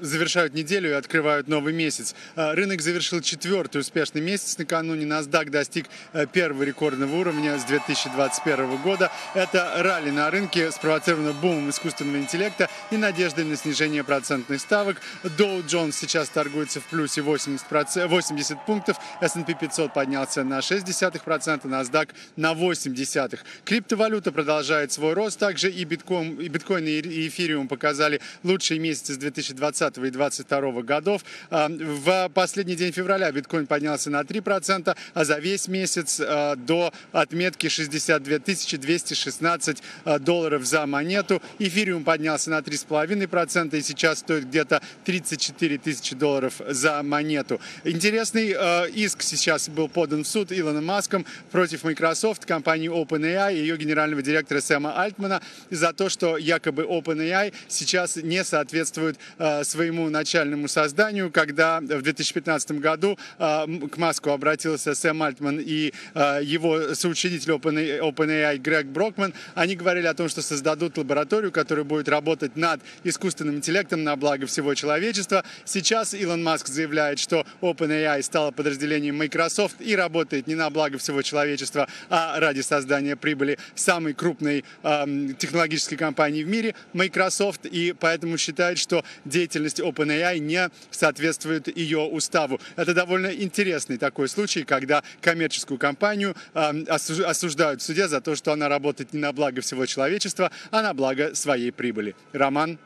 Завершают 0.00 0.54
неделю 0.54 0.90
и 0.90 0.92
открывают 0.92 1.48
новый 1.48 1.72
месяц. 1.72 2.14
Э, 2.34 2.54
рынок 2.54 2.80
завершил 2.80 3.20
четвертый 3.20 3.82
успешный 3.82 4.20
месяц. 4.20 4.56
Накануне 4.56 5.04
NASDAQ 5.04 5.50
достиг 5.50 5.86
э, 6.12 6.26
первого 6.26 6.62
рекордного 6.62 7.14
уровня 7.16 7.58
с 7.58 7.64
2021 7.64 8.76
года. 8.78 9.10
Это 9.34 9.74
ралли 9.78 10.10
на 10.10 10.30
рынке, 10.30 10.70
спровоцировано 10.70 11.32
бумом 11.32 11.70
искусственного 11.70 12.16
интеллекта 12.16 12.70
и 12.90 12.96
надеждой 12.96 13.44
на 13.44 13.56
снижение 13.56 14.02
процентных 14.02 14.60
ставок. 14.60 14.96
Dow 15.22 15.64
Jones 15.66 15.92
сейчас 15.92 16.30
торгуется 16.30 16.80
в 16.80 16.84
плюсе 16.84 17.20
80, 17.20 17.66
80 18.08 18.66
пунктов. 18.66 18.96
S&P 19.20 19.54
500 19.54 19.92
поднялся 19.92 20.44
на 20.44 20.60
0,6%, 20.60 21.62
NASDAQ 21.62 22.08
на 22.36 22.52
0,8%. 22.52 23.38
Криптовалюта 23.64 24.32
продолжает 24.32 24.92
свой 24.92 25.12
рост. 25.12 25.38
Также 25.38 25.70
и 25.70 25.84
биткоин, 25.84 26.40
и, 26.40 26.48
биткоин, 26.48 26.86
и 26.86 27.28
эфириум 27.28 27.68
показали 27.68 28.20
лучшие 28.42 28.80
месяцы 28.80 29.14
с 29.14 29.16
2020 29.18 29.89
и 29.98 30.10
2022 30.10 30.82
годов. 30.82 31.24
А, 31.50 31.68
в 31.68 32.28
последний 32.34 32.76
день 32.76 32.92
февраля 32.92 33.30
биткоин 33.32 33.66
поднялся 33.66 34.10
на 34.10 34.22
3%, 34.22 34.96
а 35.14 35.24
за 35.24 35.38
весь 35.38 35.68
месяц 35.68 36.20
а, 36.20 36.56
до 36.56 36.92
отметки 37.12 37.68
62 37.68 38.38
216 38.38 39.82
а, 40.04 40.18
долларов 40.18 40.64
за 40.64 40.86
монету. 40.86 41.42
Эфириум 41.58 42.04
поднялся 42.04 42.50
на 42.50 42.58
3,5% 42.58 43.76
и 43.76 43.82
сейчас 43.82 44.20
стоит 44.20 44.44
где-то 44.44 44.82
34 45.04 45.78
тысячи 45.78 46.14
долларов 46.14 46.60
за 46.68 47.02
монету. 47.02 47.60
Интересный 47.84 48.54
иск 48.94 49.22
сейчас 49.22 49.68
был 49.68 49.88
подан 49.88 50.24
в 50.24 50.26
суд 50.26 50.52
Илоном 50.52 50.86
Маском 50.86 51.26
против 51.50 51.84
Microsoft, 51.84 52.46
компании 52.46 52.90
OpenAI 52.90 53.54
и 53.54 53.58
ее 53.58 53.76
генерального 53.76 54.22
директора 54.22 54.60
Сэма 54.60 55.00
Альтмана 55.00 55.40
за 55.70 55.92
то, 55.92 56.08
что 56.08 56.36
якобы 56.36 56.82
OpenAI 56.82 57.52
сейчас 57.68 58.16
не 58.16 58.44
соответствует 58.44 59.18
э, 59.38 59.64
своему 59.80 60.10
начальному 60.10 60.68
созданию, 60.68 61.30
когда 61.30 61.80
в 61.80 62.02
2015 62.02 62.72
году 62.72 63.18
э, 63.38 63.66
к 63.90 63.96
Маску 63.96 64.28
обратился 64.28 64.94
Сэм 64.94 65.22
Альтман 65.22 65.58
и 65.58 65.94
э, 66.14 66.40
его 66.42 66.94
соучредитель 66.94 67.52
OpenAI 67.52 68.58
Грег 68.58 68.88
Брокман. 68.88 69.32
Они 69.54 69.76
говорили 69.76 70.06
о 70.06 70.12
том, 70.12 70.28
что 70.28 70.42
создадут 70.42 70.98
лабораторию, 70.98 71.50
которая 71.50 71.86
будет 71.86 72.10
работать 72.10 72.56
над 72.56 72.82
искусственным 73.04 73.56
интеллектом 73.56 74.04
на 74.04 74.16
благо 74.16 74.46
всего 74.46 74.74
человечества. 74.74 75.44
Сейчас 75.64 76.12
Илон 76.12 76.44
Маск 76.44 76.68
заявляет, 76.68 77.18
что 77.18 77.46
OpenAI 77.62 78.22
стала 78.22 78.50
подразделением 78.50 79.16
Microsoft 79.16 79.76
и 79.80 79.96
работает 79.96 80.46
не 80.46 80.56
на 80.56 80.68
благо 80.68 80.98
всего 80.98 81.22
человечества, 81.22 81.88
а 82.10 82.38
ради 82.38 82.60
создания 82.60 83.16
прибыли 83.16 83.56
самой 83.74 84.12
крупной 84.12 84.62
э, 84.82 85.06
технологической 85.38 85.96
компании 85.96 86.44
в 86.44 86.48
мире, 86.48 86.74
Microsoft. 86.92 87.64
И 87.64 87.92
по 87.92 88.10
поэтому 88.10 88.36
считает, 88.38 88.76
что 88.76 89.04
деятельность 89.24 89.69
OpenAI 89.78 90.38
не 90.38 90.70
соответствует 90.90 91.74
ее 91.76 92.00
уставу. 92.00 92.60
Это 92.76 92.94
довольно 92.94 93.28
интересный 93.28 93.98
такой 93.98 94.28
случай, 94.28 94.64
когда 94.64 95.02
коммерческую 95.20 95.78
компанию 95.78 96.34
э, 96.54 96.82
осуждают 96.88 97.82
в 97.82 97.84
суде 97.84 98.08
за 98.08 98.20
то, 98.20 98.34
что 98.34 98.52
она 98.52 98.68
работает 98.68 99.12
не 99.12 99.20
на 99.20 99.32
благо 99.32 99.60
всего 99.60 99.86
человечества, 99.86 100.50
а 100.70 100.82
на 100.82 100.94
благо 100.94 101.34
своей 101.34 101.70
прибыли. 101.70 102.16
Роман? 102.32 102.78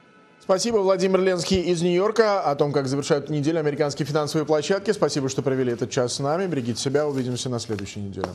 Спасибо, 0.45 0.77
Владимир 0.77 1.23
Ленский 1.23 1.59
из 1.59 1.81
Нью-Йорка 1.81 2.43
о 2.43 2.55
том, 2.55 2.71
как 2.71 2.87
завершают 2.87 3.31
неделю 3.31 3.61
американские 3.61 4.05
финансовые 4.05 4.45
площадки. 4.45 4.91
Спасибо, 4.91 5.31
что 5.31 5.41
провели 5.41 5.73
этот 5.73 5.91
час 5.91 6.17
с 6.17 6.19
нами. 6.19 6.47
Берегите 6.47 6.79
себя. 6.79 7.07
Увидимся 7.09 7.49
на 7.49 7.59
следующей 7.59 8.01
неделе. 8.01 8.29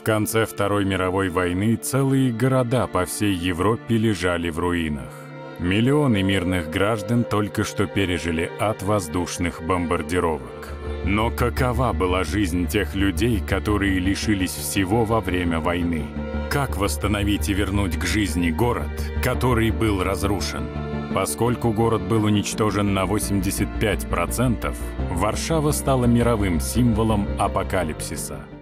В 0.00 0.02
конце 0.02 0.46
Второй 0.46 0.86
мировой 0.86 1.28
войны 1.28 1.76
целые 1.76 2.32
города 2.32 2.86
по 2.86 3.04
всей 3.04 3.34
Европе 3.34 3.98
лежали 3.98 4.48
в 4.48 4.58
руинах. 4.58 5.12
Миллионы 5.58 6.22
мирных 6.22 6.70
граждан 6.70 7.22
только 7.22 7.64
что 7.64 7.84
пережили 7.86 8.50
от 8.58 8.82
воздушных 8.82 9.62
бомбардировок. 9.62 10.70
Но 11.04 11.30
какова 11.30 11.92
была 11.92 12.24
жизнь 12.24 12.66
тех 12.66 12.94
людей, 12.94 13.42
которые 13.46 13.98
лишились 13.98 14.54
всего 14.54 15.04
во 15.04 15.20
время 15.20 15.60
войны? 15.60 16.06
Как 16.48 16.78
восстановить 16.78 17.50
и 17.50 17.52
вернуть 17.52 17.98
к 17.98 18.06
жизни 18.06 18.50
город, 18.50 18.88
который 19.22 19.70
был 19.70 20.02
разрушен? 20.02 20.66
Поскольку 21.14 21.74
город 21.74 22.00
был 22.00 22.24
уничтожен 22.24 22.94
на 22.94 23.04
85%, 23.04 24.74
Варшава 25.10 25.72
стала 25.72 26.06
мировым 26.06 26.58
символом 26.58 27.28
апокалипсиса– 27.38 28.46